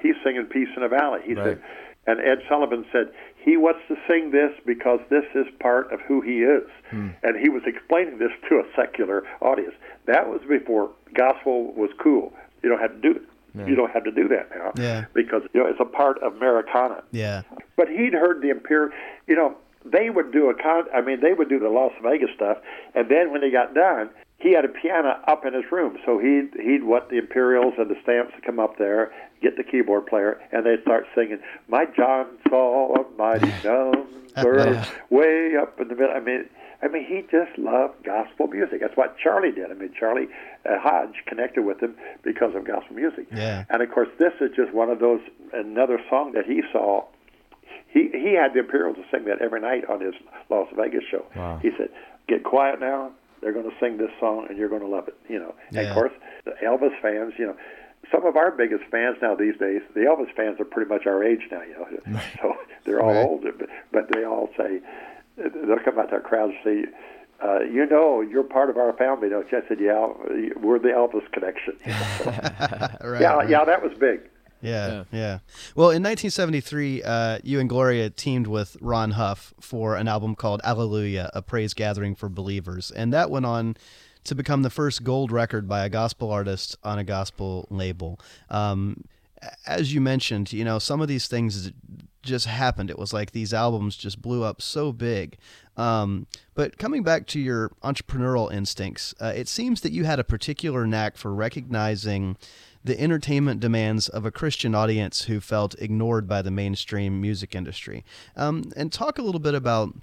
he's 0.03 0.13
singing 0.23 0.45
"Peace 0.45 0.67
in 0.75 0.83
the 0.83 0.87
Valley." 0.87 1.21
He 1.23 1.33
Right. 1.33 1.57
said, 1.57 1.61
and 2.05 2.19
Ed 2.19 2.43
Sullivan 2.47 2.85
said 2.91 3.09
he 3.43 3.57
wants 3.57 3.79
to 3.87 3.95
sing 4.07 4.31
this 4.31 4.51
because 4.65 4.99
this 5.09 5.25
is 5.35 5.45
part 5.59 5.91
of 5.91 5.99
who 6.01 6.21
he 6.21 6.43
is, 6.43 6.63
Hmm. 6.91 7.09
and 7.23 7.37
he 7.37 7.49
was 7.49 7.63
explaining 7.65 8.17
this 8.19 8.31
to 8.49 8.55
a 8.59 8.63
secular 8.75 9.23
audience. 9.41 9.73
That 10.05 10.29
was 10.29 10.41
before 10.47 10.89
gospel 11.13 11.73
was 11.73 11.89
cool. 11.97 12.33
You 12.63 12.69
don't 12.69 12.79
have 12.79 12.93
to 12.93 13.01
do 13.01 13.11
it. 13.19 13.23
You 13.67 13.75
don't 13.75 13.91
have 13.91 14.05
to 14.05 14.11
do 14.11 14.29
that 14.29 14.49
now 14.55 14.71
Yeah. 14.81 15.05
because 15.13 15.43
you 15.53 15.59
know 15.61 15.67
it's 15.67 15.79
a 15.81 15.85
part 15.85 16.17
of 16.23 16.37
Americana. 16.37 17.03
Yeah. 17.11 17.41
But 17.75 17.89
he'd 17.89 18.13
heard 18.13 18.41
the 18.41 18.49
Imperial, 18.49 18.91
you 19.27 19.35
know, 19.35 19.57
they 19.83 20.09
would 20.09 20.31
do 20.31 20.49
a 20.49 20.53
con. 20.53 20.85
I 20.95 21.01
mean, 21.01 21.19
they 21.19 21.33
would 21.33 21.49
do 21.49 21.59
the 21.59 21.67
Las 21.69 21.91
Vegas 22.01 22.29
stuff, 22.33 22.59
and 22.95 23.09
then 23.09 23.31
when 23.31 23.41
they 23.41 23.49
got 23.51 23.73
done, 23.73 24.09
he 24.41 24.53
had 24.53 24.65
a 24.65 24.69
piano 24.69 25.19
up 25.27 25.45
in 25.45 25.53
his 25.53 25.71
room, 25.71 25.97
so 26.05 26.17
he'd 26.17 26.49
he'd 26.59 26.83
want 26.83 27.09
the 27.09 27.17
Imperials 27.17 27.75
and 27.77 27.89
the 27.89 27.97
Stamps 28.01 28.33
to 28.35 28.41
come 28.41 28.59
up 28.59 28.77
there, 28.77 29.11
get 29.41 29.55
the 29.55 29.63
keyboard 29.63 30.07
player, 30.07 30.41
and 30.51 30.65
they'd 30.65 30.81
start 30.81 31.05
singing, 31.15 31.39
"My 31.67 31.85
John 31.85 32.25
saw 32.49 32.95
a 32.95 33.17
mighty 33.17 33.53
number 33.63 34.85
way 35.09 35.55
up 35.55 35.79
in 35.79 35.87
the 35.87 35.95
middle." 35.95 36.15
I 36.15 36.19
mean. 36.19 36.49
I 36.83 36.87
mean, 36.87 37.05
he 37.05 37.21
just 37.29 37.55
loved 37.59 38.03
gospel 38.03 38.47
music. 38.47 38.81
That's 38.81 38.97
what 38.97 39.15
Charlie 39.15 39.51
did. 39.51 39.69
I 39.69 39.75
mean, 39.75 39.93
Charlie 39.93 40.27
uh, 40.65 40.79
Hodge 40.79 41.13
connected 41.27 41.63
with 41.63 41.79
him 41.79 41.95
because 42.23 42.55
of 42.55 42.65
gospel 42.65 42.95
music. 42.95 43.27
Yeah. 43.31 43.65
And 43.69 43.83
of 43.83 43.91
course, 43.91 44.09
this 44.17 44.33
is 44.41 44.49
just 44.55 44.73
one 44.73 44.89
of 44.89 44.97
those 44.97 45.21
another 45.53 45.99
song 46.09 46.31
that 46.31 46.47
he 46.47 46.63
saw 46.71 47.05
he 47.87 48.09
he 48.11 48.33
had 48.33 48.55
the 48.55 48.61
Imperials 48.61 48.97
to 48.97 49.03
sing 49.11 49.25
that 49.25 49.43
every 49.43 49.61
night 49.61 49.87
on 49.87 50.01
his 50.01 50.15
Las 50.49 50.69
Vegas 50.75 51.03
show. 51.03 51.23
Wow. 51.35 51.59
He 51.61 51.69
said, 51.77 51.89
"Get 52.27 52.43
quiet 52.43 52.79
now. 52.79 53.11
They're 53.41 53.53
going 53.53 53.69
to 53.69 53.75
sing 53.79 53.97
this 53.97 54.11
song, 54.19 54.45
and 54.49 54.57
you're 54.57 54.69
going 54.69 54.81
to 54.81 54.87
love 54.87 55.07
it." 55.07 55.15
You 55.29 55.39
know. 55.39 55.55
And 55.69 55.87
of 55.87 55.93
course, 55.93 56.11
the 56.45 56.51
Elvis 56.63 56.99
fans. 57.01 57.33
You 57.37 57.47
know, 57.47 57.57
some 58.11 58.25
of 58.25 58.35
our 58.35 58.51
biggest 58.51 58.83
fans 58.91 59.17
now 59.21 59.35
these 59.35 59.57
days, 59.57 59.81
the 59.93 60.01
Elvis 60.01 60.33
fans 60.35 60.59
are 60.59 60.65
pretty 60.65 60.89
much 60.89 61.05
our 61.05 61.23
age 61.23 61.47
now. 61.51 61.61
You 61.63 61.99
know, 62.07 62.19
so 62.41 62.55
they're 62.85 63.01
all 63.01 63.13
Right. 63.13 63.25
older, 63.25 63.51
but, 63.51 63.69
but 63.91 64.11
they 64.13 64.23
all 64.25 64.49
say 64.57 64.79
they'll 65.37 65.79
come 65.79 65.97
out 65.99 66.09
to 66.09 66.15
our 66.15 66.21
crowd 66.21 66.51
and 66.51 66.57
say. 66.63 66.91
Uh, 67.43 67.61
you 67.61 67.87
know, 67.87 68.21
you're 68.21 68.43
part 68.43 68.69
of 68.69 68.77
our 68.77 68.93
family, 68.93 69.27
don't 69.27 69.51
you? 69.51 69.57
I 69.57 69.67
said, 69.67 69.79
yeah, 69.79 70.09
we're 70.61 70.77
the 70.77 70.89
Elvis 70.89 71.25
connection. 71.31 71.75
right, 73.03 73.19
yeah, 73.19 73.33
right. 73.33 73.49
yeah, 73.49 73.65
that 73.65 73.81
was 73.81 73.91
big. 73.99 74.21
Yeah, 74.61 75.03
yeah. 75.11 75.39
Well, 75.75 75.89
in 75.89 76.03
1973, 76.03 77.03
uh, 77.03 77.39
you 77.43 77.59
and 77.59 77.69
Gloria 77.69 78.09
teamed 78.09 78.47
with 78.47 78.77
Ron 78.81 79.11
Huff 79.11 79.53
for 79.59 79.95
an 79.95 80.07
album 80.07 80.35
called 80.35 80.61
Alleluia, 80.63 81.29
a 81.33 81.41
praise 81.41 81.73
gathering 81.73 82.15
for 82.15 82.29
believers. 82.29 82.91
And 82.91 83.11
that 83.13 83.29
went 83.29 83.45
on 83.45 83.75
to 84.23 84.35
become 84.35 84.61
the 84.61 84.69
first 84.69 85.03
gold 85.03 85.31
record 85.31 85.67
by 85.67 85.85
a 85.85 85.89
gospel 85.89 86.31
artist 86.31 86.77
on 86.83 86.99
a 86.99 87.03
gospel 87.03 87.67
label. 87.69 88.19
Um, 88.49 89.03
as 89.65 89.93
you 89.93 90.01
mentioned, 90.01 90.53
you 90.53 90.63
know, 90.63 90.79
some 90.79 91.01
of 91.01 91.07
these 91.07 91.27
things 91.27 91.71
just 92.21 92.45
happened. 92.45 92.89
It 92.89 92.99
was 92.99 93.13
like 93.13 93.31
these 93.31 93.53
albums 93.53 93.95
just 93.95 94.21
blew 94.21 94.43
up 94.43 94.61
so 94.61 94.91
big. 94.91 95.37
Um, 95.77 96.27
but 96.53 96.77
coming 96.77 97.03
back 97.03 97.25
to 97.27 97.39
your 97.39 97.71
entrepreneurial 97.83 98.53
instincts, 98.53 99.15
uh, 99.19 99.33
it 99.35 99.47
seems 99.47 99.81
that 99.81 99.91
you 99.91 100.03
had 100.03 100.19
a 100.19 100.23
particular 100.23 100.85
knack 100.85 101.17
for 101.17 101.33
recognizing 101.33 102.37
the 102.83 102.99
entertainment 102.99 103.59
demands 103.59 104.09
of 104.09 104.25
a 104.25 104.31
Christian 104.31 104.73
audience 104.73 105.23
who 105.23 105.39
felt 105.39 105.75
ignored 105.79 106.27
by 106.27 106.41
the 106.41 106.51
mainstream 106.51 107.21
music 107.21 107.55
industry. 107.55 108.03
Um, 108.35 108.71
and 108.75 108.91
talk 108.91 109.17
a 109.17 109.21
little 109.21 109.39
bit 109.39 109.53
about 109.53 109.93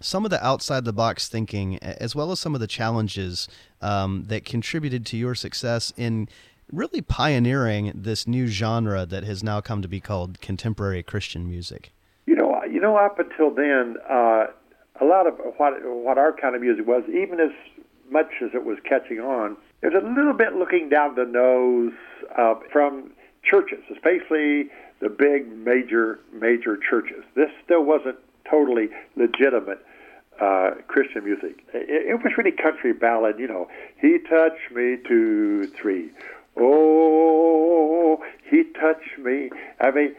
some 0.00 0.24
of 0.24 0.30
the 0.30 0.44
outside 0.44 0.84
the 0.84 0.92
box 0.92 1.28
thinking, 1.28 1.78
as 1.82 2.14
well 2.14 2.32
as 2.32 2.40
some 2.40 2.54
of 2.54 2.60
the 2.60 2.66
challenges 2.66 3.48
um, 3.80 4.24
that 4.28 4.44
contributed 4.44 5.06
to 5.06 5.16
your 5.16 5.34
success 5.34 5.92
in 5.96 6.28
really 6.72 7.00
pioneering 7.00 7.92
this 7.94 8.26
new 8.26 8.46
genre 8.46 9.06
that 9.06 9.24
has 9.24 9.42
now 9.42 9.60
come 9.60 9.82
to 9.82 9.88
be 9.88 10.00
called 10.00 10.40
contemporary 10.40 11.02
Christian 11.02 11.48
music. 11.48 11.92
You 12.26 12.34
know, 12.34 12.62
you 12.64 12.80
know, 12.80 12.96
up 12.96 13.18
until 13.18 13.54
then, 13.54 13.96
uh, 14.08 14.46
a 15.00 15.04
lot 15.04 15.26
of 15.26 15.34
what 15.56 15.74
what 15.84 16.18
our 16.18 16.32
kind 16.32 16.56
of 16.56 16.62
music 16.62 16.86
was, 16.86 17.04
even 17.08 17.38
as 17.38 17.50
much 18.10 18.32
as 18.42 18.50
it 18.54 18.64
was 18.64 18.78
catching 18.88 19.20
on, 19.20 19.56
there's 19.80 19.94
a 19.94 20.06
little 20.06 20.32
bit 20.32 20.54
looking 20.54 20.88
down 20.88 21.14
the 21.14 21.24
nose 21.24 21.92
uh, 22.38 22.54
from 22.72 23.12
churches, 23.42 23.82
especially 23.92 24.70
the 25.00 25.08
big 25.08 25.48
major 25.48 26.20
major 26.32 26.78
churches. 26.78 27.24
This 27.34 27.50
still 27.64 27.84
wasn't 27.84 28.16
totally 28.50 28.88
legitimate 29.16 29.84
uh, 30.40 30.70
Christian 30.88 31.24
music. 31.24 31.64
It, 31.72 32.10
it 32.10 32.14
was 32.22 32.32
really 32.36 32.52
country 32.52 32.92
ballad, 32.92 33.38
you 33.38 33.46
know. 33.46 33.68
He 34.00 34.18
touched 34.18 34.72
me 34.72 34.96
two 35.06 35.66
three. 35.68 36.10
Oh, 36.56 38.22
he 38.48 38.64
touched 38.80 39.18
me. 39.18 39.50
I 39.80 39.90
mean, 39.90 40.14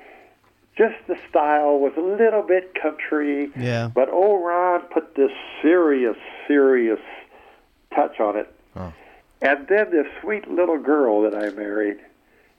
just 0.77 0.95
the 1.07 1.17
style 1.29 1.79
was 1.79 1.93
a 1.97 2.01
little 2.01 2.41
bit 2.41 2.75
country. 2.79 3.49
Yeah. 3.57 3.89
But 3.93 4.09
old 4.09 4.45
Ron 4.45 4.81
put 4.93 5.15
this 5.15 5.31
serious, 5.61 6.17
serious 6.47 6.99
touch 7.95 8.19
on 8.19 8.35
it. 8.35 8.53
Oh. 8.75 8.93
And 9.41 9.67
then 9.67 9.91
this 9.91 10.07
sweet 10.21 10.49
little 10.49 10.79
girl 10.79 11.21
that 11.23 11.35
I 11.35 11.49
married 11.49 11.97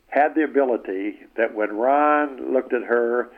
had 0.09 0.35
the 0.35 0.45
ability 0.45 1.21
that 1.37 1.55
when 1.55 1.77
Ron 1.77 2.53
looked 2.53 2.73
at 2.73 2.83
her 2.83 3.31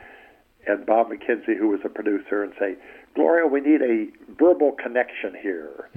and 0.66 0.84
Bob 0.84 1.08
McKenzie, 1.08 1.56
who 1.56 1.68
was 1.68 1.80
a 1.84 1.88
producer, 1.88 2.42
and 2.42 2.52
say, 2.58 2.76
Gloria, 3.14 3.46
we 3.46 3.60
need 3.60 3.80
a 3.82 4.06
verbal 4.38 4.72
connection 4.72 5.34
here. 5.40 5.88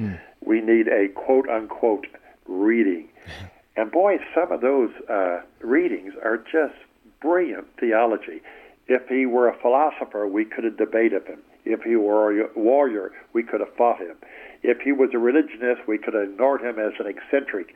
We 0.43 0.61
need 0.61 0.87
a 0.87 1.09
quote 1.09 1.49
unquote 1.49 2.07
reading. 2.47 3.09
And 3.77 3.89
boy, 3.89 4.17
some 4.35 4.51
of 4.51 4.59
those 4.59 4.91
uh, 5.09 5.41
readings 5.61 6.13
are 6.21 6.37
just 6.37 6.75
brilliant 7.21 7.67
theology. 7.79 8.41
If 8.87 9.07
he 9.07 9.25
were 9.25 9.47
a 9.47 9.57
philosopher, 9.57 10.27
we 10.27 10.43
could 10.43 10.65
have 10.65 10.77
debated 10.77 11.25
him. 11.25 11.39
If 11.63 11.81
he 11.83 11.95
were 11.95 12.41
a 12.41 12.49
warrior, 12.55 13.13
we 13.31 13.43
could 13.43 13.61
have 13.61 13.73
fought 13.77 13.99
him. 13.99 14.17
If 14.63 14.81
he 14.81 14.91
was 14.91 15.09
a 15.13 15.17
religionist, 15.17 15.87
we 15.87 15.97
could 15.97 16.13
have 16.13 16.23
ignored 16.23 16.61
him 16.61 16.77
as 16.79 16.93
an 16.99 17.07
eccentric. 17.07 17.75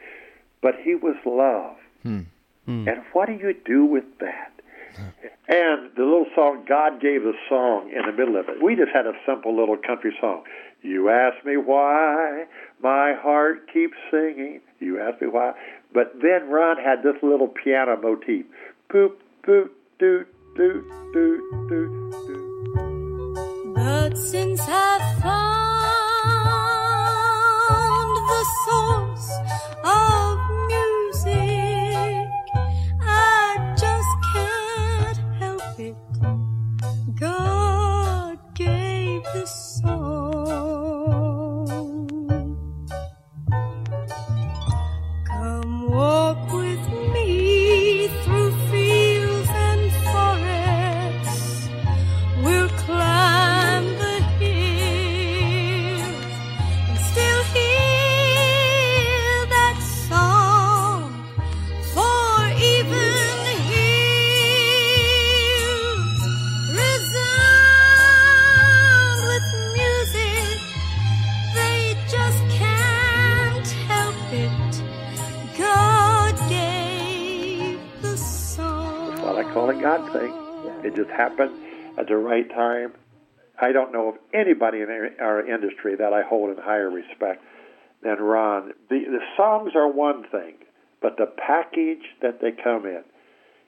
But 0.61 0.75
he 0.83 0.95
was 0.95 1.15
love. 1.25 1.75
Hmm. 2.03 2.21
Hmm. 2.65 2.87
And 2.87 3.03
what 3.13 3.27
do 3.27 3.33
you 3.33 3.55
do 3.65 3.85
with 3.85 4.05
that? 4.19 4.51
And 5.47 5.91
the 5.95 6.03
little 6.03 6.25
song, 6.33 6.65
God 6.67 7.01
gave 7.01 7.23
the 7.23 7.33
song 7.49 7.91
in 7.91 8.05
the 8.05 8.11
middle 8.11 8.37
of 8.37 8.49
it. 8.49 8.63
We 8.63 8.75
just 8.75 8.91
had 8.93 9.05
a 9.05 9.13
simple 9.25 9.55
little 9.55 9.77
country 9.77 10.15
song. 10.19 10.43
You 10.81 11.09
ask 11.09 11.45
me 11.45 11.57
why 11.57 12.45
my 12.81 13.13
heart 13.13 13.71
keeps 13.71 13.95
singing. 14.09 14.61
You 14.79 14.99
ask 14.99 15.21
me 15.21 15.27
why. 15.27 15.53
But 15.93 16.13
then 16.21 16.49
Ron 16.49 16.77
had 16.77 17.03
this 17.03 17.15
little 17.21 17.47
piano 17.47 17.97
motif. 18.01 18.45
Boop, 18.89 19.13
boop, 19.43 19.69
doot, 19.99 20.27
doot, 20.55 20.87
doot, 21.13 21.41
doot, 21.69 22.11
doot. 22.27 23.75
But 23.75 24.17
since 24.17 24.61
I 24.61 25.19
found 25.21 25.74
God 37.19 38.39
gave 38.55 39.23
the 39.33 39.45
song. 39.45 40.14
God 79.97 80.13
thing. 80.13 80.33
It 80.83 80.95
just 80.95 81.09
happened 81.09 81.51
at 81.97 82.07
the 82.07 82.17
right 82.17 82.49
time, 82.49 82.93
I 83.59 83.71
don't 83.71 83.93
know 83.93 84.09
of 84.09 84.15
anybody 84.33 84.81
in 84.81 84.89
our- 85.19 85.45
industry 85.45 85.95
that 85.95 86.11
I 86.13 86.21
hold 86.23 86.49
in 86.55 86.61
higher 86.61 86.89
respect 86.89 87.43
than 88.01 88.17
Ron. 88.17 88.73
The, 88.89 89.05
the 89.05 89.21
songs 89.37 89.71
are 89.75 89.87
one 89.87 90.25
thing, 90.29 90.55
but 91.01 91.17
the 91.17 91.27
package 91.27 92.03
that 92.21 92.41
they 92.41 92.51
come 92.51 92.85
in. 92.85 93.03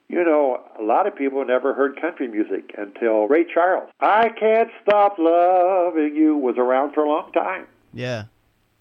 You 0.10 0.24
know, 0.24 0.62
a 0.80 0.84
lot 0.84 1.06
of 1.06 1.16
people 1.16 1.44
never 1.46 1.74
heard 1.74 2.00
country 2.00 2.28
music 2.28 2.74
until 2.78 3.28
Ray 3.28 3.46
Charles. 3.54 3.90
I 4.00 4.30
Can't 4.30 4.70
Stop 4.82 5.18
Loving 5.20 6.16
You 6.16 6.38
was 6.38 6.56
around 6.58 6.94
for 6.94 7.04
a 7.04 7.10
long 7.10 7.32
time. 7.34 7.68
Yeah. 7.94 8.26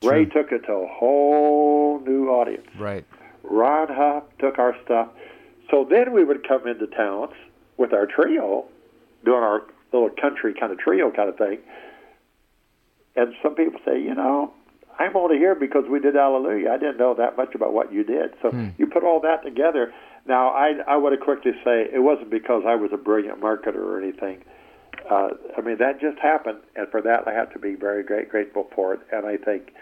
Ray 0.02 0.24
took 0.26 0.52
it 0.52 0.66
to 0.66 0.72
a 0.72 0.86
whole 0.88 2.00
new 2.00 2.28
audience. 2.28 2.66
Right. 2.78 3.04
Ron 3.42 3.88
Huff 3.90 4.24
took 4.38 4.58
our 4.58 4.76
stuff. 4.84 5.08
So 5.70 5.86
then 5.88 6.12
we 6.12 6.24
would 6.24 6.46
come 6.46 6.66
into 6.66 6.86
towns 6.86 7.32
with 7.76 7.92
our 7.92 8.06
trio, 8.06 8.64
doing 9.24 9.42
our 9.42 9.62
little 9.92 10.10
country 10.10 10.54
kind 10.54 10.72
of 10.72 10.78
trio 10.78 11.10
kind 11.10 11.28
of 11.28 11.36
thing. 11.36 11.58
And 13.16 13.34
some 13.42 13.54
people 13.54 13.80
say, 13.84 14.00
you 14.00 14.14
know, 14.14 14.52
I'm 14.98 15.16
only 15.16 15.36
here 15.36 15.54
because 15.54 15.84
we 15.90 16.00
did 16.00 16.14
Hallelujah. 16.14 16.70
I 16.70 16.78
didn't 16.78 16.98
know 16.98 17.14
that 17.14 17.36
much 17.36 17.54
about 17.54 17.72
what 17.72 17.92
you 17.92 18.04
did. 18.04 18.34
So 18.40 18.50
you 18.78 18.86
put 18.86 19.04
all 19.04 19.20
that 19.20 19.42
together. 19.44 19.92
Now, 20.26 20.48
I, 20.50 20.74
I 20.88 20.96
would 20.96 21.18
quickly 21.20 21.52
say 21.64 21.88
it 21.92 22.02
wasn't 22.02 22.30
because 22.30 22.64
I 22.66 22.74
was 22.74 22.90
a 22.92 22.96
brilliant 22.96 23.40
marketer 23.40 23.76
or 23.76 24.00
anything. 24.02 24.42
Uh, 25.10 25.28
I 25.56 25.60
mean, 25.60 25.78
that 25.78 26.00
just 26.00 26.18
happened, 26.18 26.58
and 26.74 26.88
for 26.88 27.00
that, 27.02 27.28
I 27.28 27.32
have 27.32 27.52
to 27.52 27.58
be 27.58 27.74
very 27.74 28.02
great, 28.02 28.28
grateful 28.28 28.68
for 28.74 28.94
it. 28.94 29.00
And 29.12 29.24
I 29.24 29.36
think, 29.36 29.72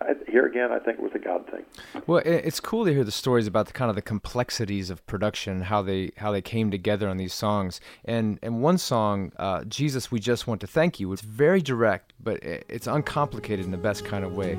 I, 0.00 0.14
here 0.28 0.46
again, 0.46 0.70
I 0.70 0.78
think 0.78 0.98
it 0.98 1.02
was 1.02 1.12
a 1.14 1.18
God 1.18 1.50
thing. 1.50 1.64
Well, 2.06 2.22
it's 2.24 2.60
cool 2.60 2.84
to 2.84 2.92
hear 2.92 3.02
the 3.04 3.10
stories 3.10 3.46
about 3.46 3.66
the 3.66 3.72
kind 3.72 3.88
of 3.90 3.96
the 3.96 4.02
complexities 4.02 4.90
of 4.90 5.04
production, 5.06 5.62
how 5.62 5.82
they 5.82 6.12
how 6.18 6.30
they 6.30 6.42
came 6.42 6.70
together 6.70 7.08
on 7.08 7.16
these 7.16 7.34
songs. 7.34 7.80
And 8.04 8.38
and 8.42 8.62
one 8.62 8.78
song, 8.78 9.32
uh, 9.38 9.64
"Jesus, 9.64 10.12
We 10.12 10.20
Just 10.20 10.46
Want 10.46 10.60
to 10.60 10.66
Thank 10.66 11.00
You," 11.00 11.12
it's 11.12 11.22
very 11.22 11.60
direct, 11.60 12.12
but 12.22 12.38
it's 12.42 12.86
uncomplicated 12.86 13.64
in 13.64 13.72
the 13.72 13.76
best 13.76 14.04
kind 14.04 14.24
of 14.24 14.36
way. 14.36 14.56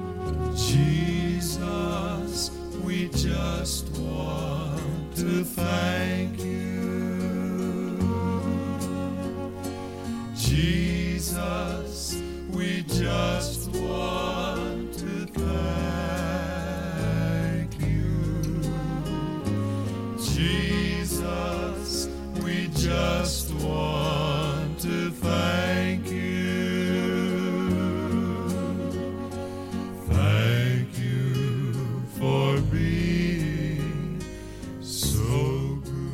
Jesus, 0.56 2.52
we 2.84 3.08
just 3.10 3.90
want 3.98 5.16
to 5.16 5.44
thank 5.46 6.40
you. 6.44 6.60
Jesus, 10.36 12.22
we 12.52 12.84
just 12.84 13.70
want 13.70 14.69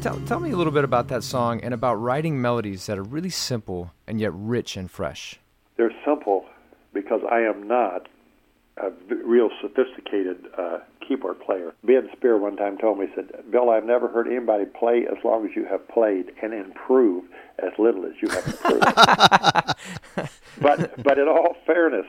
Tell, 0.06 0.20
tell 0.28 0.40
me 0.40 0.52
a 0.52 0.56
little 0.56 0.72
bit 0.72 0.84
about 0.84 1.08
that 1.08 1.24
song 1.24 1.62
and 1.62 1.74
about 1.74 1.96
writing 1.96 2.40
melodies 2.40 2.86
that 2.86 3.00
are 3.00 3.04
really 3.04 3.32
simple 3.32 3.92
and 4.06 4.22
yet 4.22 4.32
rich 4.36 4.78
and 4.78 4.92
fresh. 4.92 5.40
they're 5.78 5.92
simple 6.06 6.46
because 6.94 7.22
I 7.28 7.40
am 7.40 7.68
not 7.68 8.08
a 8.78 8.92
real 9.24 9.50
sophisticated 9.62 10.48
uh, 10.58 10.80
keyboard 11.08 11.40
player. 11.40 11.74
Ben 11.84 12.10
Speer 12.16 12.38
one 12.38 12.58
time 12.58 12.78
told 12.78 13.00
me, 13.00 13.08
he 13.08 13.14
said, 13.16 13.32
Bill, 13.50 13.70
I've 13.70 13.86
never 13.86 14.08
heard 14.08 14.28
anybody 14.28 14.66
play 14.66 15.06
as 15.10 15.18
long 15.24 15.46
as 15.48 15.56
you 15.56 15.66
have 15.66 15.88
played 15.88 16.32
and 16.42 16.54
improve 16.54 17.24
as 17.60 17.72
little 17.78 18.06
as 18.06 18.14
you 18.22 18.28
have 18.30 18.46
improved. 18.48 18.84
but 20.62 21.04
but 21.04 21.18
in 21.18 21.28
all 21.28 21.56
fairness, 21.66 22.08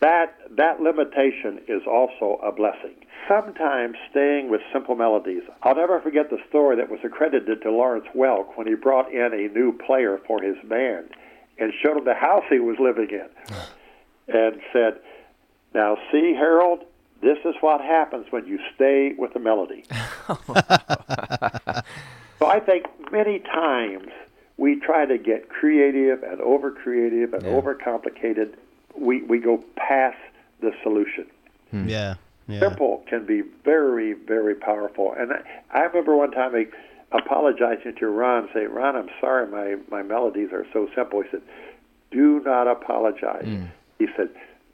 that 0.00 0.36
that 0.56 0.80
limitation 0.80 1.60
is 1.68 1.82
also 1.86 2.38
a 2.42 2.52
blessing. 2.52 2.94
Sometimes 3.28 3.96
staying 4.10 4.50
with 4.50 4.60
simple 4.72 4.94
melodies. 4.94 5.42
I'll 5.62 5.76
never 5.76 6.00
forget 6.00 6.28
the 6.28 6.38
story 6.48 6.76
that 6.76 6.90
was 6.90 7.00
accredited 7.04 7.62
to 7.62 7.70
Lawrence 7.70 8.06
Welk 8.14 8.56
when 8.56 8.66
he 8.66 8.74
brought 8.74 9.10
in 9.12 9.32
a 9.32 9.48
new 9.54 9.72
player 9.86 10.20
for 10.26 10.42
his 10.42 10.56
band 10.68 11.08
and 11.58 11.72
showed 11.82 11.96
him 11.96 12.04
the 12.04 12.14
house 12.14 12.42
he 12.50 12.58
was 12.58 12.76
living 12.78 13.08
in 13.10 13.28
and 14.28 14.60
said, 14.72 14.98
Now 15.74 15.96
see, 16.10 16.34
Harold, 16.34 16.80
this 17.20 17.38
is 17.44 17.54
what 17.60 17.80
happens 17.80 18.26
when 18.30 18.46
you 18.46 18.58
stay 18.74 19.14
with 19.16 19.32
the 19.32 19.40
melody. 19.40 19.84
so 22.38 22.46
I 22.46 22.60
think 22.60 22.86
many 23.10 23.38
times 23.38 24.08
we 24.56 24.78
try 24.80 25.06
to 25.06 25.18
get 25.18 25.48
creative 25.48 26.22
and 26.22 26.40
over 26.40 26.70
creative 26.70 27.32
and 27.34 27.42
Yeah. 27.44 27.50
over 27.50 27.74
complicated. 27.74 28.56
We, 28.96 29.22
we 29.22 29.38
go 29.38 29.62
past 29.76 30.18
the 30.60 30.72
solution. 30.82 31.26
Hmm. 31.70 31.88
Yeah. 31.88 32.14
Yeah. 32.48 32.60
Simple 32.60 33.04
can 33.08 33.24
be 33.24 33.42
very, 33.64 34.12
very 34.14 34.54
powerful. 34.54 35.14
And 35.16 35.32
I, 35.32 35.42
I 35.70 35.80
remember 35.82 36.16
one 36.16 36.32
time 36.32 36.54
I 36.54 36.66
apologizing 37.16 37.94
to 38.00 38.08
Ron, 38.08 38.48
saying, 38.52 38.70
Ron, 38.70 38.96
I'm 38.96 39.08
sorry, 39.20 39.46
my, 39.46 39.76
my 39.90 40.02
melodies 40.02 40.50
are 40.52 40.66
so 40.72 40.88
simple. 40.94 41.22
He 41.22 41.28
said, 41.30 41.42
Do 42.10 42.40
not 42.44 42.66
apologize. 42.66 43.44
Hmm. 43.44 43.64
He 43.98 44.06
said, 44.16 44.28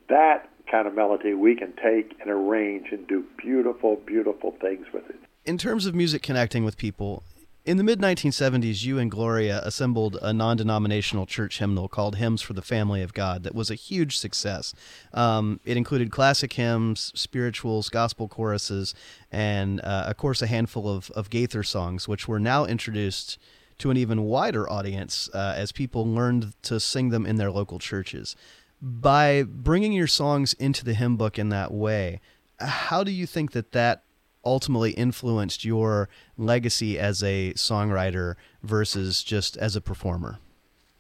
That 0.09 0.49
kind 0.71 0.87
of 0.87 0.95
melody 0.95 1.35
we 1.35 1.55
can 1.55 1.73
take 1.83 2.17
and 2.21 2.31
arrange 2.31 2.87
and 2.91 3.07
do 3.07 3.25
beautiful, 3.37 3.97
beautiful 4.07 4.55
things 4.61 4.87
with 4.93 5.09
it. 5.09 5.17
in 5.45 5.59
terms 5.59 5.87
of 5.87 5.95
music 5.95 6.23
connecting 6.23 6.65
with 6.65 6.77
people, 6.77 7.23
in 7.69 7.77
the 7.77 7.85
mid 7.85 8.01
1970s, 8.01 8.83
you 8.83 8.99
and 8.99 9.11
Gloria 9.11 9.61
assembled 9.63 10.17
a 10.23 10.33
non 10.33 10.57
denominational 10.57 11.27
church 11.27 11.59
hymnal 11.59 11.87
called 11.87 12.17
Hymns 12.17 12.41
for 12.41 12.55
the 12.55 12.63
Family 12.63 13.03
of 13.03 13.13
God 13.13 13.43
that 13.43 13.55
was 13.55 13.71
a 13.71 13.75
huge 13.75 14.17
success. 14.17 14.73
Um, 15.13 15.61
it 15.67 15.77
included 15.77 16.11
classic 16.11 16.55
hymns, 16.55 17.13
spirituals, 17.15 17.91
gospel 17.91 18.27
choruses, 18.27 18.95
and, 19.31 19.83
uh, 19.83 20.05
of 20.07 20.17
course, 20.17 20.41
a 20.41 20.47
handful 20.47 20.89
of, 20.89 21.11
of 21.11 21.29
Gaither 21.29 21.63
songs, 21.63 22.09
which 22.09 22.27
were 22.27 22.41
now 22.41 22.65
introduced 22.65 23.39
to 23.77 23.91
an 23.91 23.99
even 23.99 24.23
wider 24.23 24.67
audience 24.71 25.29
uh, 25.35 25.53
as 25.55 25.71
people 25.71 26.07
learned 26.07 26.55
to 26.63 26.81
sing 26.81 27.11
them 27.11 27.27
in 27.27 27.37
their 27.37 27.51
local 27.51 27.79
churches. 27.79 28.35
By 28.81 29.43
bringing 29.43 29.93
your 29.93 30.07
songs 30.07 30.53
into 30.55 30.85
the 30.85 30.95
hymn 30.95 31.17
book 31.17 31.39
in 31.39 31.49
that 31.49 31.73
way, 31.73 32.21
how 32.61 33.03
do 33.03 33.11
you 33.11 33.27
think 33.27 33.53
that 33.53 33.73
that 33.73 34.05
ultimately 34.45 34.93
influenced 34.93 35.65
your 35.65 36.09
legacy 36.37 36.99
as 36.99 37.23
a 37.23 37.53
songwriter 37.55 38.35
versus 38.63 39.23
just 39.23 39.57
as 39.57 39.77
a 39.77 39.81
performer? 39.81 40.39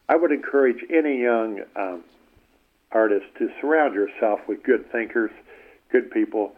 I 0.09 0.16
would 0.16 0.33
encourage 0.33 0.85
any 0.91 1.20
young 1.20 1.62
um, 1.76 2.03
artist 2.93 3.26
to 3.39 3.49
surround 3.61 3.95
yourself 3.95 4.41
with 4.49 4.62
good 4.62 4.91
thinkers, 4.91 5.31
good 5.91 6.11
people. 6.11 6.55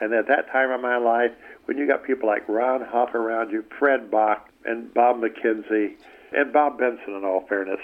And 0.00 0.12
at 0.12 0.28
that 0.28 0.50
time 0.50 0.70
of 0.70 0.80
my 0.80 0.96
life, 0.96 1.32
when 1.64 1.78
you 1.78 1.86
got 1.86 2.04
people 2.04 2.28
like 2.28 2.48
Ron 2.48 2.82
Huff 2.82 3.14
around 3.14 3.50
you, 3.50 3.64
Fred 3.78 4.10
Bock, 4.10 4.48
and 4.64 4.92
Bob 4.92 5.20
McKenzie, 5.20 5.94
and 6.32 6.52
Bob 6.52 6.78
Benson, 6.78 7.14
in 7.14 7.24
all 7.24 7.46
fairness, 7.48 7.80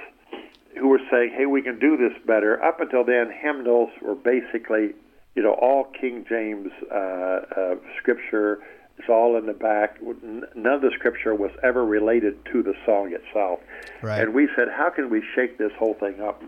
who 0.76 0.88
were 0.88 1.00
saying, 1.10 1.32
hey, 1.36 1.46
we 1.46 1.62
can 1.62 1.78
do 1.78 1.96
this 1.96 2.12
better. 2.26 2.62
Up 2.62 2.80
until 2.80 3.04
then, 3.04 3.32
hymnals 3.32 3.90
were 4.02 4.14
basically, 4.14 4.94
you 5.34 5.42
know, 5.42 5.52
all 5.52 5.84
King 5.84 6.24
James 6.28 6.70
uh, 6.92 6.94
uh, 6.94 7.74
scripture. 7.98 8.58
It's 8.98 9.08
all 9.08 9.36
in 9.36 9.46
the 9.46 9.52
back. 9.52 9.98
N- 10.04 10.44
None 10.54 10.72
of 10.72 10.80
the 10.82 10.90
scripture 10.94 11.34
was 11.34 11.52
ever 11.62 11.84
related 11.84 12.44
to 12.52 12.62
the 12.62 12.74
song 12.84 13.12
itself. 13.12 13.60
Right. 14.02 14.20
And 14.20 14.34
we 14.34 14.48
said, 14.56 14.68
how 14.68 14.90
can 14.90 15.08
we 15.10 15.22
shake 15.34 15.58
this 15.58 15.72
whole 15.78 15.94
thing 15.94 16.20
up? 16.20 16.42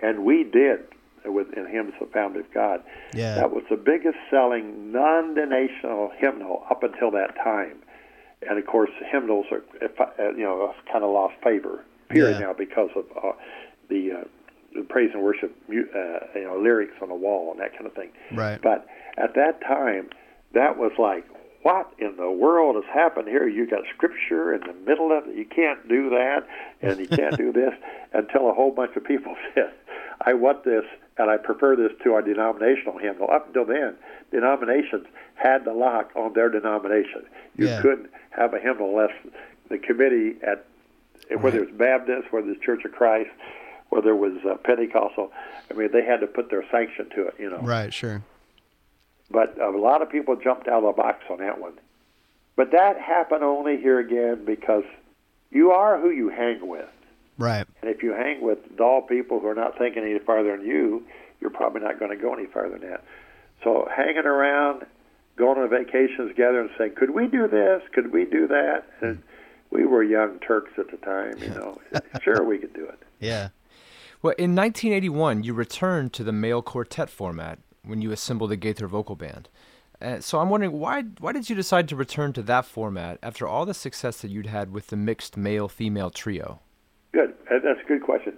And 0.00 0.24
we 0.24 0.44
did 0.44 0.80
with 1.24 1.52
in 1.54 1.66
Hymns 1.66 1.92
of 2.00 2.08
the 2.08 2.12
Family 2.12 2.40
of 2.40 2.54
God. 2.54 2.82
Yeah. 3.12 3.34
That 3.34 3.50
was 3.50 3.64
the 3.68 3.76
biggest 3.76 4.16
selling 4.30 4.92
non-denominational 4.92 6.12
hymnal 6.16 6.64
up 6.70 6.82
until 6.84 7.10
that 7.10 7.34
time. 7.42 7.82
And 8.48 8.58
of 8.58 8.66
course, 8.66 8.90
hymnals 9.10 9.46
are, 9.50 9.62
you 10.36 10.44
know, 10.44 10.72
kind 10.90 11.02
of 11.04 11.10
lost 11.10 11.34
favor, 11.42 11.84
period 12.08 12.38
Yeah. 12.40 12.46
now 12.46 12.52
because 12.52 12.90
of 12.96 13.04
uh, 13.16 13.32
the, 13.88 14.12
uh, 14.12 14.24
the 14.74 14.82
praise 14.82 15.10
and 15.14 15.22
worship, 15.22 15.54
uh, 15.68 15.72
you 15.72 16.44
know, 16.44 16.58
lyrics 16.60 16.94
on 17.02 17.08
the 17.08 17.14
wall 17.14 17.50
and 17.52 17.60
that 17.60 17.72
kind 17.72 17.86
of 17.86 17.94
thing. 17.94 18.10
Right. 18.32 18.60
But 18.60 18.86
at 19.16 19.34
that 19.34 19.60
time, 19.62 20.10
that 20.54 20.78
was 20.78 20.92
like, 20.98 21.24
what 21.62 21.92
in 21.98 22.16
the 22.16 22.30
world 22.30 22.76
has 22.76 22.84
happened 22.92 23.28
here? 23.28 23.46
You 23.48 23.66
got 23.66 23.80
scripture 23.94 24.54
in 24.54 24.60
the 24.60 24.74
middle 24.86 25.10
of 25.16 25.26
it. 25.28 25.34
You 25.36 25.44
can't 25.44 25.86
do 25.88 26.08
that, 26.10 26.46
and 26.82 26.98
you 27.00 27.06
can't 27.08 27.36
do 27.36 27.52
this 27.52 27.72
until 28.12 28.48
a 28.48 28.54
whole 28.54 28.70
bunch 28.70 28.94
of 28.96 29.04
people 29.04 29.34
said, 29.54 29.72
"I 30.20 30.34
want 30.34 30.64
this, 30.64 30.84
and 31.18 31.28
I 31.28 31.36
prefer 31.36 31.74
this 31.74 31.90
to 32.04 32.14
our 32.14 32.22
denominational 32.22 32.98
hymnal." 32.98 33.28
Up 33.30 33.48
until 33.48 33.64
then, 33.66 33.96
denominations 34.30 35.06
had 35.34 35.64
the 35.64 35.72
lock 35.72 36.12
on 36.14 36.32
their 36.34 36.48
denomination. 36.48 37.24
You 37.56 37.66
Yeah. 37.66 37.82
couldn't 37.82 38.10
have 38.30 38.54
a 38.54 38.58
hymnal 38.60 38.90
unless 38.90 39.12
the 39.68 39.78
committee 39.78 40.36
at 40.46 40.64
whether 41.40 41.62
it's 41.62 41.76
Baptist, 41.76 42.32
whether 42.32 42.50
it's 42.50 42.64
Church 42.64 42.84
of 42.84 42.92
Christ, 42.92 43.30
whether 43.90 44.10
it 44.10 44.16
was 44.16 44.38
uh, 44.44 44.56
Pentecostal. 44.56 45.30
I 45.70 45.74
mean, 45.74 45.90
they 45.92 46.04
had 46.04 46.20
to 46.20 46.26
put 46.26 46.50
their 46.50 46.64
sanction 46.70 47.10
to 47.10 47.28
it. 47.28 47.34
You 47.38 47.50
know. 47.50 47.58
Right, 47.58 47.92
sure. 47.92 48.22
But 49.30 49.60
a 49.60 49.70
lot 49.70 50.02
of 50.02 50.10
people 50.10 50.36
jumped 50.36 50.68
out 50.68 50.84
of 50.84 50.96
the 50.96 51.02
box 51.02 51.24
on 51.30 51.38
that 51.38 51.60
one. 51.60 51.74
But 52.56 52.72
that 52.72 52.98
happened 53.00 53.44
only 53.44 53.76
here 53.76 53.98
again 53.98 54.44
because 54.44 54.84
you 55.50 55.70
are 55.70 56.00
who 56.00 56.10
you 56.10 56.28
hang 56.28 56.66
with. 56.66 56.88
Right. 57.36 57.66
And 57.80 57.90
if 57.90 58.02
you 58.02 58.12
hang 58.12 58.40
with 58.40 58.58
dull 58.76 59.02
people 59.02 59.38
who 59.38 59.46
are 59.46 59.54
not 59.54 59.78
thinking 59.78 60.02
any 60.02 60.18
farther 60.18 60.56
than 60.56 60.66
you, 60.66 61.04
you're 61.40 61.50
probably 61.50 61.82
not 61.82 62.00
going 62.00 62.10
to 62.10 62.16
go 62.16 62.34
any 62.34 62.46
farther 62.46 62.78
than 62.78 62.90
that. 62.90 63.04
So 63.62 63.88
hanging 63.94 64.26
around, 64.26 64.86
going 65.36 65.58
on 65.58 65.70
vacations 65.70 66.30
together 66.30 66.60
and 66.60 66.70
saying, 66.76 66.94
could 66.96 67.10
we 67.10 67.28
do 67.28 67.46
this? 67.46 67.82
Could 67.92 68.12
we 68.12 68.24
do 68.24 68.48
that? 68.48 68.84
And 69.00 69.22
we 69.70 69.86
were 69.86 70.02
young 70.02 70.38
Turks 70.40 70.72
at 70.78 70.90
the 70.90 70.96
time, 70.98 71.38
you 71.38 71.50
know. 71.50 71.80
sure, 72.22 72.42
we 72.44 72.58
could 72.58 72.74
do 72.74 72.84
it. 72.84 72.98
Yeah. 73.20 73.48
Well, 74.22 74.34
in 74.38 74.54
1981, 74.54 75.44
you 75.44 75.54
returned 75.54 76.12
to 76.14 76.24
the 76.24 76.32
male 76.32 76.62
quartet 76.62 77.08
format 77.08 77.58
when 77.84 78.02
you 78.02 78.10
assembled 78.10 78.50
the 78.50 78.56
Gaither 78.56 78.88
Vocal 78.88 79.16
Band. 79.16 79.48
Uh, 80.00 80.20
so 80.20 80.38
I'm 80.38 80.48
wondering 80.48 80.78
why 80.78 81.02
why 81.18 81.32
did 81.32 81.50
you 81.50 81.56
decide 81.56 81.88
to 81.88 81.96
return 81.96 82.32
to 82.34 82.42
that 82.42 82.64
format 82.64 83.18
after 83.20 83.48
all 83.48 83.66
the 83.66 83.74
success 83.74 84.20
that 84.20 84.30
you'd 84.30 84.46
had 84.46 84.72
with 84.72 84.88
the 84.88 84.96
mixed 84.96 85.36
male-female 85.36 86.10
trio? 86.10 86.60
Good. 87.12 87.34
That's 87.50 87.80
a 87.84 87.88
good 87.88 88.02
question. 88.02 88.34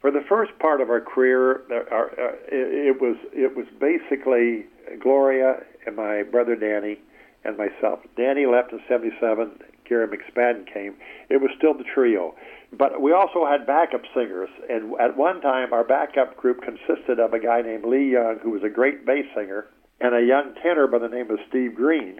For 0.00 0.10
the 0.10 0.22
first 0.26 0.58
part 0.58 0.80
of 0.80 0.88
our 0.88 1.00
career, 1.00 1.62
our, 1.90 2.10
uh, 2.12 2.32
it, 2.48 2.96
it 2.96 3.00
was 3.00 3.16
it 3.32 3.56
was 3.56 3.66
basically 3.78 4.64
Gloria 5.00 5.62
and 5.86 5.96
my 5.96 6.22
brother 6.22 6.56
Danny 6.56 6.98
and 7.44 7.58
myself. 7.58 8.00
Danny 8.16 8.46
left 8.46 8.72
in 8.72 8.80
'77. 8.88 9.50
Gary 9.88 10.06
McSpadden 10.08 10.72
came. 10.72 10.94
It 11.28 11.40
was 11.40 11.50
still 11.56 11.74
the 11.74 11.84
trio, 11.84 12.34
but 12.72 13.00
we 13.00 13.12
also 13.12 13.46
had 13.46 13.66
backup 13.66 14.02
singers. 14.14 14.50
And 14.68 14.98
at 15.00 15.16
one 15.16 15.40
time, 15.40 15.72
our 15.72 15.84
backup 15.84 16.36
group 16.36 16.62
consisted 16.62 17.20
of 17.20 17.32
a 17.32 17.38
guy 17.38 17.62
named 17.62 17.84
Lee 17.84 18.12
Young, 18.12 18.38
who 18.42 18.50
was 18.50 18.62
a 18.62 18.68
great 18.68 19.06
bass 19.06 19.26
singer, 19.34 19.66
and 20.00 20.14
a 20.14 20.22
young 20.22 20.54
tenor 20.62 20.86
by 20.86 20.98
the 20.98 21.08
name 21.08 21.30
of 21.30 21.38
Steve 21.48 21.74
Green, 21.74 22.18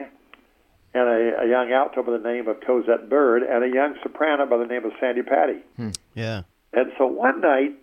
and 0.95 1.09
a, 1.09 1.43
a 1.43 1.49
young 1.49 1.73
alto 1.73 2.03
by 2.03 2.13
the 2.13 2.19
name 2.19 2.49
of 2.49 2.57
Cosette 2.67 3.09
Bird, 3.09 3.43
and 3.43 3.65
a 3.65 3.69
young 3.69 3.97
soprano 4.03 4.47
by 4.47 4.57
the 4.57 4.67
name 4.67 4.85
of 4.85 4.93
Sandi 5.01 5.23
Patty. 5.23 5.61
Hmm, 5.77 5.91
yeah. 6.15 6.43
And 6.73 6.93
so 6.97 7.07
one 7.07 7.41
night, 7.41 7.75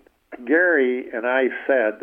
Gary 0.46 1.10
and 1.14 1.28
I 1.28 1.50
said, 1.68 2.02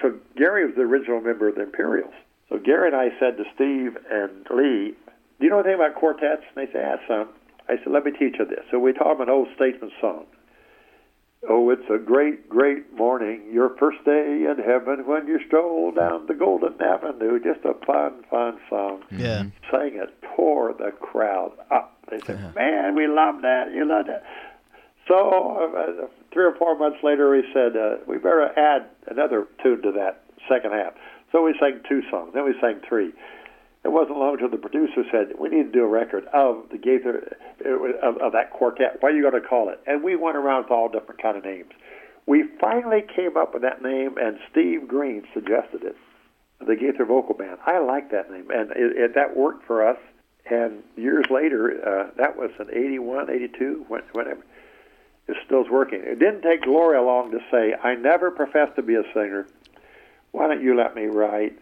so 0.00 0.14
Gary 0.36 0.64
was 0.64 0.74
the 0.76 0.82
original 0.82 1.20
member 1.20 1.48
of 1.48 1.56
the 1.56 1.62
Imperials. 1.62 2.14
So 2.48 2.58
Gary 2.58 2.88
and 2.88 2.96
I 2.96 3.08
said 3.20 3.36
to 3.36 3.44
Steve 3.54 3.96
and 4.10 4.46
Lee, 4.50 4.94
do 5.40 5.46
you 5.46 5.50
know 5.50 5.60
anything 5.60 5.74
about 5.74 5.94
quartets? 5.94 6.42
And 6.54 6.68
they 6.68 6.70
said, 6.72 6.82
yeah, 6.84 7.08
son. 7.08 7.28
I 7.68 7.76
said, 7.82 7.92
let 7.92 8.04
me 8.04 8.12
teach 8.12 8.36
you 8.38 8.44
this. 8.44 8.64
So 8.70 8.78
we 8.78 8.92
taught 8.92 9.18
them 9.18 9.28
an 9.28 9.30
old 9.30 9.48
Statesmen 9.56 9.90
song. 10.00 10.26
Oh, 11.48 11.70
it's 11.70 11.88
a 11.88 11.96
great, 11.96 12.50
great 12.50 12.92
morning, 12.92 13.48
your 13.50 13.74
first 13.78 14.04
day 14.04 14.44
in 14.44 14.56
heaven 14.62 15.06
when 15.06 15.26
you 15.26 15.40
stroll 15.46 15.90
down 15.90 16.26
the 16.26 16.34
Golden 16.34 16.74
Avenue. 16.82 17.40
Just 17.40 17.64
a 17.64 17.72
fun, 17.86 18.22
fun 18.30 18.58
song. 18.68 19.02
Yeah. 19.10 19.44
Sang 19.70 19.94
it, 19.94 20.12
tore 20.36 20.74
the 20.74 20.90
crowd 21.00 21.52
up. 21.70 21.96
They 22.10 22.18
said, 22.26 22.54
man, 22.54 22.94
we 22.94 23.06
love 23.06 23.40
that. 23.40 23.72
You 23.72 23.88
love 23.88 24.06
that. 24.08 24.24
So 25.08 25.72
uh, 25.74 26.08
three 26.32 26.44
or 26.44 26.54
four 26.56 26.78
months 26.78 26.98
later, 27.02 27.30
we 27.30 27.42
said 27.54 27.74
uh, 27.74 27.96
we 28.06 28.18
better 28.18 28.50
add 28.58 28.90
another 29.06 29.46
tune 29.62 29.80
to 29.82 29.92
that 29.92 30.24
second 30.46 30.72
half. 30.72 30.92
So 31.32 31.42
we 31.42 31.54
sang 31.58 31.80
two 31.88 32.02
songs. 32.10 32.32
Then 32.34 32.44
we 32.44 32.54
sang 32.60 32.80
three. 32.86 33.12
It 33.82 33.88
wasn't 33.88 34.18
long 34.18 34.34
until 34.34 34.50
the 34.50 34.58
producer 34.58 35.04
said 35.10 35.32
we 35.38 35.48
need 35.48 35.64
to 35.64 35.72
do 35.72 35.84
a 35.84 35.88
record 35.88 36.26
of 36.34 36.68
the 36.70 36.76
Gaither 36.78 37.36
of, 38.02 38.18
of 38.18 38.32
that 38.32 38.50
quartet. 38.52 38.98
What 39.02 39.12
are 39.12 39.16
you 39.16 39.22
going 39.28 39.40
to 39.40 39.48
call 39.48 39.70
it? 39.70 39.80
And 39.86 40.02
we 40.02 40.16
went 40.16 40.36
around 40.36 40.64
with 40.64 40.70
all 40.70 40.88
different 40.88 41.22
kind 41.22 41.36
of 41.36 41.44
names. 41.44 41.70
We 42.26 42.44
finally 42.60 43.02
came 43.16 43.36
up 43.36 43.54
with 43.54 43.62
that 43.62 43.82
name, 43.82 44.16
and 44.20 44.38
Steve 44.50 44.86
Green 44.86 45.24
suggested 45.32 45.82
it, 45.82 45.96
the 46.60 46.76
Gaither 46.76 47.06
Vocal 47.06 47.34
Band. 47.34 47.58
I 47.64 47.78
like 47.78 48.10
that 48.10 48.30
name, 48.30 48.50
and 48.50 48.70
it, 48.72 48.96
it, 48.96 49.14
that 49.14 49.36
worked 49.36 49.66
for 49.66 49.86
us. 49.86 49.98
And 50.50 50.82
years 50.96 51.24
later, 51.30 51.80
uh, 51.86 52.10
that 52.18 52.36
was 52.36 52.50
in 52.58 52.70
'81, 52.70 53.30
'82, 53.30 53.86
when- 53.88 54.02
whenever 54.12 54.42
it 55.28 55.36
still's 55.46 55.68
working. 55.70 56.00
It 56.02 56.18
didn't 56.18 56.42
take 56.42 56.62
Gloria 56.62 57.02
long 57.02 57.30
to 57.30 57.38
say, 57.50 57.74
I 57.74 57.94
never 57.94 58.30
professed 58.30 58.76
to 58.76 58.82
be 58.82 58.94
a 58.96 59.02
singer. 59.14 59.46
Why 60.32 60.48
don't 60.48 60.62
you 60.62 60.76
let 60.76 60.94
me 60.94 61.06
write? 61.06 61.58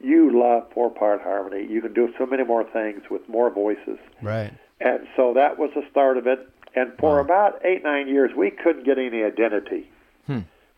You 0.00 0.38
love 0.40 0.70
four 0.72 0.90
part 0.90 1.20
harmony. 1.22 1.66
You 1.68 1.80
can 1.80 1.92
do 1.92 2.12
so 2.18 2.24
many 2.26 2.44
more 2.44 2.64
things 2.64 3.02
with 3.10 3.28
more 3.28 3.50
voices. 3.50 3.98
Right. 4.22 4.52
And 4.80 5.06
so 5.16 5.34
that 5.34 5.58
was 5.58 5.70
the 5.74 5.82
start 5.90 6.16
of 6.18 6.26
it. 6.26 6.48
And 6.76 6.92
for 6.98 7.18
about 7.18 7.60
eight, 7.64 7.82
nine 7.82 8.06
years, 8.08 8.30
we 8.36 8.50
couldn't 8.52 8.84
get 8.84 8.98
any 8.98 9.24
identity. 9.24 9.90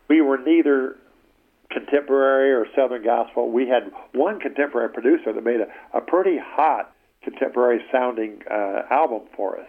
We 0.07 0.21
were 0.21 0.37
neither 0.37 0.97
contemporary 1.69 2.51
or 2.51 2.65
Southern 2.75 3.03
gospel. 3.03 3.49
We 3.51 3.67
had 3.67 3.91
one 4.13 4.39
contemporary 4.39 4.89
producer 4.89 5.31
that 5.33 5.43
made 5.43 5.61
a, 5.61 5.67
a 5.97 6.01
pretty 6.01 6.37
hot 6.37 6.93
contemporary 7.23 7.81
sounding 7.91 8.41
uh, 8.49 8.81
album 8.89 9.21
for 9.35 9.59
us 9.59 9.67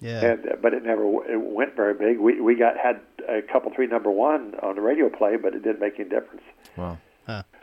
Yeah. 0.00 0.24
and 0.32 0.46
uh, 0.46 0.56
but 0.62 0.74
it 0.74 0.84
never 0.84 1.04
it 1.30 1.40
went 1.40 1.74
very 1.76 1.94
big. 1.94 2.18
We 2.20 2.40
we 2.40 2.54
got 2.56 2.76
had 2.76 3.00
a 3.28 3.42
couple 3.42 3.72
three 3.74 3.86
number 3.86 4.10
one 4.10 4.54
on 4.62 4.74
the 4.76 4.80
radio 4.80 5.08
play, 5.08 5.36
but 5.36 5.54
it 5.54 5.62
didn't 5.62 5.80
make 5.80 5.98
any 5.98 6.08
difference. 6.08 6.42
Wow. 6.76 6.98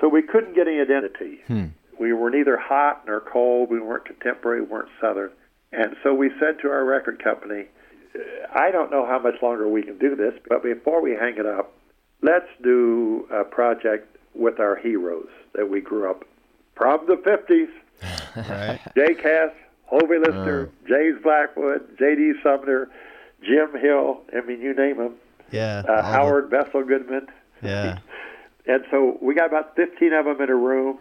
So 0.01 0.07
we 0.09 0.22
couldn't 0.22 0.53
get 0.55 0.68
any 0.68 0.80
identity. 0.80 1.39
We 1.99 2.13
were 2.13 2.30
neither 2.30 2.57
hot 2.57 3.03
nor 3.07 3.20
cold. 3.22 3.70
We 3.70 3.80
weren't 3.80 4.05
contemporary. 4.05 4.61
We 4.61 4.68
weren't 4.68 4.89
southern. 5.01 5.32
And 5.72 5.95
so 6.03 6.13
we 6.13 6.30
said 6.39 6.59
to 6.61 6.70
our 6.70 6.84
record 6.86 7.24
company, 7.24 7.66
"Uh, 8.16 8.20
I 8.53 8.70
don't 8.72 8.91
know 8.91 9.05
how 9.05 9.18
much 9.20 9.41
longer 9.41 9.68
we 9.68 9.82
can 9.82 9.97
do 9.97 10.16
this, 10.16 10.34
but 10.47 10.61
before 10.63 11.01
we 11.01 11.11
hang 11.11 11.38
it 11.38 11.45
up, 11.45 11.72
let's 12.22 12.47
do 12.61 13.28
a 13.32 13.43
project 13.43 14.16
with 14.36 14.59
our 14.59 14.76
heroes 14.76 15.30
that 15.53 15.70
we 15.70 15.80
grew 15.82 16.09
up 16.09 16.26
from 16.76 17.05
the 17.07 17.16
50s. 17.18 17.70
Right. 18.49 18.82
Jake 18.97 19.22
Hess, 19.22 19.51
Hovie 19.89 20.18
Lister, 20.20 20.70
James 20.89 21.22
Blackwood, 21.24 21.97
J.D. 21.97 22.34
Sumner, 22.43 22.89
Jim 23.41 23.72
Hill. 23.80 24.20
I 24.36 24.41
mean, 24.41 24.59
you 24.59 24.74
name 24.74 24.97
them. 24.97 25.13
Yeah. 25.51 25.84
Uh, 25.88 25.91
all 25.91 25.95
the- 25.97 26.03
Howard 26.03 26.49
Vestal 26.49 26.84
Goodman. 26.84 27.28
Yeah. 27.63 27.99
And 28.68 28.84
so 28.89 29.18
we 29.22 29.36
got 29.36 29.47
about 29.47 29.76
15 29.76 30.13
of 30.13 30.26
them 30.26 30.41
in 30.41 30.49
a 30.49 30.55
room 30.55 30.99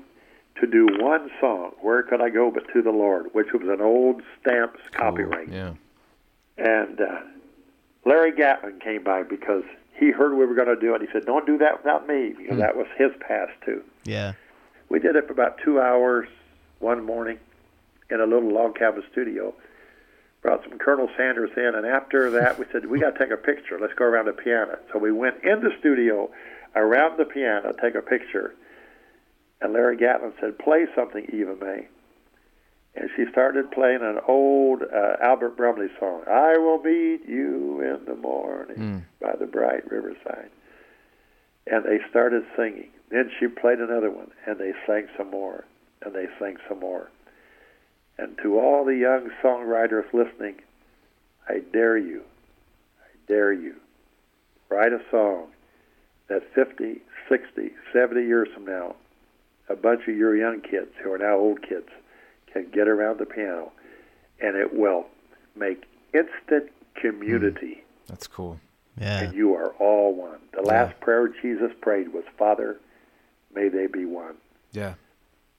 to 0.60 0.66
do 0.66 0.86
one 1.00 1.30
song, 1.40 1.72
Where 1.80 2.02
Could 2.02 2.20
I 2.20 2.30
Go 2.30 2.50
But 2.50 2.64
to 2.72 2.82
the 2.82 2.90
Lord, 2.90 3.26
which 3.32 3.52
was 3.52 3.68
an 3.68 3.80
old 3.80 4.22
Stamps 4.40 4.80
copyright. 4.92 5.50
Yeah. 5.50 5.74
And 6.56 7.00
uh, 7.00 7.20
Larry 8.04 8.32
Gatlin 8.32 8.78
came 8.80 9.02
by 9.02 9.22
because 9.22 9.64
he 9.94 10.10
heard 10.10 10.36
we 10.36 10.44
were 10.44 10.54
going 10.54 10.68
to 10.68 10.76
do 10.76 10.94
it. 10.94 11.00
He 11.00 11.08
said, 11.12 11.24
Don't 11.24 11.46
do 11.46 11.58
that 11.58 11.82
without 11.82 12.06
me, 12.06 12.34
because 12.36 12.58
that 12.58 12.76
was 12.76 12.86
his 12.96 13.10
past, 13.20 13.52
too. 13.64 13.82
Yeah. 14.04 14.32
We 14.88 14.98
did 14.98 15.16
it 15.16 15.26
for 15.26 15.32
about 15.32 15.58
two 15.64 15.80
hours 15.80 16.28
one 16.78 17.04
morning 17.04 17.38
in 18.10 18.20
a 18.20 18.26
little 18.26 18.52
log 18.52 18.76
cabin 18.76 19.02
studio. 19.10 19.54
Brought 20.42 20.62
some 20.68 20.78
Colonel 20.78 21.08
Sanders 21.16 21.50
in, 21.56 21.74
and 21.74 21.86
after 21.86 22.30
that, 22.30 22.58
we 22.58 22.66
said 22.70 22.86
we 22.86 23.00
got 23.00 23.12
to 23.12 23.18
take 23.18 23.32
a 23.32 23.36
picture. 23.36 23.78
Let's 23.80 23.94
go 23.94 24.04
around 24.04 24.26
the 24.26 24.32
piano. 24.32 24.78
So 24.92 24.98
we 24.98 25.10
went 25.10 25.42
in 25.42 25.60
the 25.60 25.70
studio, 25.80 26.30
around 26.74 27.18
the 27.18 27.24
piano, 27.24 27.72
take 27.80 27.94
a 27.94 28.02
picture. 28.02 28.54
And 29.60 29.72
Larry 29.72 29.96
Gatlin 29.96 30.32
said, 30.40 30.58
"Play 30.58 30.86
something, 30.94 31.24
Eva 31.32 31.56
Mae." 31.56 31.88
And 32.96 33.10
she 33.16 33.24
started 33.30 33.70
playing 33.72 34.02
an 34.02 34.20
old 34.28 34.82
uh, 34.82 35.16
Albert 35.20 35.56
Brumley 35.56 35.88
song, 35.98 36.22
"I 36.28 36.56
Will 36.58 36.82
Meet 36.82 37.26
You 37.26 37.80
in 37.80 38.04
the 38.04 38.14
Morning" 38.14 39.06
by 39.20 39.34
the 39.36 39.46
bright 39.46 39.90
riverside. 39.90 40.50
And 41.66 41.84
they 41.84 42.00
started 42.10 42.44
singing. 42.56 42.90
Then 43.08 43.30
she 43.38 43.46
played 43.46 43.78
another 43.78 44.10
one, 44.10 44.30
and 44.46 44.58
they 44.58 44.74
sang 44.86 45.08
some 45.16 45.30
more, 45.30 45.64
and 46.02 46.14
they 46.14 46.26
sang 46.38 46.58
some 46.68 46.80
more. 46.80 47.10
And 48.18 48.36
to 48.42 48.58
all 48.58 48.84
the 48.84 48.96
young 48.96 49.30
songwriters 49.42 50.12
listening, 50.12 50.60
I 51.48 51.60
dare 51.72 51.96
you, 51.96 52.22
I 53.00 53.10
dare 53.26 53.52
you, 53.52 53.76
write 54.68 54.92
a 54.92 55.00
song 55.10 55.53
that 56.34 56.42
50, 56.54 57.00
60, 57.28 57.70
70 57.92 58.20
years 58.22 58.48
from 58.52 58.64
now, 58.64 58.96
a 59.68 59.76
bunch 59.76 60.02
of 60.08 60.16
your 60.16 60.36
young 60.36 60.60
kids 60.60 60.90
who 61.02 61.12
are 61.12 61.18
now 61.18 61.36
old 61.36 61.62
kids 61.62 61.88
can 62.52 62.68
get 62.72 62.88
around 62.88 63.18
the 63.18 63.26
piano, 63.26 63.70
and 64.40 64.56
it 64.56 64.74
will 64.74 65.06
make 65.56 65.84
instant 66.12 66.70
community 66.94 67.74
hmm. 67.74 67.80
That's 68.08 68.26
cool. 68.26 68.60
Yeah. 69.00 69.22
and 69.22 69.34
you 69.34 69.54
are 69.54 69.70
all 69.80 70.14
one. 70.14 70.38
The 70.52 70.62
last 70.62 71.00
prayer 71.00 71.26
Jesus 71.28 71.72
prayed 71.80 72.12
was, 72.12 72.22
Father, 72.38 72.78
may 73.52 73.68
they 73.68 73.86
be 73.86 74.04
one. 74.04 74.34
Yeah. 74.72 74.94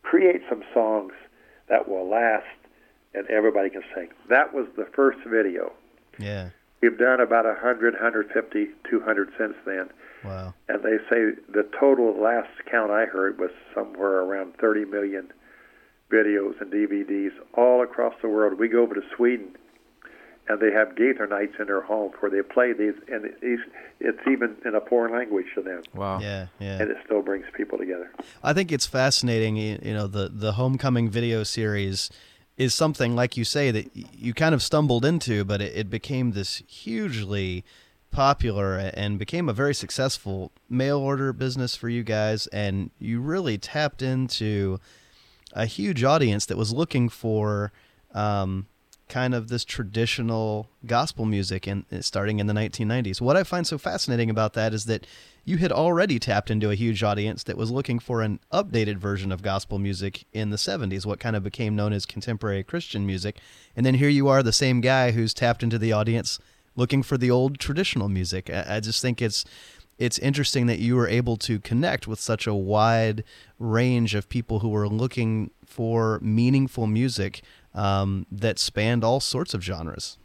Create 0.03 0.41
some 0.47 0.63
songs 0.73 1.11
that 1.67 1.89
will 1.89 2.07
last 2.07 2.45
and 3.13 3.28
everybody 3.28 3.69
can 3.69 3.84
sing. 3.93 4.09
That 4.30 4.53
was 4.53 4.67
the 4.78 4.86
first 4.95 5.19
video. 5.28 5.73
Yeah. 6.17 6.49
We've 6.89 6.97
done 6.99 7.19
about 7.19 7.45
100, 7.45 7.95
150, 7.95 8.67
200 8.88 9.29
since 9.39 9.55
then. 9.65 9.89
Wow. 10.23 10.53
And 10.69 10.83
they 10.83 10.97
say 11.09 11.31
the 11.51 11.67
total 11.79 12.13
last 12.21 12.49
count 12.69 12.91
I 12.91 13.05
heard 13.05 13.39
was 13.39 13.49
somewhere 13.73 14.19
around 14.21 14.53
30 14.61 14.86
million 14.86 15.31
videos 16.11 16.61
and 16.61 16.71
DVDs 16.71 17.31
all 17.55 17.81
across 17.81 18.13
the 18.21 18.29
world. 18.29 18.59
We 18.59 18.67
go 18.67 18.83
over 18.83 18.93
to 18.93 19.01
Sweden, 19.17 19.55
and 20.47 20.59
they 20.59 20.71
have 20.71 20.95
Gaither 20.95 21.25
nights 21.25 21.53
in 21.59 21.65
their 21.65 21.81
home 21.81 22.11
where 22.19 22.29
they 22.29 22.43
play 22.43 22.71
these, 22.71 22.93
and 23.11 23.25
it's, 23.41 23.63
it's 23.99 24.19
even 24.31 24.55
in 24.63 24.75
a 24.75 24.81
foreign 24.81 25.11
language 25.13 25.47
to 25.55 25.63
them, 25.63 25.81
Wow. 25.95 26.19
Yeah. 26.19 26.47
Yeah. 26.59 26.81
and 26.83 26.91
it 26.91 26.97
still 27.03 27.23
brings 27.23 27.45
people 27.57 27.79
together. 27.79 28.11
I 28.43 28.53
think 28.53 28.71
it's 28.71 28.86
fascinating. 28.86 29.55
You 29.55 29.79
you 29.81 29.93
know, 29.93 30.05
the 30.05 30.29
the 30.31 30.51
homecoming 30.51 31.09
video 31.09 31.41
series 31.41 32.11
is 32.58 32.74
something 32.74 33.16
like 33.16 33.36
you 33.36 33.43
say 33.43 33.72
that 33.72 33.89
you 33.93 34.34
kind 34.34 34.56
of 34.56 34.64
stumbled 34.64 35.03
into, 35.03 35.43
but 35.43 35.62
it, 35.62 35.76
it 35.76 35.89
became 35.89 36.32
this 36.32 36.64
hugely 36.68 37.64
popular 38.12 38.78
and 38.93 39.20
became 39.20 39.49
a 39.49 39.53
very 39.53 39.76
successful 39.76 40.51
mail 40.70 40.97
order 40.97 41.34
business 41.34 41.76
for 41.76 41.89
you 41.89 42.01
guys, 42.03 42.47
and 42.47 42.91
you 42.97 43.20
really 43.20 43.58
tapped 43.58 44.01
into 44.01 44.80
a 45.53 45.66
huge 45.66 46.03
audience 46.03 46.45
that 46.45 46.58
was 46.58 46.74
looking 46.74 47.10
for 47.10 47.74
um, 48.14 48.68
kind 49.10 49.36
of 49.36 49.49
this 49.49 49.66
traditional 49.66 50.70
gospel 50.86 51.26
music 51.26 51.68
and 51.68 51.86
starting 51.99 52.39
in 52.39 52.47
the 52.47 52.53
1990s. 52.53 53.22
What 53.22 53.38
I 53.38 53.43
find 53.43 53.68
so 53.68 53.78
fascinating 53.78 54.30
about 54.30 54.53
that 54.53 54.74
is 54.74 54.86
that 54.86 55.06
you 55.46 55.58
had 55.58 55.72
already 55.72 56.18
tapped 56.18 56.50
into 56.50 56.72
a 56.72 56.76
huge 56.76 57.04
audience 57.04 57.43
that 57.43 57.56
was 57.56 57.70
looking 57.70 58.00
for 58.00 58.22
an 58.22 58.39
updated 58.52 58.98
version 58.98 59.32
of 59.32 59.43
gospel 59.43 59.78
music 59.78 60.26
in 60.34 60.50
the 60.50 60.58
70s, 60.58 61.06
what 61.06 61.20
kind 61.20 61.36
of 61.36 61.43
became 61.43 61.76
known 61.76 61.93
as 61.93 62.08
contemporary 62.08 62.64
Christian 62.64 63.06
music. 63.06 63.38
And 63.76 63.86
then 63.86 63.93
here 63.93 64.10
you 64.10 64.28
are, 64.28 64.41
the 64.41 64.52
same 64.52 64.82
guy 64.82 65.12
who's 65.12 65.36
tapped 65.36 65.62
into 65.62 65.78
the 65.78 65.93
audience 65.93 66.39
looking 66.76 67.04
for 67.04 67.18
the 67.18 67.30
old 67.30 67.60
traditional 67.60 68.10
music. 68.10 68.50
I, 68.50 68.80
just 68.80 69.02
think 69.02 69.22
it's 69.22 69.46
it's 69.98 70.18
interesting 70.20 70.66
that 70.66 70.80
you 70.80 70.96
were 70.96 71.08
able 71.08 71.38
to 71.38 71.60
connect 71.60 72.08
with 72.08 72.20
such 72.20 72.48
a 72.48 72.54
wide 72.54 73.24
range 73.60 74.14
of 74.14 74.28
people 74.28 74.60
who 74.60 74.70
were 74.70 74.89
looking 74.89 75.52
for 75.66 76.20
meaningful 76.22 76.86
music 76.88 77.43
um, 77.74 78.26
that 78.32 78.60
spanned 78.60 79.04
all 79.04 79.22
sorts 79.22 79.54
of 79.54 79.64
genres. 79.64 80.18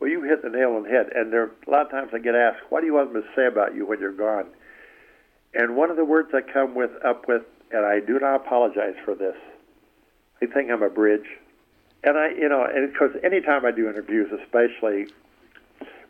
Well, 0.00 0.10
you 0.10 0.22
hit 0.22 0.42
the 0.42 0.48
nail 0.48 0.74
on 0.74 0.84
the 0.84 0.90
head. 0.90 1.10
And 1.14 1.32
there, 1.32 1.50
a 1.66 1.70
lot 1.70 1.86
of 1.86 1.90
times 1.90 2.10
I 2.12 2.18
get 2.18 2.34
asked, 2.34 2.60
"What 2.70 2.80
do 2.80 2.86
you 2.86 2.94
want 2.94 3.12
them 3.12 3.22
to 3.22 3.28
say 3.34 3.46
about 3.46 3.74
you 3.74 3.86
when 3.86 4.00
you're 4.00 4.12
gone?" 4.12 4.46
And 5.54 5.76
one 5.76 5.90
of 5.90 5.96
the 5.96 6.04
words 6.04 6.32
I 6.34 6.42
come 6.42 6.74
with 6.74 6.90
up 7.04 7.26
with, 7.26 7.42
and 7.70 7.84
I 7.84 8.00
do 8.00 8.18
not 8.18 8.36
apologize 8.36 8.94
for 9.04 9.14
this. 9.14 9.36
They 10.40 10.46
think 10.46 10.70
I'm 10.70 10.82
a 10.82 10.90
bridge, 10.90 11.38
and 12.04 12.16
I, 12.16 12.28
you 12.28 12.48
know, 12.48 12.62
and 12.62 12.92
because 12.92 13.10
anytime 13.24 13.64
I 13.64 13.72
do 13.72 13.88
interviews, 13.88 14.30
especially 14.30 15.08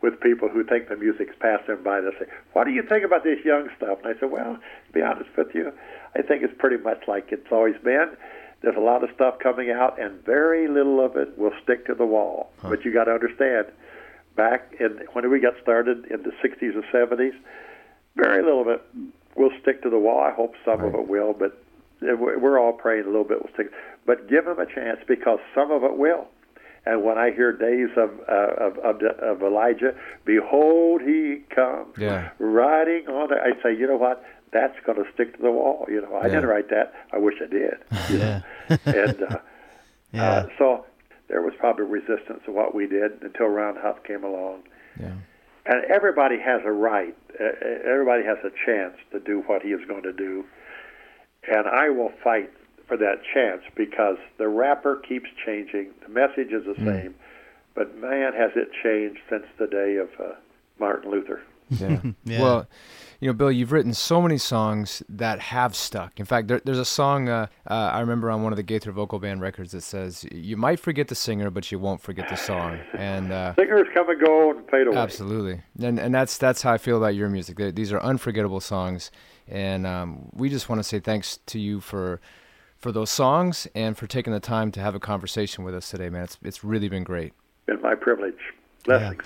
with 0.01 0.21
people 0.21 0.49
who 0.49 0.63
think 0.65 0.89
the 0.89 0.97
music's 0.97 1.35
passed 1.37 1.67
them 1.67 1.83
by, 1.83 2.01
they 2.01 2.11
say, 2.19 2.27
"What 2.53 2.65
do 2.65 2.73
you 2.73 2.83
think 2.83 3.05
about 3.05 3.25
this 3.25 3.43
young 3.45 3.71
stuff?" 3.77 3.99
And 4.05 4.15
I 4.15 4.21
say, 4.21 4.27
"Well, 4.27 4.57
to 4.57 4.93
be 4.93 5.03
honest 5.03 5.31
with 5.37 5.55
you, 5.55 5.73
I 6.15 6.23
think 6.23 6.43
it's 6.43 6.55
pretty 6.59 6.77
much 6.77 7.09
like 7.09 7.33
it's 7.33 7.51
always 7.51 7.77
been." 7.79 8.17
There's 8.61 8.77
a 8.77 8.81
lot 8.81 9.05
of 9.05 9.11
stuff 9.15 9.39
coming 9.39 9.71
out, 9.71 10.01
and 10.01 10.23
very 10.25 10.67
little 10.69 11.05
of 11.05 11.17
it 11.17 11.39
will 11.39 11.53
stick 11.63 11.87
to 11.87 11.95
the 11.95 12.05
wall. 12.07 12.51
Huh. 12.61 12.71
But 12.71 12.85
you 12.85 12.93
got 12.93 13.05
to 13.05 13.13
understand, 13.13 13.67
back 14.37 14.75
in 14.81 15.01
when 15.13 15.31
we 15.31 15.39
got 15.41 15.55
started 15.63 16.07
in 16.07 16.23
the 16.23 16.33
60s 16.43 16.75
or 16.77 16.83
70s, 16.93 17.35
very 18.17 18.43
little 18.43 18.61
of 18.63 18.69
it 18.69 18.83
will 19.37 19.53
stick 19.63 19.83
to 19.83 19.91
the 19.91 19.99
wall. 19.99 20.21
I 20.21 20.33
hope 20.33 20.55
some 20.65 20.83
of 20.83 20.95
it 20.95 21.07
will, 21.09 21.33
but 21.33 21.63
we're 22.01 22.59
all 22.59 22.73
praying 22.73 23.05
a 23.05 23.07
little 23.09 23.25
bit 23.25 23.41
will 23.43 23.51
stick. 23.55 23.71
But 24.07 24.29
give 24.29 24.45
them 24.47 24.59
a 24.59 24.67
chance 24.67 24.99
because 25.07 25.39
some 25.55 25.71
of 25.71 25.85
it 25.85 25.97
will. 25.97 26.27
And 26.87 27.05
when 27.05 27.19
I 27.19 27.31
hear 27.33 27.53
days 27.53 27.91
of 27.97 28.11
uh, 28.29 28.55
of, 28.67 28.79
of 28.79 29.03
of 29.03 29.43
Elijah, 29.43 29.95
behold, 30.25 31.03
he 31.03 31.43
comes 31.55 31.97
Yeah. 31.99 32.31
riding 32.39 33.07
on. 33.09 33.33
I 33.33 33.53
say, 33.63 33.77
you 33.77 33.87
know 33.87 33.97
what? 33.97 34.25
That's 34.53 34.75
going 34.87 35.03
to 35.03 35.11
stick 35.13 35.37
to 35.37 35.43
the 35.43 35.51
wall. 35.51 35.85
You 35.89 36.01
know, 36.01 36.15
I 36.15 36.27
Yeah. 36.27 36.35
didn't 36.35 36.47
write 36.49 36.71
that. 36.71 36.95
I 37.13 37.19
wish 37.19 37.35
I 37.43 37.47
did. 37.47 37.75
Yeah. 38.11 38.41
and 38.87 39.23
uh, 39.23 39.39
Yeah. 40.13 40.31
uh, 40.31 40.47
so 40.59 40.87
there 41.29 41.43
was 41.43 41.53
probably 41.59 41.85
resistance 41.85 42.41
to 42.47 42.53
what 42.53 42.75
we 42.75 42.87
did 42.87 43.23
until 43.23 43.47
Roundhouse 43.49 43.99
came 44.07 44.25
along. 44.25 44.63
Yeah. 44.99 45.13
And 45.67 45.85
everybody 45.91 46.39
has 46.39 46.63
a 46.65 46.73
right. 46.73 47.15
Uh, 47.39 47.45
everybody 47.85 48.25
has 48.25 48.39
a 48.43 48.51
chance 48.65 48.95
to 49.13 49.21
do 49.21 49.41
what 49.47 49.61
he 49.63 49.69
is 49.73 49.87
going 49.87 50.03
to 50.05 50.13
do. 50.15 50.45
And 51.47 51.67
I 51.67 51.91
will 51.91 52.13
fight 52.25 52.51
for 52.87 52.97
that 52.97 53.21
chance 53.35 53.61
because 53.77 54.17
the 54.39 54.49
wrapper 54.49 54.97
keeps 54.97 55.29
changing. 55.45 55.91
The 56.03 56.09
message 56.09 56.53
is 56.53 56.65
the 56.65 56.75
same, 56.77 57.15
but 57.75 57.95
man, 57.99 58.33
has 58.33 58.53
it 58.57 58.71
changed 58.83 59.21
since 59.29 59.45
the 59.59 59.67
day 59.67 59.97
of 59.97 60.09
uh, 60.19 60.33
Martin 60.79 61.11
Luther. 61.11 61.43
Yeah. 61.71 62.01
Yeah. 62.25 62.43
Well, 62.43 62.67
you 63.21 63.27
know, 63.29 63.33
Bill, 63.33 63.51
you've 63.51 63.73
written 63.73 63.95
so 63.95 64.23
many 64.23 64.39
songs 64.39 65.03
that 65.09 65.41
have 65.41 65.75
stuck. 65.75 66.21
In 66.21 66.27
fact, 66.27 66.47
there, 66.49 66.61
there's 66.65 66.79
a 66.79 66.85
song 66.85 67.29
uh, 67.29 67.49
uh, 67.69 67.75
I 67.75 68.01
remember 68.01 68.31
on 68.31 68.43
one 68.45 68.53
of 68.53 68.57
the 68.57 68.63
Gaither 68.63 68.93
Vocal 68.93 69.19
Band 69.19 69.41
records 69.41 69.73
that 69.73 69.81
says, 69.81 70.25
"You 70.31 70.57
might 70.57 70.79
forget 70.79 71.09
the 71.09 71.15
singer, 71.17 71.51
but 71.51 71.73
you 71.73 71.79
won't 71.81 72.01
forget 72.01 72.29
the 72.29 72.37
song." 72.37 72.79
And 72.97 73.33
uh, 73.33 73.55
Singers 73.57 73.89
come 73.93 74.09
and 74.09 74.21
go 74.25 74.51
and 74.53 74.69
fade 74.71 74.87
away. 74.87 74.97
absolutely, 74.97 75.63
and 75.83 75.99
and 75.99 76.15
that's 76.15 76.39
that's 76.39 76.63
how 76.63 76.73
I 76.73 76.79
feel 76.79 76.97
about 76.97 77.15
your 77.17 77.29
music. 77.29 77.57
These 77.75 77.93
are 77.93 78.01
unforgettable 78.01 78.61
songs, 78.61 79.11
and 79.49 79.85
um, 79.87 80.29
we 80.33 80.49
just 80.49 80.69
want 80.69 80.79
to 80.79 80.85
say 80.85 81.01
thanks 81.01 81.39
to 81.47 81.59
you 81.59 81.81
for 81.81 82.21
for 82.77 82.93
those 82.93 83.11
songs 83.11 83.67
and 83.75 83.97
for 83.99 84.07
taking 84.07 84.33
the 84.33 84.39
time 84.41 84.71
to 84.73 84.81
have 84.81 84.95
a 84.95 85.01
conversation 85.01 85.65
with 85.65 85.75
us 85.75 85.91
today, 85.91 86.09
man. 86.09 86.23
It's 86.23 86.39
it's 86.43 86.63
really 86.63 86.89
been 86.89 87.05
great. 87.05 87.33
Been 87.67 87.83
my 87.83 87.97
privilege. 87.97 88.39
Blessings. 88.85 89.25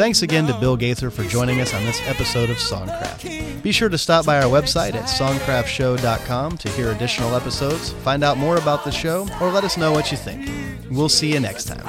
Thanks 0.00 0.22
again 0.22 0.46
to 0.46 0.54
Bill 0.54 0.78
Gaither 0.78 1.10
for 1.10 1.24
joining 1.24 1.60
us 1.60 1.74
on 1.74 1.84
this 1.84 2.00
episode 2.08 2.48
of 2.48 2.56
Songcraft. 2.56 3.62
Be 3.62 3.70
sure 3.70 3.90
to 3.90 3.98
stop 3.98 4.24
by 4.24 4.38
our 4.38 4.48
website 4.48 4.94
at 4.94 5.04
songcraftshow.com 5.04 6.56
to 6.56 6.68
hear 6.70 6.90
additional 6.92 7.34
episodes, 7.34 7.92
find 7.92 8.24
out 8.24 8.38
more 8.38 8.56
about 8.56 8.82
the 8.82 8.90
show, 8.90 9.28
or 9.42 9.50
let 9.50 9.62
us 9.62 9.76
know 9.76 9.92
what 9.92 10.10
you 10.10 10.16
think. 10.16 10.48
We'll 10.90 11.10
see 11.10 11.30
you 11.34 11.38
next 11.38 11.66
time. 11.66 11.86